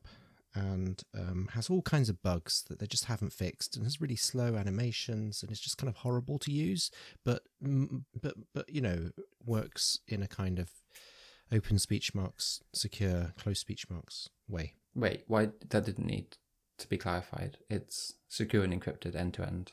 and 0.55 1.01
um, 1.17 1.49
has 1.53 1.69
all 1.69 1.81
kinds 1.81 2.09
of 2.09 2.21
bugs 2.21 2.63
that 2.69 2.77
they 2.77 2.85
just 2.85 3.05
haven't 3.05 3.33
fixed 3.33 3.75
and 3.75 3.85
has 3.85 3.99
really 3.99 4.15
slow 4.15 4.55
animations 4.55 5.41
and 5.41 5.51
it's 5.51 5.59
just 5.59 5.79
kind 5.79 5.89
of 5.89 5.95
horrible 5.97 6.37
to 6.37 6.51
use 6.51 6.91
but 7.25 7.41
but 7.59 8.35
but 8.53 8.69
you 8.69 8.79
know 8.79 9.09
works 9.43 9.97
in 10.07 10.21
a 10.21 10.27
kind 10.27 10.59
of 10.59 10.69
open 11.51 11.79
speech 11.79 12.13
marks 12.13 12.61
secure 12.71 13.33
closed 13.35 13.61
speech 13.61 13.89
marks 13.89 14.29
way 14.47 14.75
Wait, 14.95 15.23
why 15.27 15.49
that 15.69 15.85
didn't 15.85 16.05
need 16.05 16.37
to 16.77 16.87
be 16.87 16.97
clarified? 16.97 17.57
It's 17.69 18.13
secure 18.27 18.63
and 18.63 18.73
encrypted 18.73 19.15
end 19.15 19.33
to 19.35 19.45
end 19.45 19.71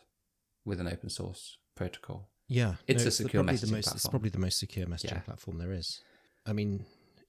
with 0.65 0.81
an 0.81 0.89
open 0.89 1.11
source 1.11 1.59
protocol. 1.81 2.21
yeah 2.61 2.75
It's 2.87 3.05
a 3.05 3.11
secure 3.11 3.43
probably 3.43 3.57
the 3.57 3.67
messaging 3.67 3.73
most, 3.73 3.95
it's 3.97 4.07
probably 4.15 4.31
the 4.31 4.45
most 4.47 4.59
secure 4.65 4.87
messaging 4.87 5.13
Yeah. 5.19 5.29
platform 5.31 5.57
there 5.63 5.73
is 5.83 5.89
i 6.51 6.53
mean 6.59 6.71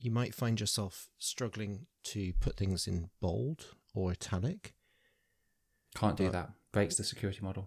you 0.06 0.12
might 0.20 0.34
find 0.44 0.56
yourself 0.64 0.94
struggling 1.32 1.74
to 2.14 2.22
put 2.46 2.54
things 2.62 2.88
in 2.92 2.98
bold 3.26 3.60
or 3.94 4.04
italic 4.12 4.62
Can't 5.96 6.18
do 6.18 6.30
that. 6.32 6.50
Breaks 6.72 6.96
the 6.96 7.04
security 7.04 7.42
model. 7.42 7.66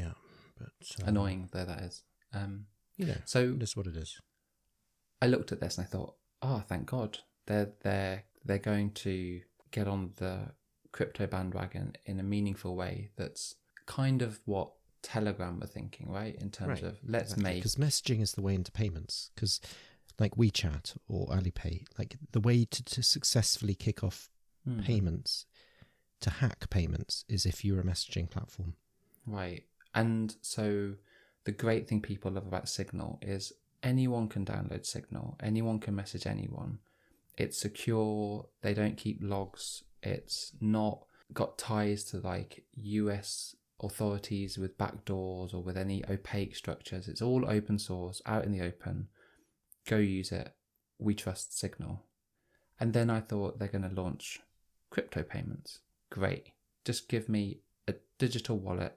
yeah 0.00 0.12
but 0.58 0.86
um, 1.02 1.08
Annoying 1.10 1.48
though 1.52 1.64
that 1.72 1.80
is. 1.88 2.02
Um, 2.32 2.66
you 2.96 3.06
know 3.10 3.20
so 3.34 3.38
is 3.60 3.76
what 3.76 3.86
it 3.92 3.96
is 4.04 4.10
I 5.22 5.26
looked 5.26 5.52
at 5.52 5.60
this 5.60 5.78
and 5.78 5.86
I 5.86 5.88
thought, 5.88 6.12
oh, 6.42 6.60
thank 6.68 6.84
God, 6.86 7.18
they're 7.46 7.70
they're 7.82 8.24
they're 8.46 8.58
going 8.72 8.90
to 9.06 9.40
get 9.70 9.86
on 9.88 10.12
the 10.16 10.36
crypto 10.92 11.26
bandwagon 11.26 11.86
in 12.04 12.20
a 12.20 12.22
meaningful 12.34 12.72
way. 12.82 12.94
That's 13.16 13.54
kind 13.86 14.20
of 14.22 14.40
what 14.44 14.68
Telegram 15.04 15.60
were 15.60 15.66
thinking, 15.66 16.10
right? 16.10 16.34
In 16.40 16.50
terms 16.50 16.82
Right, 16.82 16.90
of 16.90 16.98
let's 17.06 17.36
make 17.36 17.56
because 17.56 17.76
messaging 17.76 18.20
is 18.20 18.32
the 18.32 18.42
way 18.42 18.54
into 18.54 18.72
payments 18.72 19.30
because 19.34 19.60
like 20.18 20.34
WeChat 20.36 20.96
or 21.08 21.28
Alipay 21.28 21.84
like 21.98 22.16
the 22.32 22.40
way 22.40 22.64
to, 22.64 22.82
to 22.84 23.02
successfully 23.02 23.74
kick 23.74 24.02
off 24.02 24.30
Hmm, 24.64 24.80
payments 24.80 25.44
to 26.20 26.30
hack 26.30 26.70
payments 26.70 27.24
is 27.28 27.44
if 27.44 27.64
you're 27.64 27.80
a 27.80 27.84
messaging 27.84 28.30
platform 28.30 28.74
right. 29.26 29.64
And 29.94 30.34
so 30.40 30.94
the 31.44 31.52
great 31.52 31.86
thing 31.88 32.00
people 32.00 32.30
love 32.32 32.46
about 32.46 32.68
Signal 32.68 33.18
is 33.20 33.52
anyone 33.82 34.28
can 34.28 34.44
download 34.44 34.86
Signal, 34.86 35.36
anyone 35.40 35.78
can 35.80 35.94
message 35.94 36.26
anyone. 36.26 36.78
It's 37.36 37.58
secure. 37.58 38.46
They 38.62 38.74
don't 38.74 38.96
keep 38.96 39.18
logs. 39.20 39.84
It's 40.02 40.52
not 40.60 41.04
got 41.32 41.58
ties 41.58 42.04
to 42.04 42.18
like 42.18 42.64
US 42.76 43.54
authorities 43.80 44.56
with 44.58 44.78
backdoors 44.78 45.52
or 45.52 45.62
with 45.62 45.76
any 45.76 46.04
opaque 46.08 46.56
structures. 46.56 47.08
It's 47.08 47.22
all 47.22 47.48
open 47.48 47.78
source, 47.78 48.22
out 48.26 48.44
in 48.44 48.52
the 48.52 48.64
open. 48.64 49.08
Go 49.86 49.96
use 49.96 50.32
it. 50.32 50.54
We 50.98 51.14
trust 51.14 51.58
Signal. 51.58 52.04
And 52.80 52.92
then 52.92 53.10
I 53.10 53.20
thought 53.20 53.58
they're 53.58 53.68
going 53.68 53.88
to 53.88 54.00
launch 54.00 54.40
crypto 54.90 55.22
payments. 55.22 55.80
Great. 56.10 56.50
Just 56.84 57.08
give 57.08 57.28
me 57.28 57.60
a 57.88 57.94
digital 58.18 58.58
wallet. 58.58 58.96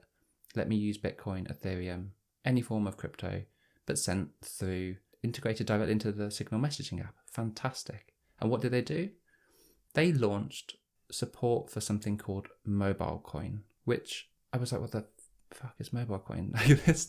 Let 0.54 0.68
me 0.68 0.76
use 0.76 0.98
Bitcoin, 0.98 1.52
Ethereum, 1.52 2.08
any 2.44 2.62
form 2.62 2.86
of 2.86 2.96
crypto, 2.96 3.42
but 3.86 3.98
sent 3.98 4.30
through, 4.42 4.96
integrated 5.22 5.66
directly 5.66 5.92
into 5.92 6.12
the 6.12 6.30
Signal 6.30 6.60
messaging 6.60 7.00
app. 7.00 7.14
Fantastic. 7.30 8.14
And 8.40 8.50
what 8.50 8.60
did 8.60 8.72
they 8.72 8.82
do? 8.82 9.10
They 9.94 10.12
launched 10.12 10.76
support 11.10 11.70
for 11.70 11.80
something 11.80 12.18
called 12.18 12.48
Mobile 12.64 13.20
Coin, 13.24 13.62
which 13.84 14.28
I 14.52 14.58
was 14.58 14.72
like, 14.72 14.80
what 14.80 14.92
the 14.92 15.04
fuck 15.52 15.74
is 15.78 15.92
Mobile 15.92 16.18
Coin? 16.18 16.52
Like 16.54 16.84
this, 16.84 17.06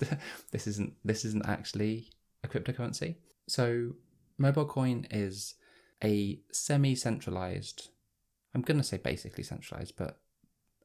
this 0.51 0.67
isn't 0.67 0.93
this 1.03 1.25
isn't 1.25 1.47
actually 1.47 2.09
a 2.43 2.47
cryptocurrency. 2.47 3.15
So 3.47 3.95
Mobile 4.37 4.65
Coin 4.65 5.07
is 5.11 5.55
a 6.03 6.39
semi-centralized. 6.51 7.89
I'm 8.53 8.61
gonna 8.61 8.83
say 8.83 8.97
basically 8.97 9.43
centralized, 9.43 9.95
but 9.97 10.19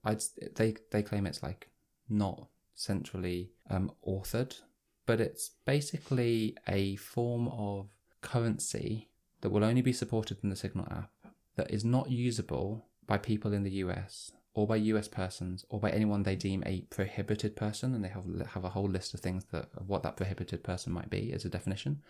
I'd 0.04 0.22
they 0.56 0.76
they 0.90 1.02
claim 1.02 1.26
it's 1.26 1.42
like 1.42 1.68
not 2.08 2.48
centrally 2.74 3.50
um, 3.70 3.92
authored, 4.06 4.60
but 5.06 5.20
it's 5.20 5.50
basically 5.64 6.56
a 6.68 6.96
form 6.96 7.48
of 7.48 7.88
currency 8.20 9.08
that 9.40 9.50
will 9.50 9.64
only 9.64 9.82
be 9.82 9.92
supported 9.92 10.38
in 10.42 10.50
the 10.50 10.56
Signal 10.56 10.86
app 10.90 11.10
that 11.56 11.70
is 11.70 11.84
not 11.84 12.10
usable 12.10 12.86
by 13.06 13.18
people 13.18 13.52
in 13.52 13.62
the 13.62 13.70
US 13.84 14.32
or 14.54 14.66
by 14.66 14.76
US 14.76 15.08
persons 15.08 15.64
or 15.68 15.80
by 15.80 15.90
anyone 15.90 16.22
they 16.22 16.36
deem 16.36 16.62
a 16.64 16.82
prohibited 16.82 17.56
person, 17.56 17.94
and 17.94 18.04
they 18.04 18.08
have 18.08 18.24
have 18.52 18.64
a 18.64 18.70
whole 18.70 18.88
list 18.88 19.12
of 19.14 19.20
things 19.20 19.44
that 19.46 19.68
of 19.76 19.88
what 19.88 20.02
that 20.04 20.16
prohibited 20.16 20.62
person 20.62 20.92
might 20.92 21.10
be 21.10 21.32
as 21.32 21.44
a 21.44 21.50
definition. 21.50 22.02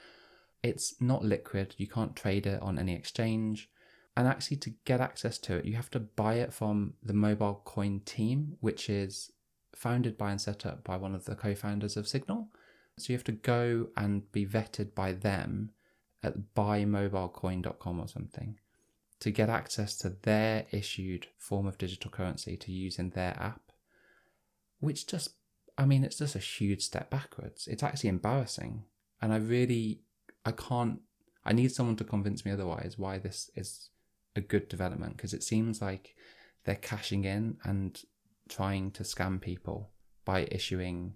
It's 0.63 0.95
not 1.01 1.25
liquid. 1.25 1.75
You 1.79 1.89
can't 1.89 2.17
trade 2.17 2.47
it 2.47 2.61
on 2.63 2.79
any 2.79 2.95
exchange. 2.95 3.71
And 4.17 4.29
actually, 4.29 4.59
to 4.59 4.75
get 4.85 5.01
access 5.01 5.39
to 5.39 5.57
it, 5.57 5.65
you 5.65 5.75
have 5.75 5.91
to 5.91 6.01
buy 6.01 6.35
it 6.35 6.53
from 6.53 6.95
the 7.03 7.13
Mobile 7.13 7.63
Coin 7.65 8.01
team, 8.05 8.57
which 8.61 8.89
is 8.89 9.33
founded 9.75 10.17
by 10.17 10.31
and 10.31 10.41
set 10.41 10.65
up 10.65 10.85
by 10.85 10.97
one 10.97 11.15
of 11.15 11.25
the 11.25 11.35
co 11.35 11.55
founders 11.55 11.97
of 11.97 12.07
Signal. 12.07 12.49
So 12.99 13.13
you 13.13 13.17
have 13.17 13.25
to 13.25 13.33
go 13.33 13.89
and 13.97 14.31
be 14.31 14.47
vetted 14.47 14.95
by 14.95 15.13
them 15.13 15.73
at 16.23 16.55
buymobilecoin.com 16.55 18.01
or 18.01 18.07
something 18.07 18.59
to 19.21 19.31
get 19.31 19.49
access 19.49 19.97
to 19.99 20.11
their 20.23 20.67
issued 20.71 21.29
form 21.39 21.67
of 21.67 21.79
digital 21.79 22.11
currency 22.11 22.57
to 22.57 22.73
use 22.73 22.99
in 22.99 23.11
their 23.11 23.37
app, 23.39 23.73
which 24.81 25.07
just, 25.07 25.31
I 25.79 25.87
mean, 25.87 26.05
it's 26.05 26.19
just 26.19 26.37
a 26.37 26.41
huge 26.41 26.83
step 26.83 27.11
backwards. 27.11 27.67
It's 27.67 27.83
actually 27.83 28.11
embarrassing. 28.11 28.85
And 29.23 29.33
I 29.33 29.37
really, 29.37 30.01
I 30.45 30.53
can't, 30.53 31.01
I 31.45 31.53
need 31.53 31.73
someone 31.73 31.97
to 31.97 32.05
convince 32.05 32.45
me 32.45 32.53
otherwise 32.53 32.95
why 32.99 33.19
this 33.19 33.51
is 33.55 33.91
a 34.37 34.41
good 34.41 34.69
development 34.69 35.17
because 35.17 35.33
it 35.33 35.43
seems 35.43 35.81
like 35.81 36.15
they're 36.65 36.75
cashing 36.75 37.25
in 37.25 37.57
and 37.65 38.03
trying 38.49 38.91
to 38.93 39.03
scam 39.03 39.41
people 39.41 39.91
by 40.25 40.49
issuing 40.51 41.15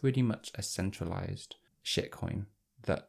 pretty 0.00 0.22
much 0.22 0.50
a 0.54 0.62
centralized 0.62 1.56
shitcoin 1.84 2.46
that 2.84 3.08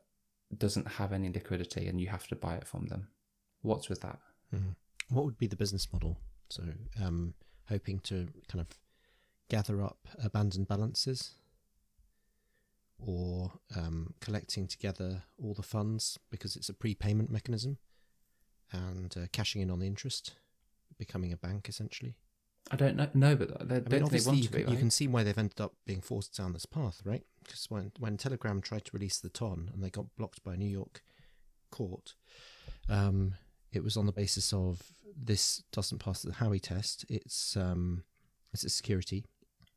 doesn't 0.58 0.88
have 0.88 1.14
any 1.14 1.32
liquidity 1.32 1.88
and 1.88 2.00
you 2.00 2.08
have 2.08 2.28
to 2.28 2.36
buy 2.36 2.56
it 2.56 2.68
from 2.68 2.88
them. 2.88 3.08
What's 3.64 3.90
with 3.90 4.02
that? 4.02 4.20
Mhm. 4.54 4.76
What 5.10 5.26
would 5.26 5.38
be 5.38 5.48
the 5.48 5.56
business 5.56 5.92
model? 5.92 6.20
So, 6.50 6.64
um, 7.02 7.34
hoping 7.70 8.00
to 8.02 8.28
kind 8.48 8.62
of 8.62 8.68
gather 9.50 9.82
up 9.82 10.08
abandoned 10.24 10.68
balances, 10.68 11.34
or 13.00 13.60
um, 13.76 14.14
collecting 14.22 14.68
together 14.68 15.24
all 15.42 15.54
the 15.54 15.64
funds 15.64 16.18
because 16.30 16.56
it's 16.56 16.70
a 16.70 16.74
prepayment 16.74 17.30
mechanism, 17.30 17.78
and 18.72 19.16
uh, 19.18 19.28
cashing 19.32 19.62
in 19.62 19.72
on 19.72 19.80
the 19.80 19.88
interest, 19.88 20.36
becoming 20.98 21.34
a 21.34 21.38
bank 21.38 21.68
essentially. 21.68 22.16
I 22.72 22.78
don't 22.78 22.96
know. 22.96 23.10
No, 23.14 23.36
but 23.36 23.68
they 23.68 23.76
I 23.76 23.80
don't 23.80 23.92
mean, 23.92 24.04
obviously, 24.04 24.30
want 24.30 24.38
you 24.38 24.44
to 24.46 24.50
can, 24.50 24.58
be, 24.58 24.64
right? 24.64 24.72
you 24.74 24.80
can 24.80 24.92
see 24.92 25.08
why 25.08 25.24
they've 25.24 25.38
ended 25.38 25.60
up 25.60 25.74
being 25.86 26.00
forced 26.02 26.38
down 26.38 26.54
this 26.54 26.66
path, 26.66 27.02
right? 27.04 27.24
Because 27.44 27.66
when 27.70 27.92
when 28.00 28.16
Telegram 28.18 28.62
tried 28.62 28.86
to 28.86 28.92
release 28.94 29.20
the 29.20 29.30
TON 29.30 29.70
and 29.74 29.84
they 29.84 29.90
got 29.90 30.16
blocked 30.16 30.44
by 30.44 30.54
a 30.54 30.58
New 30.58 30.70
York 30.70 31.04
court, 31.72 32.14
um, 32.88 33.36
it 33.76 33.84
was 33.84 33.98
on 33.98 34.06
the 34.06 34.12
basis 34.12 34.54
of 34.54 34.82
this 35.16 35.64
doesn't 35.72 36.00
pass 36.00 36.22
the 36.22 36.32
Howey 36.32 36.62
test. 36.62 37.06
It's 37.10 37.56
um, 37.58 38.04
it's 38.54 38.64
a 38.64 38.70
security. 38.70 39.26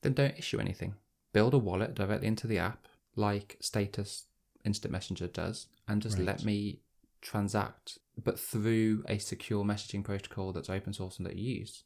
Then 0.02 0.12
don't 0.14 0.38
issue 0.38 0.58
anything. 0.60 0.94
Build 1.32 1.54
a 1.54 1.58
wallet 1.58 1.94
directly 1.94 2.26
into 2.28 2.46
the 2.46 2.58
app, 2.58 2.86
like 3.14 3.56
Status 3.60 4.26
Instant 4.64 4.92
Messenger 4.92 5.28
does, 5.28 5.66
and 5.88 6.00
just 6.02 6.16
Right. 6.18 6.26
let 6.26 6.44
me 6.44 6.80
transact, 7.20 7.98
but 8.22 8.38
through 8.38 9.04
a 9.08 9.18
secure 9.18 9.64
messaging 9.64 10.04
protocol 10.04 10.52
that's 10.52 10.70
open 10.70 10.92
source 10.92 11.18
and 11.18 11.26
that 11.26 11.36
you 11.36 11.58
use. 11.60 11.84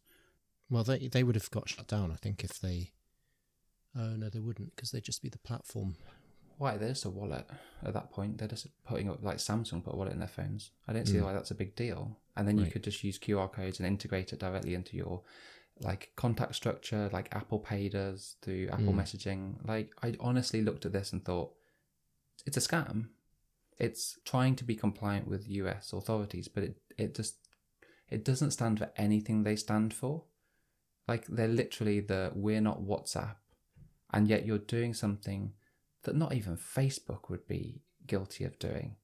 Well, 0.69 0.85
they 0.85 1.09
they 1.09 1.23
would 1.25 1.35
have 1.35 1.51
got 1.51 1.69
shut 1.69 1.89
down, 1.89 2.13
I 2.13 2.17
think, 2.17 2.45
if 2.45 2.59
they. 2.61 2.93
Oh 3.97 4.15
no, 4.17 4.29
they 4.29 4.39
wouldn't, 4.39 4.77
because 4.77 4.93
they'd 4.93 5.03
just 5.03 5.23
be 5.23 5.29
the 5.29 5.39
platform. 5.39 5.97
Why? 6.61 6.77
They're 6.77 6.91
just 6.91 7.07
a 7.07 7.11
wallet 7.11 7.47
at 7.83 7.95
that 7.95 8.11
point. 8.11 8.37
They're 8.37 8.47
just 8.57 8.67
putting 8.85 9.09
up 9.09 9.23
like 9.23 9.39
Samsung 9.39 9.83
put 9.83 9.95
a 9.95 9.97
wallet 9.97 10.13
in 10.13 10.19
their 10.19 10.29
phones. 10.29 10.73
I 10.87 10.93
don't 10.93 11.07
see 11.09 11.17
Mm. 11.17 11.25
why 11.25 11.33
that's 11.33 11.51
a 11.51 11.55
big 11.63 11.75
deal. 11.75 12.19
And 12.37 12.47
then 12.47 12.59
you 12.59 12.67
could 12.71 12.85
just 12.85 13.03
use 13.03 13.19
QR 13.19 13.49
codes 13.51 13.79
and 13.81 13.87
integrate 13.87 14.35
it 14.35 14.41
directly 14.41 14.75
into 14.75 14.95
your 14.97 15.23
like 15.81 16.13
contact 16.17 16.55
structure, 16.55 17.09
like 17.13 17.35
Apple 17.35 17.61
Pay 17.61 17.89
does 17.89 18.37
through 18.43 18.69
Apple 18.69 18.93
Mm. 18.93 19.01
Messaging. 19.03 19.67
Like 19.67 19.95
I 20.03 20.15
honestly 20.21 20.61
looked 20.61 20.85
at 20.85 20.93
this 20.93 21.13
and 21.15 21.25
thought, 21.25 21.55
it's 22.45 22.59
a 22.59 22.61
scam. 22.61 23.09
It's 23.79 24.19
trying 24.27 24.55
to 24.57 24.65
be 24.65 24.77
compliant 24.77 25.27
with 25.29 25.49
US 25.49 25.95
authorities, 25.95 26.47
but 26.49 26.63
it, 26.65 26.77
it 26.99 27.15
just 27.15 27.37
It 28.11 28.25
doesn't 28.25 28.51
stand 28.51 28.79
for 28.81 28.91
anything 28.97 29.45
they 29.45 29.57
stand 29.57 29.95
for. 29.95 30.25
Like 31.09 31.25
they're 31.29 31.49
literally 31.63 32.01
the 32.01 32.33
we're 32.35 32.61
not 32.61 32.83
WhatsApp, 32.83 33.37
and 34.13 34.29
yet 34.29 34.45
you're 34.45 34.59
doing 34.77 34.93
something 34.95 35.55
that 36.03 36.17
not 36.17 36.35
even 36.35 36.57
Facebook 36.57 37.29
would 37.29 37.47
be 37.47 37.83
guilty 38.07 38.45
of 38.45 38.59
doing, 38.59 38.97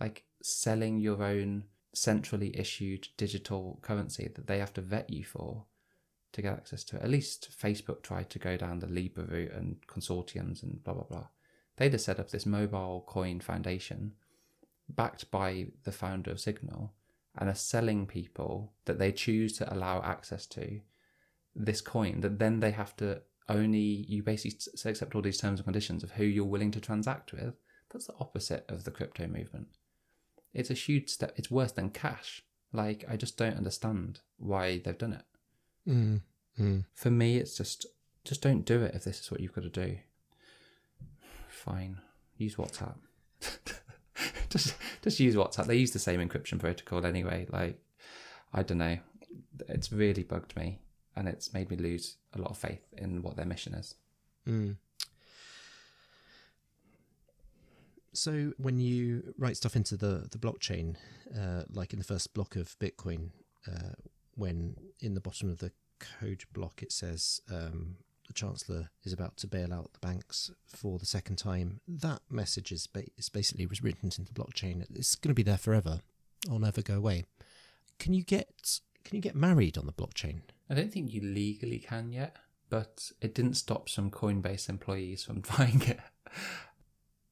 like 0.00 0.24
selling 0.42 0.98
your 0.98 1.22
own 1.22 1.64
centrally 1.92 2.56
issued 2.58 3.08
digital 3.16 3.78
currency 3.82 4.28
that 4.34 4.46
they 4.46 4.58
have 4.58 4.72
to 4.74 4.80
vet 4.80 5.10
you 5.10 5.24
for 5.24 5.64
to 6.32 6.42
get 6.42 6.52
access 6.52 6.84
to 6.84 6.96
it. 6.96 7.02
At 7.02 7.10
least 7.10 7.50
Facebook 7.60 8.02
tried 8.02 8.30
to 8.30 8.38
go 8.38 8.56
down 8.56 8.80
the 8.80 8.86
Libra 8.86 9.24
route 9.24 9.52
and 9.52 9.76
consortiums 9.86 10.62
and 10.62 10.82
blah 10.82 10.94
blah 10.94 11.04
blah. 11.04 11.26
They 11.76 11.88
just 11.88 12.04
set 12.04 12.20
up 12.20 12.30
this 12.30 12.46
mobile 12.46 13.04
coin 13.06 13.40
foundation 13.40 14.12
backed 14.88 15.30
by 15.30 15.68
the 15.84 15.92
founder 15.92 16.30
of 16.30 16.40
Signal 16.40 16.92
and 17.36 17.48
are 17.48 17.54
selling 17.54 18.06
people 18.06 18.72
that 18.84 18.98
they 18.98 19.12
choose 19.12 19.56
to 19.58 19.72
allow 19.72 20.02
access 20.02 20.46
to 20.46 20.80
this 21.54 21.80
coin 21.80 22.20
that 22.20 22.38
then 22.38 22.60
they 22.60 22.72
have 22.72 22.96
to 22.96 23.22
only 23.48 23.78
you 23.78 24.22
basically 24.22 24.58
accept 24.84 25.14
all 25.14 25.22
these 25.22 25.38
terms 25.38 25.60
and 25.60 25.64
conditions 25.64 26.02
of 26.02 26.12
who 26.12 26.24
you're 26.24 26.44
willing 26.44 26.70
to 26.72 26.80
transact 26.80 27.32
with. 27.32 27.54
That's 27.92 28.06
the 28.06 28.14
opposite 28.18 28.64
of 28.68 28.84
the 28.84 28.90
crypto 28.90 29.26
movement. 29.26 29.68
It's 30.52 30.70
a 30.70 30.74
huge 30.74 31.10
step 31.10 31.32
it's 31.36 31.50
worse 31.50 31.72
than 31.72 31.90
cash. 31.90 32.42
Like 32.72 33.04
i 33.08 33.16
just 33.16 33.36
don't 33.36 33.56
understand 33.56 34.20
why 34.38 34.78
they've 34.78 34.98
done 34.98 35.12
it. 35.12 35.24
Mm, 35.88 36.20
mm. 36.58 36.84
for 36.94 37.10
me 37.10 37.36
it's 37.36 37.56
just 37.56 37.86
just 38.24 38.40
don't 38.40 38.64
do 38.64 38.82
it 38.82 38.94
if 38.94 39.04
this 39.04 39.20
is 39.20 39.30
what 39.30 39.40
you've 39.40 39.52
got 39.54 39.64
to 39.64 39.68
do. 39.70 39.98
Fine. 41.48 41.98
Use 42.36 42.56
whatsapp. 42.56 42.96
Just 44.48 44.76
just 45.02 45.18
use 45.18 45.34
whatsapp. 45.34 45.66
They 45.66 45.76
use 45.76 45.90
the 45.90 45.98
same 45.98 46.20
encryption 46.20 46.60
protocol 46.60 47.04
anyway 47.04 47.46
like 47.50 47.80
i 48.52 48.62
don't 48.62 48.78
know. 48.78 48.98
It's 49.68 49.92
really 49.92 50.22
bugged 50.22 50.56
me 50.56 50.78
and 51.16 51.28
it's 51.28 51.52
made 51.52 51.70
me 51.70 51.76
lose 51.76 52.16
a 52.34 52.38
lot 52.38 52.50
of 52.50 52.58
faith 52.58 52.82
in 52.96 53.22
what 53.22 53.36
their 53.36 53.46
mission 53.46 53.74
is 53.74 53.94
Mm. 54.48 54.76
So 58.12 58.52
when 58.58 58.78
you 58.78 59.34
write 59.38 59.56
stuff 59.56 59.74
into 59.76 59.96
the 59.96 60.28
the 60.30 60.38
blockchain, 60.38 60.96
uh, 61.36 61.62
like 61.70 61.92
in 61.92 61.98
the 61.98 62.04
first 62.04 62.32
block 62.34 62.56
of 62.56 62.78
Bitcoin, 62.78 63.30
uh, 63.66 63.94
when 64.34 64.76
in 65.00 65.14
the 65.14 65.20
bottom 65.20 65.50
of 65.50 65.58
the 65.58 65.72
code 66.20 66.44
block 66.52 66.82
it 66.82 66.92
says 66.92 67.40
um, 67.50 67.96
the 68.26 68.32
chancellor 68.32 68.90
is 69.04 69.12
about 69.12 69.36
to 69.38 69.46
bail 69.46 69.72
out 69.72 69.92
the 69.92 70.06
banks 70.06 70.50
for 70.66 70.98
the 70.98 71.06
second 71.06 71.36
time, 71.36 71.80
that 71.88 72.20
message 72.30 72.72
is, 72.72 72.86
ba- 72.86 73.04
is 73.16 73.28
basically 73.28 73.66
was 73.66 73.82
written 73.82 74.06
into 74.06 74.22
the 74.22 74.32
blockchain. 74.32 74.84
It's 74.94 75.14
going 75.14 75.30
to 75.30 75.34
be 75.34 75.42
there 75.42 75.58
forever. 75.58 76.00
I'll 76.50 76.58
never 76.58 76.82
go 76.82 76.96
away. 76.96 77.24
Can 77.98 78.12
you 78.12 78.22
get 78.22 78.80
can 79.04 79.16
you 79.16 79.22
get 79.22 79.34
married 79.34 79.76
on 79.76 79.86
the 79.86 79.92
blockchain? 79.92 80.42
I 80.68 80.74
don't 80.74 80.92
think 80.92 81.12
you 81.12 81.20
legally 81.20 81.78
can 81.78 82.12
yet 82.12 82.36
but 82.70 83.12
it 83.20 83.34
didn't 83.34 83.54
stop 83.54 83.88
some 83.88 84.10
coinbase 84.10 84.68
employees 84.68 85.22
from 85.22 85.42
trying 85.42 85.82
it 85.82 86.00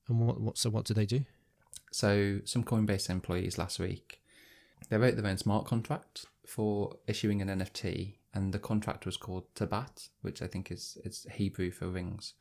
And 0.08 0.20
what, 0.20 0.40
what 0.40 0.58
so 0.58 0.70
what 0.70 0.84
do 0.84 0.94
they 0.94 1.06
do? 1.06 1.24
So 1.90 2.40
some 2.44 2.64
Coinbase 2.64 3.10
employees 3.10 3.58
last 3.58 3.78
week, 3.78 4.22
they 4.88 4.96
wrote 4.96 5.16
their 5.16 5.30
own 5.30 5.38
smart 5.38 5.66
contract 5.66 6.26
for 6.46 6.96
issuing 7.06 7.42
an 7.42 7.48
NFT, 7.48 8.14
and 8.34 8.52
the 8.52 8.58
contract 8.58 9.06
was 9.06 9.16
called 9.16 9.54
Tabaat, 9.54 10.08
which 10.22 10.42
I 10.42 10.46
think 10.46 10.70
is 10.70 10.98
is 11.04 11.26
Hebrew 11.32 11.70
for 11.70 11.88
rings. 11.88 12.34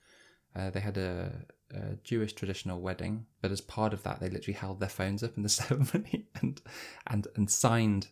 Uh, 0.56 0.70
they 0.70 0.80
had 0.82 0.98
a, 0.98 1.46
a 1.74 1.96
Jewish 2.04 2.34
traditional 2.34 2.82
wedding, 2.82 3.26
but 3.42 3.52
as 3.52 3.62
part 3.62 3.94
of 3.94 4.04
that, 4.04 4.20
they 4.20 4.30
literally 4.30 4.58
held 4.58 4.80
their 4.80 4.90
phones 4.90 5.24
up 5.24 5.38
in 5.38 5.44
the 5.44 5.50
ceremony 5.62 6.28
and 6.42 6.62
and 7.08 7.28
and 7.36 7.50
signed 7.50 8.08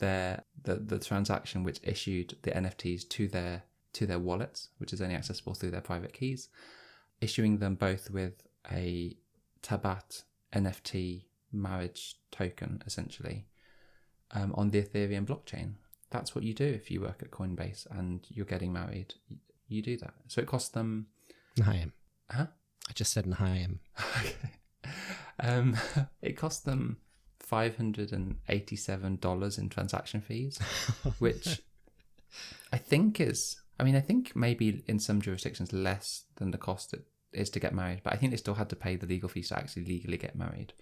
their 0.00 0.44
the 0.62 0.76
the 0.76 0.98
transaction 0.98 1.62
which 1.62 1.80
issued 1.82 2.36
the 2.42 2.50
NFTs 2.50 3.08
to 3.10 3.28
their 3.28 3.62
to 3.92 4.06
their 4.06 4.18
wallets, 4.18 4.68
which 4.78 4.92
is 4.92 5.00
only 5.00 5.14
accessible 5.14 5.54
through 5.54 5.70
their 5.70 5.80
private 5.80 6.12
keys, 6.12 6.48
issuing 7.20 7.58
them 7.58 7.74
both 7.74 8.10
with 8.10 8.42
a 8.70 9.16
Tabaat 9.62 10.22
NFT 10.52 11.24
marriage 11.52 12.16
token, 12.30 12.82
essentially, 12.86 13.46
um, 14.32 14.54
on 14.54 14.70
the 14.70 14.82
Ethereum 14.82 15.26
blockchain. 15.26 15.74
That's 16.10 16.34
what 16.34 16.44
you 16.44 16.54
do 16.54 16.64
if 16.64 16.90
you 16.90 17.00
work 17.00 17.22
at 17.22 17.30
Coinbase 17.30 17.86
and 17.90 18.26
you're 18.28 18.46
getting 18.46 18.72
married. 18.72 19.14
You 19.68 19.82
do 19.82 19.96
that. 19.98 20.14
So 20.26 20.40
it 20.40 20.46
costs 20.48 20.70
them, 20.70 21.06
Nahayim. 21.56 21.92
huh? 22.28 22.46
I 22.88 22.92
just 22.92 23.12
said 23.12 23.26
Nahayim. 23.26 23.78
um, 25.40 25.76
it 26.22 26.36
cost 26.36 26.64
them 26.64 26.98
five 27.50 27.76
hundred 27.76 28.12
and 28.12 28.36
eighty-seven 28.48 29.16
dollars 29.16 29.58
in 29.58 29.68
transaction 29.68 30.20
fees, 30.20 30.58
which 31.18 31.60
I 32.72 32.78
think 32.78 33.20
is. 33.20 33.56
I 33.78 33.82
mean, 33.82 33.96
I 33.96 34.00
think 34.00 34.36
maybe 34.36 34.82
in 34.86 34.98
some 35.00 35.20
jurisdictions 35.20 35.72
less 35.72 36.24
than 36.36 36.50
the 36.50 36.58
cost 36.58 36.92
it 36.94 37.02
is 37.32 37.50
to 37.50 37.60
get 37.60 37.74
married, 37.74 38.00
but 38.04 38.12
I 38.12 38.16
think 38.16 38.30
they 38.30 38.36
still 38.36 38.54
had 38.54 38.68
to 38.70 38.76
pay 38.76 38.96
the 38.96 39.06
legal 39.06 39.28
fees 39.28 39.48
to 39.48 39.56
actually 39.58 39.84
legally 39.86 40.18
get 40.18 40.34
married. 40.36 40.72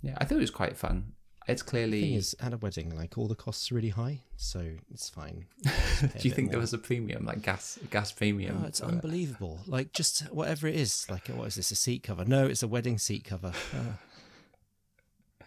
Yeah, 0.00 0.14
I 0.18 0.24
thought 0.24 0.38
it 0.38 0.48
was 0.48 0.50
quite 0.62 0.76
fun. 0.76 1.12
It's 1.48 1.62
The 1.62 1.70
clearly. 1.70 2.00
thing 2.02 2.14
is, 2.14 2.36
at 2.40 2.52
a 2.52 2.56
wedding, 2.56 2.94
like 2.96 3.18
all 3.18 3.26
the 3.28 3.34
costs 3.34 3.70
are 3.70 3.74
really 3.74 3.88
high, 4.02 4.20
so 4.36 4.60
it's 4.94 5.08
fine. 5.08 5.46
do 5.64 6.28
you 6.28 6.30
think 6.30 6.50
there 6.50 6.60
was 6.60 6.72
a 6.72 6.78
premium, 6.78 7.24
like 7.24 7.42
gas 7.42 7.78
gas 7.90 8.12
premium? 8.12 8.60
Oh, 8.62 8.66
it's 8.68 8.78
for 8.80 8.86
it? 8.86 8.92
unbelievable. 8.92 9.60
Like 9.66 9.92
just 9.92 10.22
whatever 10.32 10.66
it 10.68 10.76
is. 10.76 11.06
Like 11.10 11.26
what 11.28 11.48
is 11.48 11.56
this? 11.56 11.70
A 11.72 11.76
seat 11.76 12.02
cover? 12.04 12.24
No, 12.24 12.46
it's 12.46 12.62
a 12.62 12.68
wedding 12.68 12.96
seat 12.98 13.24
cover. 13.24 13.52
Oh, 13.80 15.46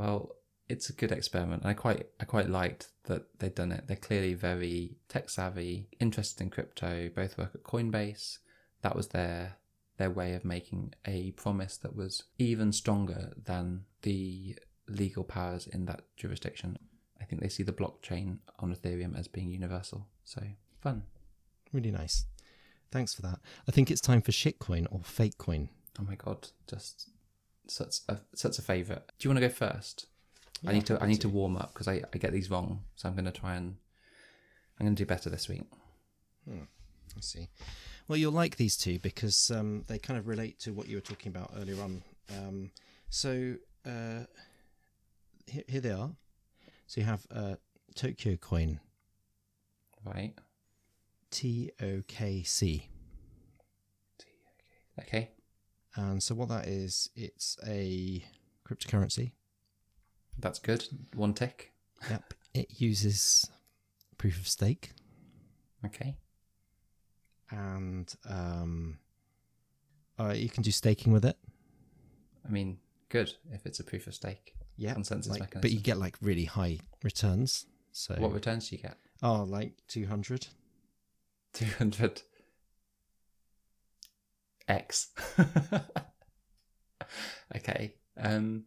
Well, 0.00 0.36
it's 0.66 0.88
a 0.88 0.94
good 0.94 1.12
experiment. 1.12 1.60
And 1.62 1.70
I 1.70 1.74
quite 1.74 2.06
I 2.18 2.24
quite 2.24 2.48
liked 2.48 2.88
that 3.04 3.38
they'd 3.38 3.54
done 3.54 3.70
it. 3.70 3.86
They're 3.86 3.96
clearly 3.96 4.32
very 4.32 4.96
tech 5.10 5.28
savvy, 5.28 5.88
interested 6.00 6.42
in 6.42 6.48
crypto. 6.48 7.10
Both 7.14 7.36
work 7.36 7.50
at 7.54 7.64
Coinbase. 7.64 8.38
That 8.80 8.96
was 8.96 9.08
their 9.08 9.58
their 9.98 10.10
way 10.10 10.32
of 10.32 10.42
making 10.42 10.94
a 11.04 11.32
promise 11.32 11.76
that 11.76 11.94
was 11.94 12.22
even 12.38 12.72
stronger 12.72 13.34
than 13.44 13.84
the 14.00 14.56
legal 14.88 15.22
powers 15.22 15.66
in 15.66 15.84
that 15.84 16.00
jurisdiction. 16.16 16.78
I 17.20 17.24
think 17.24 17.42
they 17.42 17.50
see 17.50 17.62
the 17.62 17.72
blockchain 17.72 18.38
on 18.58 18.74
Ethereum 18.74 19.18
as 19.18 19.28
being 19.28 19.50
universal. 19.50 20.06
So 20.24 20.42
fun. 20.80 21.02
really 21.74 21.90
nice. 21.90 22.24
Thanks 22.90 23.12
for 23.12 23.20
that. 23.20 23.40
I 23.68 23.70
think 23.70 23.90
it's 23.90 24.00
time 24.00 24.22
for 24.22 24.32
shitcoin 24.32 24.86
or 24.90 25.00
fakecoin. 25.00 25.68
Oh 26.00 26.04
my 26.04 26.14
god, 26.14 26.48
just 26.66 27.09
such 27.70 27.96
a 28.08 28.18
such 28.34 28.58
a 28.58 28.62
favorite. 28.62 29.02
Do 29.18 29.28
you 29.28 29.30
want 29.30 29.42
to 29.42 29.48
go 29.48 29.54
first? 29.54 30.06
I 30.66 30.72
need 30.72 30.86
to 30.86 31.02
I 31.02 31.06
need 31.06 31.20
to 31.22 31.28
warm 31.28 31.56
up 31.56 31.72
because 31.72 31.88
I, 31.88 32.02
I 32.12 32.18
get 32.18 32.32
these 32.32 32.50
wrong. 32.50 32.84
So 32.94 33.08
I'm 33.08 33.14
going 33.14 33.24
to 33.24 33.30
try 33.32 33.54
and 33.54 33.76
I'm 34.78 34.86
going 34.86 34.94
to 34.94 35.02
do 35.02 35.06
better 35.06 35.30
this 35.30 35.48
week. 35.48 35.62
I 36.50 37.20
see. 37.20 37.48
Well, 38.08 38.18
you'll 38.18 38.32
like 38.32 38.56
these 38.56 38.76
two 38.76 38.98
because 38.98 39.50
um, 39.50 39.84
they 39.86 39.98
kind 39.98 40.18
of 40.18 40.26
relate 40.26 40.58
to 40.60 40.72
what 40.72 40.88
you 40.88 40.96
were 40.96 41.00
talking 41.02 41.30
about 41.30 41.52
earlier 41.56 41.80
on. 41.82 42.02
Um, 42.36 42.70
so 43.08 43.54
uh, 43.86 44.24
here, 45.46 45.64
here 45.68 45.80
they 45.80 45.92
are. 45.92 46.10
So 46.86 47.00
you 47.00 47.06
have 47.06 47.26
uh, 47.34 47.54
Tokyo 47.94 48.36
Coin, 48.36 48.80
Right. 50.04 50.34
T 51.30 51.70
O 51.80 52.02
K 52.08 52.42
C. 52.42 52.88
Okay. 54.98 55.30
And 55.96 56.22
so 56.22 56.34
what 56.34 56.48
that 56.48 56.66
is, 56.68 57.10
it's 57.16 57.56
a 57.66 58.24
cryptocurrency. 58.68 59.32
That's 60.38 60.58
good. 60.58 60.86
One 61.14 61.34
tick. 61.34 61.72
Yep. 62.08 62.34
It 62.54 62.80
uses 62.80 63.48
proof 64.18 64.38
of 64.38 64.48
stake 64.48 64.92
Okay. 65.84 66.16
and 67.50 68.14
um, 68.28 68.98
uh, 70.18 70.32
you 70.32 70.48
can 70.48 70.62
do 70.62 70.70
staking 70.70 71.12
with 71.12 71.24
it. 71.24 71.36
I 72.46 72.50
mean, 72.50 72.78
good 73.08 73.32
if 73.52 73.66
it's 73.66 73.80
a 73.80 73.84
proof 73.84 74.06
of 74.06 74.14
stake. 74.14 74.54
Yeah. 74.76 74.94
Consensus 74.94 75.30
like, 75.30 75.40
mechanism. 75.40 75.60
But 75.62 75.70
you 75.72 75.80
get 75.80 75.98
like 75.98 76.16
really 76.22 76.44
high 76.44 76.78
returns. 77.02 77.66
So 77.92 78.14
What 78.18 78.32
returns 78.32 78.68
do 78.70 78.76
you 78.76 78.82
get? 78.82 78.96
oh, 79.22 79.42
like 79.48 79.72
two 79.88 80.06
hundred. 80.06 80.46
200 81.52 82.22
X. 84.70 85.08
okay. 87.56 87.94
Um 88.16 88.64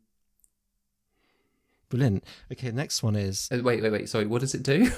Brilliant. 1.89 2.23
Okay, 2.51 2.71
next 2.71 3.03
one 3.03 3.15
is 3.15 3.47
uh, 3.51 3.59
wait, 3.63 3.81
wait, 3.83 3.91
wait. 3.91 4.09
Sorry, 4.09 4.25
what 4.25 4.41
does 4.41 4.55
it 4.55 4.63
do? 4.63 4.85
so 4.87 4.95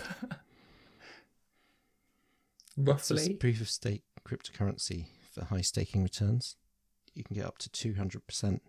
Roughly. 2.77 3.33
proof 3.35 3.61
of 3.61 3.69
stake 3.69 4.03
cryptocurrency 4.27 5.05
for 5.33 5.45
high 5.45 5.61
staking 5.61 6.03
returns. 6.03 6.55
You 7.13 7.23
can 7.23 7.35
get 7.35 7.45
up 7.45 7.57
to 7.59 7.69
two 7.69 7.93
hundred 7.95 8.25
percent 8.27 8.61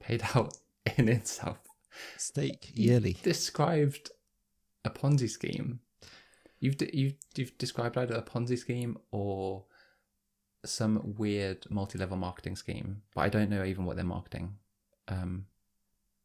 paid 0.00 0.22
out 0.34 0.54
in 0.96 1.08
itself. 1.08 1.58
stake 2.16 2.70
yearly. 2.74 3.16
described 3.22 4.10
a 4.84 4.90
Ponzi 4.90 5.28
scheme. 5.30 5.80
You've 6.60 6.76
de- 6.78 6.96
you've 6.96 7.14
you've 7.36 7.56
described 7.58 7.96
either 7.96 8.14
a 8.14 8.22
Ponzi 8.22 8.58
scheme 8.58 8.96
or 9.10 9.64
some 10.64 11.14
weird 11.16 11.66
multi-level 11.70 12.16
marketing 12.16 12.56
scheme, 12.56 13.02
but 13.14 13.22
I 13.22 13.28
don't 13.28 13.50
know 13.50 13.64
even 13.64 13.84
what 13.84 13.96
they're 13.96 14.04
marketing. 14.04 14.56
Um, 15.08 15.46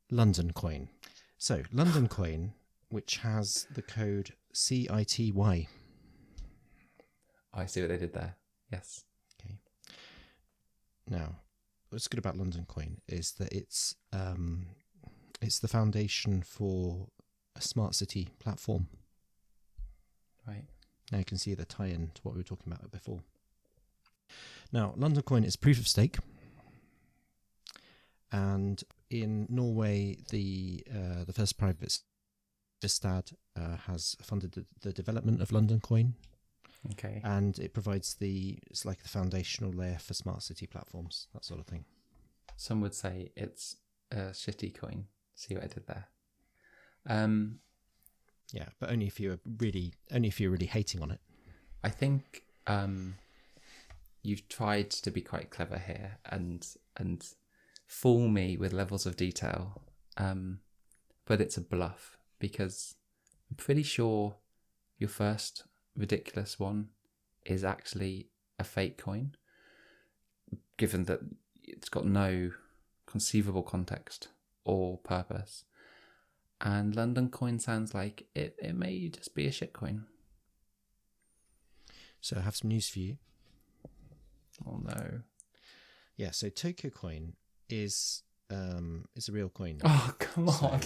London 0.10 0.52
coin. 0.54 0.90
So 1.38 1.64
London 1.72 2.08
coin 2.08 2.54
which 2.92 3.18
has 3.18 3.66
the 3.74 3.82
code 3.82 4.34
CITY. 4.54 5.68
I 7.54 7.66
see 7.66 7.82
what 7.82 7.90
they 7.90 7.98
did 7.98 8.14
there. 8.14 8.36
Yes. 8.72 9.06
Okay. 9.40 9.56
Now, 11.10 11.36
what's 11.90 12.08
good 12.08 12.20
about 12.20 12.38
London 12.38 12.66
Coin 12.68 12.98
is 13.08 13.32
that 13.34 13.52
it's 13.52 13.96
um, 14.14 14.68
it's 15.42 15.60
the 15.60 15.68
foundation 15.68 16.42
for 16.42 17.08
a 17.56 17.62
smart 17.62 17.96
city 17.96 18.30
platform. 18.40 18.88
Right. 20.48 20.66
Now 21.12 21.18
you 21.20 21.26
can 21.26 21.38
see 21.38 21.54
the 21.54 21.66
tie-in 21.66 22.12
to 22.16 22.22
what 22.24 22.36
we 22.36 22.40
were 22.40 22.46
talking 22.46 22.72
about 22.72 22.92
before. 22.92 23.22
Now, 24.72 24.94
London 24.98 25.24
Coin 25.24 25.44
is 25.44 25.56
proof 25.56 25.80
of 25.80 25.88
stake, 25.88 26.18
and 28.32 28.84
in 29.10 29.48
Norway, 29.50 30.18
the 30.30 30.84
uh, 30.90 31.24
the 31.26 31.34
first 31.34 31.58
private 31.58 32.00
Vistad 32.82 33.32
uh, 33.56 33.76
has 33.88 34.16
funded 34.22 34.54
the, 34.54 34.66
the 34.82 34.94
development 34.94 35.42
of 35.42 35.52
London 35.52 35.80
Coin, 35.80 36.14
Okay. 36.94 37.22
and 37.24 37.60
it 37.60 37.74
provides 37.74 38.16
the 38.16 38.58
it's 38.70 38.86
like 38.86 39.04
the 39.04 39.10
foundational 39.10 39.72
layer 39.72 39.98
for 40.00 40.14
smart 40.14 40.42
city 40.44 40.66
platforms, 40.68 41.28
that 41.34 41.44
sort 41.46 41.60
of 41.60 41.68
thing. 41.68 41.86
Some 42.56 42.82
would 42.82 42.94
say 42.96 43.32
it's 43.36 43.76
a 44.12 44.32
shitty 44.34 44.74
coin. 44.74 45.06
See 45.36 45.56
what 45.56 45.64
I 45.64 45.68
did 45.68 45.88
there? 45.88 46.08
Um, 47.08 47.60
Yeah, 48.54 48.70
but 48.80 48.90
only 48.92 49.08
if 49.08 49.20
you're 49.20 49.40
really 49.60 49.94
only 50.12 50.28
if 50.30 50.40
you're 50.40 50.52
really 50.52 50.68
hating 50.68 51.02
on 51.02 51.12
it. 51.12 51.20
I 51.84 51.90
think 51.90 52.44
um, 52.68 53.16
you've 54.22 54.48
tried 54.48 54.90
to 54.92 55.12
be 55.12 55.22
quite 55.22 55.50
clever 55.50 55.78
here 55.78 56.18
and 56.26 56.68
and 56.98 57.26
fool 57.88 58.28
me 58.28 58.56
with 58.58 58.74
levels 58.74 59.06
of 59.06 59.18
detail, 59.18 59.82
um, 60.18 60.60
but 61.26 61.42
it's 61.42 61.58
a 61.58 61.62
bluff 61.62 62.18
because 62.40 62.96
I'm 63.50 63.58
pretty 63.58 63.84
sure 63.84 64.36
your 64.98 65.10
first 65.10 65.64
ridiculous 65.96 66.60
one 66.60 66.90
is 67.46 67.64
actually 67.64 68.28
a 68.60 68.64
fake 68.64 68.98
coin, 68.98 69.36
given 70.78 71.06
that 71.06 71.20
it's 71.64 71.90
got 71.90 72.06
no 72.06 72.52
conceivable 73.06 73.64
context 73.64 74.30
or 74.64 74.98
purpose. 75.00 75.66
And 76.62 76.96
London 76.96 77.30
coin 77.30 77.60
sounds 77.60 77.94
like 77.96 78.28
it, 78.36 78.56
it 78.62 78.76
may 78.76 79.10
just 79.10 79.34
be 79.34 79.48
a 79.48 79.52
shit 79.52 79.74
coin. 79.74 80.06
So 82.22 82.38
I 82.38 82.42
have 82.42 82.56
some 82.56 82.70
news 82.70 82.88
for 82.88 83.00
you. 83.00 83.18
Oh 84.68 84.80
no. 84.84 85.22
Yeah, 86.18 86.32
so 86.32 86.50
Tokyo 86.50 86.90
Coin 86.92 87.34
is 87.70 88.24
um 88.50 89.06
is 89.16 89.30
a 89.30 89.32
real 89.32 89.50
coin. 89.50 89.80
Oh 89.84 90.14
come 90.20 90.48
So 90.50 90.68
on. 90.68 90.82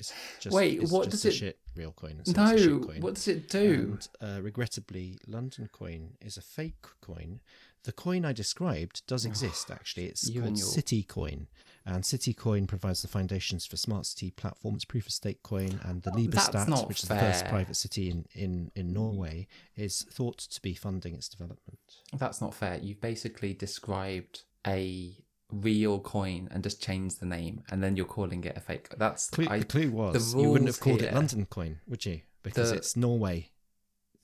It's 0.00 0.12
just, 0.40 0.54
Wait, 0.56 0.82
it's 0.82 0.90
what 0.90 1.10
just 1.10 1.22
does 1.22 1.34
it- 1.34 1.38
shit 1.38 1.58
real 1.76 1.92
coin. 1.92 2.20
so 2.24 2.30
it's 2.30 2.30
a 2.30 2.58
shit 2.58 2.70
no, 2.70 2.80
coin. 2.80 3.00
what 3.00 3.14
does 3.14 3.28
it 3.28 3.48
do? 3.48 3.98
And, 4.20 4.38
uh, 4.38 4.42
regrettably, 4.42 5.18
London 5.26 5.68
Coin 5.72 6.14
is 6.20 6.36
a 6.36 6.42
fake 6.42 6.82
coin. 7.00 7.40
The 7.84 7.92
coin 7.92 8.24
I 8.24 8.32
described 8.32 9.06
does 9.06 9.24
exist, 9.30 9.70
actually. 9.70 10.06
It's 10.06 10.28
You 10.28 10.42
called 10.42 10.58
your- 10.58 10.66
City 10.66 11.02
Coin. 11.02 11.46
And 11.86 12.04
City 12.04 12.34
Coin 12.34 12.66
provides 12.66 13.00
the 13.02 13.08
foundations 13.08 13.64
for 13.64 13.76
smart 13.78 14.04
city 14.04 14.30
platforms, 14.30 14.84
proof 14.84 15.06
of 15.06 15.12
stake 15.12 15.42
coin, 15.42 15.80
and 15.84 16.02
the 16.02 16.10
Liberstad, 16.10 16.86
which 16.88 17.02
is 17.02 17.08
the 17.08 17.14
first 17.16 17.46
private 17.46 17.74
city 17.74 18.10
in, 18.10 18.26
in, 18.34 18.70
in 18.74 18.92
Norway, 18.92 19.46
is 19.76 20.02
thought 20.10 20.38
to 20.38 20.60
be 20.60 20.74
funding 20.74 21.14
its 21.14 21.28
development. 21.28 21.78
That's 22.12 22.40
not 22.42 22.54
fair. 22.54 22.78
You've 22.82 23.00
basically 23.00 23.54
described 23.54 24.42
a 24.66 25.14
real 25.52 25.98
coin 26.00 26.48
and 26.50 26.62
just 26.62 26.82
change 26.82 27.16
the 27.16 27.26
name, 27.26 27.62
and 27.70 27.82
then 27.82 27.96
you're 27.96 28.06
calling 28.06 28.42
it 28.44 28.56
a 28.56 28.60
fake. 28.60 28.88
That's 28.96 29.30
Clue, 29.30 29.46
I, 29.48 29.58
the 29.60 29.64
clue 29.64 29.90
was 29.90 30.32
the 30.32 30.40
you 30.42 30.50
wouldn't 30.50 30.68
have 30.68 30.80
called 30.80 31.00
here- 31.00 31.10
it 31.10 31.14
London 31.14 31.46
Coin, 31.46 31.80
would 31.86 32.04
you? 32.06 32.20
Because 32.42 32.70
The- 32.70 32.76
it's 32.76 32.96
Norway. 32.96 33.50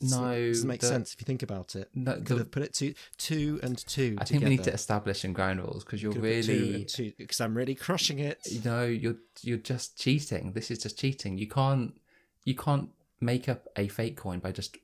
It's 0.00 0.10
No, 0.12 0.48
doesn't 0.48 0.68
make 0.68 0.80
the- 0.82 0.88
sense 0.88 1.14
if 1.14 1.20
you 1.20 1.24
think 1.24 1.42
about 1.42 1.74
it. 1.74 1.88
No, 1.94 2.14
Could 2.16 2.26
the- 2.26 2.36
have 2.38 2.50
put 2.50 2.62
it 2.62 2.74
two, 2.74 2.92
two 3.16 3.58
and 3.62 3.78
two. 3.78 4.16
I 4.18 4.24
think 4.24 4.42
we 4.44 4.50
need 4.50 4.64
to 4.64 4.72
establish 4.72 5.22
some 5.22 5.32
ground 5.32 5.58
rules 5.60 5.84
because 5.84 6.02
you're 6.02 6.12
Could 6.12 6.22
have 6.24 6.44
put 6.46 6.46
two 6.46 6.52
really, 6.98 7.14
because 7.16 7.40
I'm 7.40 7.56
really 7.56 7.74
crushing 7.74 8.18
it. 8.18 8.40
you 8.50 8.60
know, 8.62 8.84
you're 8.84 9.16
you're 9.42 9.56
just 9.56 9.96
cheating. 9.98 10.52
This 10.52 10.70
is 10.70 10.78
just 10.80 10.98
cheating. 10.98 11.38
You 11.38 11.48
can't 11.48 11.98
you 12.44 12.54
can't 12.54 12.90
make 13.20 13.48
up 13.48 13.68
a 13.76 13.88
fake 13.88 14.16
coin 14.18 14.38
by 14.38 14.52
just 14.52 14.76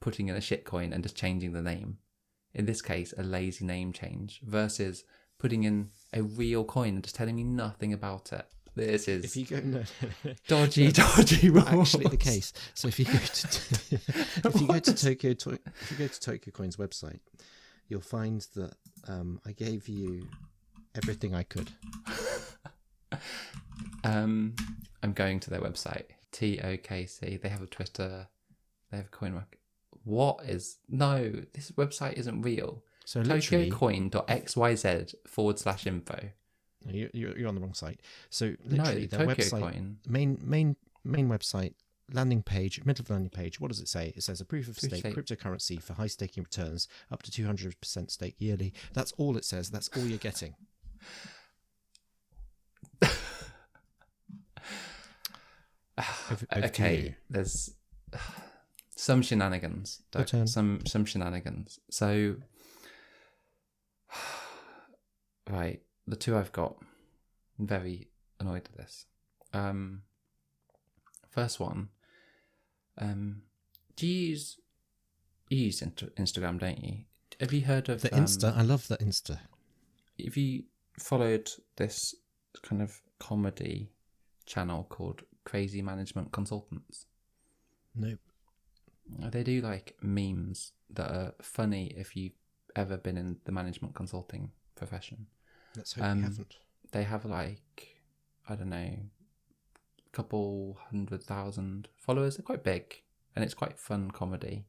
putting 0.00 0.28
in 0.28 0.34
a 0.34 0.40
shit 0.40 0.64
coin 0.64 0.92
and 0.92 1.02
just 1.04 1.16
changing 1.16 1.52
the 1.52 1.62
name. 1.62 1.98
In 2.52 2.66
this 2.66 2.82
case, 2.82 3.14
a 3.16 3.22
lazy 3.22 3.64
name 3.64 3.92
change 3.92 4.40
versus 4.42 5.04
putting 5.38 5.64
in 5.64 5.90
a 6.12 6.22
real 6.22 6.64
coin 6.64 6.94
and 6.94 7.02
just 7.02 7.14
telling 7.16 7.36
me 7.36 7.44
nothing 7.44 7.92
about 7.92 8.32
it. 8.32 8.46
This 8.74 9.08
is 9.08 9.24
If 9.24 9.36
you 9.36 9.46
go 9.46 9.60
no, 9.64 9.82
dodgy, 10.46 10.92
dodgy 10.92 11.48
rules. 11.48 11.66
actually 11.94 12.08
the 12.08 12.16
case. 12.18 12.52
So 12.74 12.88
if 12.88 12.98
you 12.98 13.06
go 13.06 13.12
to 13.12 13.18
if 14.48 14.60
you 14.60 14.66
go 14.66 14.78
to 14.78 14.94
Tokyo 14.94 15.32
to, 15.32 15.50
if 15.80 15.90
you 15.90 15.96
go 15.96 16.06
to 16.06 16.20
Tokyo 16.20 16.52
Coin's 16.52 16.76
website, 16.76 17.20
you'll 17.88 18.02
find 18.02 18.46
that 18.54 18.74
um, 19.08 19.40
I 19.46 19.52
gave 19.52 19.88
you 19.88 20.28
everything 20.94 21.34
I 21.34 21.42
could. 21.42 21.70
Um, 24.04 24.54
I'm 25.02 25.12
going 25.12 25.40
to 25.40 25.50
their 25.50 25.60
website. 25.60 26.04
TOKC. 26.32 27.40
They 27.40 27.48
have 27.48 27.62
a 27.62 27.66
Twitter. 27.66 28.28
They 28.90 28.98
have 28.98 29.06
a 29.06 29.10
coin 29.10 29.34
market. 29.34 29.58
What 30.04 30.44
is 30.44 30.78
no? 30.88 31.32
This 31.54 31.72
website 31.72 32.14
isn't 32.14 32.42
real. 32.42 32.84
So 33.06 33.20
literally, 33.20 33.70
TokyoCoin.xyz 33.70 35.14
forward 35.28 35.58
slash 35.60 35.86
info. 35.86 36.18
you, 36.84 37.08
you're, 37.14 37.38
you're 37.38 37.48
on 37.48 37.54
the 37.54 37.60
wrong 37.60 37.72
site. 37.72 38.00
So 38.30 38.54
No, 38.64 38.82
literally, 38.82 39.06
their 39.06 39.20
Tokyo 39.26 39.44
website 39.44 39.60
Coin. 39.60 39.98
main 40.08 40.38
main 40.42 40.76
main 41.04 41.28
website 41.28 41.74
landing 42.12 42.42
page 42.42 42.84
middle 42.84 43.02
of 43.02 43.06
the 43.06 43.12
landing 43.14 43.30
page 43.30 43.58
what 43.60 43.68
does 43.68 43.80
it 43.80 43.88
say 43.88 44.12
it 44.16 44.22
says 44.22 44.40
a 44.40 44.44
proof 44.44 44.68
of 44.68 44.78
stake 44.78 45.00
stake. 45.00 45.12
cryptocurrency 45.14 45.82
for 45.82 45.92
high 45.94 46.06
staking 46.06 46.44
returns 46.44 46.86
up 47.10 47.20
to 47.24 47.32
200% 47.32 48.10
stake 48.12 48.36
yearly 48.38 48.72
that's 48.92 49.10
all 49.18 49.36
it 49.36 49.44
says 49.44 49.70
that's 49.70 49.88
all 49.96 50.04
you're 50.06 50.16
getting 50.18 50.54
Over- 56.30 56.46
over 56.52 56.66
okay, 56.66 57.16
there's 57.30 57.70
some 58.96 59.22
shenanigans. 59.22 60.02
Some 60.46 60.84
some 60.86 61.04
shenanigans. 61.06 61.80
So, 61.90 62.36
right, 65.50 65.80
the 66.06 66.16
two 66.16 66.36
I've 66.36 66.52
got. 66.52 66.76
I'm 67.58 67.66
very 67.66 68.08
annoyed 68.40 68.68
at 68.70 68.76
this. 68.76 69.06
Um, 69.52 70.02
first 71.30 71.60
one. 71.60 71.88
Um, 72.98 73.42
do 73.96 74.06
you 74.06 74.28
use 74.28 74.58
you 75.48 75.58
use 75.66 75.80
Insta- 75.80 76.14
Instagram, 76.14 76.58
don't 76.58 76.82
you? 76.82 77.04
Have 77.40 77.52
you 77.52 77.62
heard 77.62 77.88
of 77.88 78.00
the 78.00 78.14
um, 78.14 78.24
insta 78.24 78.56
i 78.56 78.62
love 78.62 78.88
the 78.88 78.96
insta 78.96 79.38
Have 80.24 80.36
you 80.36 80.64
followed 80.98 81.50
this 81.76 82.14
kind 82.62 82.80
of 82.80 83.00
comedy 83.18 83.90
channel 84.46 84.86
called 84.88 85.22
Crazy 85.44 85.82
Management 85.82 86.32
Consultants? 86.32 87.06
nope 87.94 88.20
They 89.30 89.42
do 89.42 89.60
like 89.60 89.96
memes 90.00 90.72
that 90.90 91.10
are 91.10 91.34
funny 91.42 91.92
if 91.96 92.16
you've 92.16 92.38
ever 92.76 92.96
been 92.96 93.16
in 93.16 93.36
the 93.44 93.52
management 93.52 93.94
consulting 93.94 94.50
profession. 94.74 95.26
let's 95.76 95.92
hope 95.94 96.04
Um, 96.04 96.18
you 96.18 96.24
haven't 96.24 96.56
They 96.92 97.02
have 97.02 97.24
like, 97.24 98.02
I 98.48 98.54
don't 98.54 98.70
know, 98.70 98.76
a 98.76 100.10
couple 100.12 100.78
hundred 100.90 101.22
thousand 101.22 101.88
followers. 101.96 102.36
They're 102.36 102.44
quite 102.44 102.62
big 102.64 103.02
and 103.34 103.44
it's 103.44 103.54
quite 103.54 103.78
fun 103.78 104.10
comedy. 104.10 104.66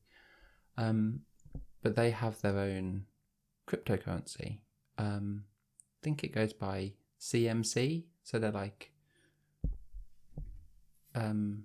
Um, 0.77 1.21
but 1.81 1.95
they 1.95 2.11
have 2.11 2.41
their 2.41 2.57
own 2.57 3.05
cryptocurrency. 3.67 4.59
Um, 4.97 5.43
I 5.45 5.99
think 6.03 6.23
it 6.23 6.33
goes 6.33 6.53
by 6.53 6.93
CMC. 7.19 8.03
So 8.23 8.39
they're 8.39 8.51
like, 8.51 8.91
um, 11.15 11.63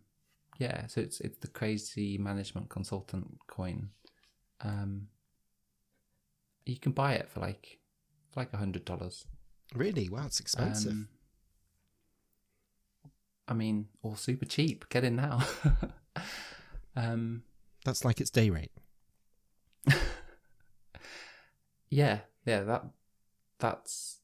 yeah. 0.59 0.87
So 0.87 1.01
it's 1.01 1.21
it's 1.21 1.39
the 1.39 1.49
crazy 1.49 2.19
management 2.19 2.69
consultant 2.69 3.39
coin. 3.47 3.91
Um, 4.61 5.09
you 6.67 6.77
can 6.79 6.93
buy 6.93 7.15
it 7.15 7.29
for 7.29 7.41
like 7.41 7.79
for 8.31 8.41
like 8.41 8.53
a 8.53 8.57
hundred 8.57 8.85
dollars. 8.85 9.27
really 9.75 10.09
wow 10.09 10.25
it's 10.27 10.41
expensive 10.41 10.93
Um, 10.93 11.09
I 13.49 13.55
mean, 13.55 13.89
or 14.03 14.17
super 14.17 14.47
cheap. 14.47 14.89
Get 14.89 15.03
in 15.05 15.17
now. 15.17 15.41
um, 16.97 17.43
that's 17.85 18.05
like 18.05 18.21
its 18.21 18.31
day 18.31 18.49
rate 18.51 18.71
yeah, 21.91 22.21
yeah. 22.47 22.63
That 22.63 22.85
that's 23.59 24.21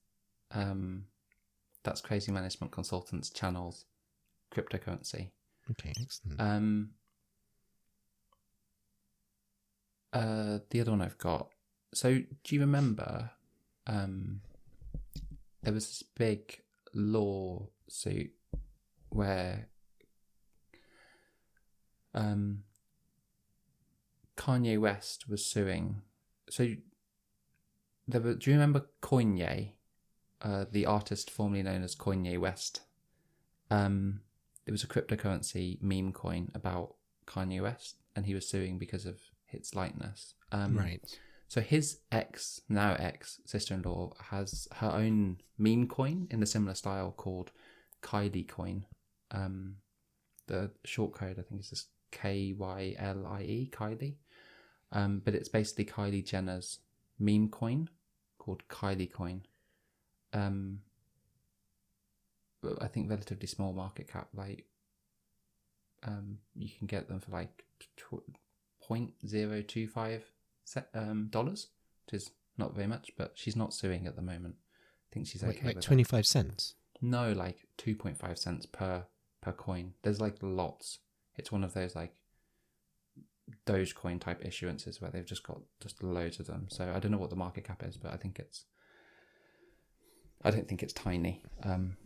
um, 0.53 1.05
that's 1.82 2.01
crazy 2.01 2.30
management 2.32 2.72
consultants 2.72 3.28
channels 3.30 3.84
cryptocurrency. 4.55 5.30
okay 5.72 5.93
excellent 6.01 6.41
Um, 6.41 6.91
uh, 10.12 10.59
the 10.70 10.80
other 10.80 10.93
one 10.93 11.03
I've 11.03 11.18
got. 11.18 11.51
So, 11.95 12.18
do 12.45 12.55
you 12.55 12.61
remember? 12.61 13.30
Um, 13.86 14.41
there 15.62 15.72
was 15.72 15.86
this 15.86 16.03
big 16.03 16.61
lawsuit 16.95 18.30
where 19.11 19.68
um, 22.14 22.64
Kanye 24.36 24.78
West 24.78 25.28
was 25.28 25.45
suing. 25.45 26.03
So, 26.51 26.68
there 28.07 28.20
were, 28.20 28.34
do 28.34 28.51
you 28.51 28.57
remember 28.57 28.86
Kanye, 29.03 29.72
uh, 30.43 30.66
the 30.70 30.86
artist 30.86 31.30
formerly 31.30 31.62
known 31.62 31.82
as 31.82 31.95
Kanye 31.95 32.39
West? 32.39 32.82
Um, 33.70 34.20
it 34.66 34.70
was 34.70 34.84
a 34.84 34.86
cryptocurrency 34.86 35.80
meme 35.82 36.12
coin 36.12 36.51
about 36.55 36.95
Kanye 37.26 37.62
West, 37.62 37.97
and 38.14 38.26
he 38.26 38.34
was 38.34 38.49
suing 38.49 38.78
because 38.78 39.07
of 39.07 39.18
its 39.51 39.74
likeness. 39.74 40.34
Um, 40.53 40.76
right. 40.76 41.18
So 41.49 41.62
his 41.62 42.01
ex, 42.12 42.61
now 42.68 42.94
ex 42.99 43.40
sister-in-law, 43.46 44.12
has 44.30 44.68
her 44.76 44.90
own 44.90 45.38
meme 45.57 45.88
coin 45.88 46.28
in 46.30 46.40
the 46.40 46.46
similar 46.46 46.74
style 46.74 47.12
called 47.16 47.51
Kylie 48.03 48.46
Coin. 48.46 48.84
Um, 49.30 49.76
the 50.46 50.70
short 50.84 51.14
code 51.14 51.38
I 51.38 51.42
think 51.42 51.62
is 51.62 51.70
just 51.70 51.88
K 52.11 52.55
Y 52.57 52.94
L 52.99 53.26
I 53.26 53.42
E 53.42 53.70
Kylie, 53.72 54.16
um, 54.92 55.22
but 55.24 55.34
it's 55.34 55.49
basically 55.49 55.86
Kylie 55.86 56.24
Jenner's 56.24 56.80
meme 57.18 57.49
coin 57.49 57.88
called 58.38 58.62
Kylie 58.68 59.12
Coin. 59.12 59.42
Um, 60.34 60.80
I 62.80 62.88
think 62.88 63.09
relatively 63.09 63.46
small 63.46 63.72
market 63.72 64.09
cap. 64.09 64.28
Like, 64.34 64.66
um, 66.03 66.38
you 66.55 66.68
can 66.76 66.86
get 66.86 67.09
them 67.09 67.20
for 67.20 67.30
like 67.30 67.64
point 68.82 69.12
zero 69.26 69.62
two 69.62 69.86
five 69.86 70.24
um, 70.94 71.28
dollars, 71.30 71.68
which 72.06 72.22
is 72.22 72.30
not 72.56 72.74
very 72.74 72.86
much. 72.86 73.12
But 73.16 73.32
she's 73.34 73.56
not 73.56 73.74
suing 73.74 74.06
at 74.06 74.16
the 74.16 74.22
moment. 74.22 74.56
I 75.10 75.14
think 75.14 75.26
she's 75.26 75.42
okay 75.42 75.64
Like, 75.64 75.76
like 75.76 75.80
25 75.80 76.26
cents. 76.26 76.74
No, 77.00 77.32
like 77.32 77.66
two 77.76 77.94
point 77.94 78.18
five 78.18 78.38
cents 78.38 78.66
per 78.66 79.04
per 79.40 79.52
coin. 79.52 79.94
There's 80.02 80.20
like 80.20 80.36
lots. 80.42 80.98
It's 81.36 81.52
one 81.52 81.62
of 81.64 81.72
those 81.74 81.94
like 81.94 82.12
Dogecoin 83.66 84.20
type 84.20 84.42
issuances 84.44 85.00
where 85.00 85.10
they've 85.10 85.24
just 85.24 85.42
got 85.42 85.60
just 85.80 86.02
loads 86.02 86.40
of 86.40 86.46
them. 86.46 86.66
So 86.68 86.92
I 86.94 86.98
don't 86.98 87.12
know 87.12 87.18
what 87.18 87.30
the 87.30 87.36
market 87.36 87.64
cap 87.64 87.82
is, 87.84 87.96
but 87.96 88.12
I 88.12 88.16
think 88.16 88.38
it's. 88.38 88.64
I 90.44 90.50
don't 90.50 90.68
think 90.68 90.82
it's 90.82 90.92
tiny. 90.92 91.42
Um, 91.64 91.96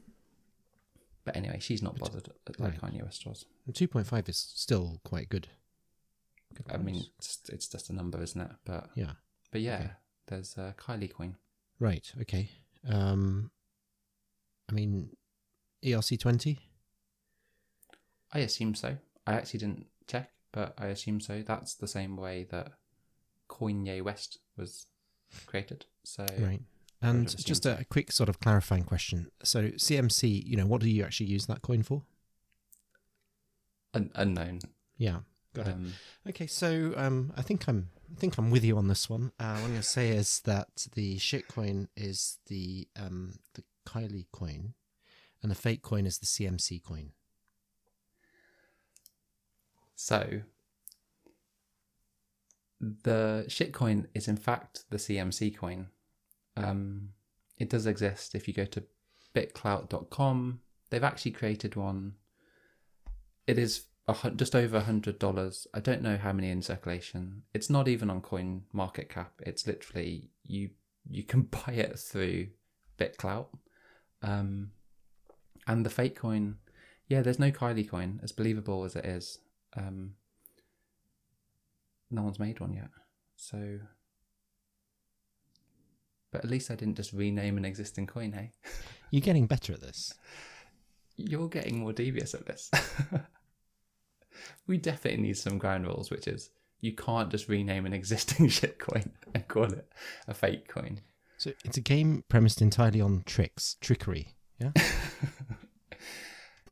but 1.24 1.36
anyway, 1.36 1.58
she's 1.60 1.82
not 1.82 1.98
bothered 1.98 2.28
like 2.58 2.58
right. 2.58 2.80
Kanye 2.80 3.02
West 3.02 3.26
was. 3.26 3.44
2.5 3.70 4.28
is 4.28 4.36
still 4.36 5.00
quite 5.04 5.28
good. 5.28 5.48
Good 6.54 6.66
I 6.72 6.76
mean, 6.78 7.04
it's, 7.18 7.40
it's 7.48 7.68
just 7.68 7.90
a 7.90 7.92
number, 7.92 8.22
isn't 8.22 8.40
it? 8.40 8.50
But 8.64 8.90
yeah. 8.94 9.12
but 9.50 9.60
yeah, 9.60 9.74
Okay. 9.76 9.90
there's 10.26 10.56
uh, 10.58 10.72
Kylie 10.78 11.12
coin. 11.12 11.36
Right. 11.78 12.10
Okay. 12.20 12.50
Um, 12.88 13.50
I 14.68 14.72
mean, 14.72 15.10
E 15.82 15.90
ERC20. 15.92 16.58
I 18.32 18.38
assume 18.38 18.74
so. 18.74 18.96
I 19.26 19.34
actually 19.34 19.60
didn't 19.60 19.86
check, 20.06 20.30
but 20.52 20.74
I 20.78 20.86
assume 20.86 21.20
so. 21.20 21.42
That's 21.42 21.74
the 21.74 21.88
same 21.88 22.16
way 22.16 22.46
that 22.50 22.72
Kanye 23.48 24.02
West 24.02 24.38
was 24.56 24.86
created. 25.46 25.86
So 26.04 26.26
Right. 26.38 26.62
And 27.04 27.36
just 27.44 27.66
a, 27.66 27.80
a 27.80 27.84
quick 27.84 28.12
sort 28.12 28.28
of 28.28 28.38
clarifying 28.38 28.84
question. 28.84 29.30
So 29.42 29.68
CMC, 29.70 30.46
you 30.46 30.56
know, 30.56 30.66
what 30.66 30.80
do 30.80 30.88
you 30.88 31.02
actually 31.02 31.26
use 31.26 31.46
that 31.46 31.60
coin 31.60 31.82
for? 31.82 32.04
un- 33.94 34.10
unknown. 34.14 34.60
Yeah. 34.96 35.20
Got 35.54 35.68
it. 35.68 35.74
Um, 35.74 35.92
Okay, 36.28 36.46
so 36.46 36.94
um, 36.96 37.32
I 37.36 37.42
think 37.42 37.68
I'm 37.68 37.90
I 38.10 38.20
think 38.20 38.38
I'm 38.38 38.50
with 38.50 38.64
you 38.64 38.76
on 38.78 38.88
this 38.88 39.08
one. 39.10 39.32
Uh, 39.40 39.54
what 39.54 39.64
I'm 39.64 39.68
going 39.68 39.76
to 39.76 39.82
say 39.82 40.10
is 40.10 40.40
that 40.40 40.86
the 40.94 41.18
shit 41.18 41.48
coin 41.48 41.88
is 41.96 42.38
the 42.46 42.86
um, 42.96 43.38
the 43.54 43.64
Kylie 43.86 44.26
coin, 44.32 44.74
and 45.42 45.50
the 45.50 45.56
fake 45.56 45.82
coin 45.82 46.06
is 46.06 46.18
the 46.18 46.26
CMC 46.26 46.82
coin. 46.82 47.10
So 49.94 50.42
the 52.80 53.44
shitcoin 53.48 54.06
is 54.14 54.28
in 54.28 54.36
fact 54.36 54.84
the 54.90 54.96
CMC 54.96 55.56
coin. 55.56 55.88
Um, 56.56 57.10
it 57.56 57.70
does 57.70 57.86
exist 57.86 58.34
if 58.34 58.46
you 58.48 58.54
go 58.54 58.64
to 58.66 58.82
bitclout.com. 59.34 60.60
They've 60.90 61.04
actually 61.04 61.30
created 61.30 61.76
one. 61.76 62.14
It 63.46 63.58
is 63.58 63.84
just 64.36 64.54
over 64.54 64.78
a 64.78 64.82
hundred 64.82 65.18
dollars. 65.18 65.66
I 65.72 65.80
don't 65.80 66.02
know 66.02 66.16
how 66.16 66.32
many 66.32 66.50
in 66.50 66.62
circulation. 66.62 67.42
It's 67.54 67.70
not 67.70 67.88
even 67.88 68.10
on 68.10 68.20
Coin 68.20 68.62
Market 68.72 69.08
Cap. 69.08 69.32
It's 69.40 69.66
literally 69.66 70.30
you 70.44 70.70
you 71.08 71.22
can 71.22 71.42
buy 71.66 71.72
it 71.72 71.98
through 71.98 72.48
BitClout. 72.98 73.46
Um, 74.22 74.72
and 75.66 75.86
the 75.86 75.90
fake 75.90 76.16
coin, 76.16 76.56
yeah, 77.08 77.22
there's 77.22 77.38
no 77.38 77.50
Kylie 77.50 77.88
coin, 77.88 78.20
as 78.22 78.32
believable 78.32 78.84
as 78.84 78.96
it 78.96 79.04
is. 79.04 79.38
Um, 79.76 80.14
no 82.10 82.22
one's 82.22 82.38
made 82.38 82.60
one 82.60 82.72
yet. 82.72 82.88
So, 83.36 83.78
but 86.30 86.44
at 86.44 86.50
least 86.50 86.70
I 86.70 86.74
didn't 86.74 86.96
just 86.96 87.12
rename 87.12 87.56
an 87.56 87.64
existing 87.64 88.06
coin, 88.06 88.32
hey? 88.32 88.52
You're 89.10 89.20
getting 89.20 89.46
better 89.46 89.72
at 89.72 89.80
this. 89.80 90.14
You're 91.16 91.48
getting 91.48 91.78
more 91.78 91.92
devious 91.92 92.34
at 92.34 92.46
this. 92.46 92.70
we 94.66 94.78
definitely 94.78 95.22
need 95.22 95.36
some 95.36 95.58
ground 95.58 95.86
rules, 95.86 96.10
which 96.10 96.26
is 96.26 96.50
you 96.80 96.92
can't 96.92 97.30
just 97.30 97.48
rename 97.48 97.86
an 97.86 97.92
existing 97.92 98.48
shit 98.50 98.78
coin 98.78 99.12
and 99.34 99.46
call 99.48 99.72
it 99.72 99.92
a 100.26 100.34
fake 100.34 100.68
coin. 100.68 101.00
So 101.38 101.52
it's 101.64 101.76
a 101.76 101.80
game 101.80 102.24
premised 102.28 102.62
entirely 102.62 103.00
on 103.00 103.22
tricks, 103.26 103.76
trickery. 103.80 104.34
Yeah. 104.60 104.70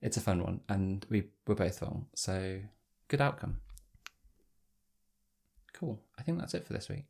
It's 0.02 0.16
a 0.16 0.20
fun 0.20 0.42
one, 0.42 0.60
and 0.68 1.04
we 1.10 1.24
were 1.46 1.54
both 1.54 1.82
wrong. 1.82 2.06
So, 2.14 2.60
good 3.08 3.20
outcome. 3.20 3.60
Cool. 5.74 6.00
I 6.18 6.22
think 6.22 6.38
that's 6.38 6.54
it 6.54 6.66
for 6.66 6.72
this 6.72 6.88
week. 6.88 7.04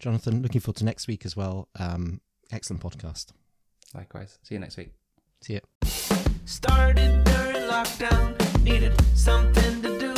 Jonathan, 0.00 0.42
looking 0.42 0.60
forward 0.60 0.78
to 0.78 0.84
next 0.84 1.06
week 1.06 1.24
as 1.24 1.36
well. 1.36 1.68
Um, 1.78 2.20
excellent 2.50 2.82
podcast. 2.82 3.26
Likewise. 3.94 4.38
See 4.42 4.56
you 4.56 4.60
next 4.60 4.76
week. 4.76 4.90
See 5.40 5.54
ya. 5.54 5.60
Started 6.44 7.24
during 7.24 7.62
lockdown, 7.68 8.47
needed 8.62 8.92
something 9.14 9.82
to 9.82 9.98
do. 9.98 10.14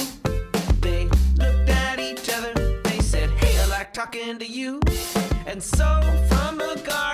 They 0.80 1.05
looked 1.36 1.68
at 1.68 1.99
each 1.99 2.28
other, 2.30 2.80
they 2.84 3.01
said, 3.01 3.30
Hey, 3.30 3.59
I 3.61 3.66
like 3.66 3.93
talking 3.93 4.38
to 4.38 4.47
you. 4.47 4.80
And 5.47 5.62
so, 5.62 6.01
from 6.28 6.61
a 6.61 6.76
garden 6.76 7.09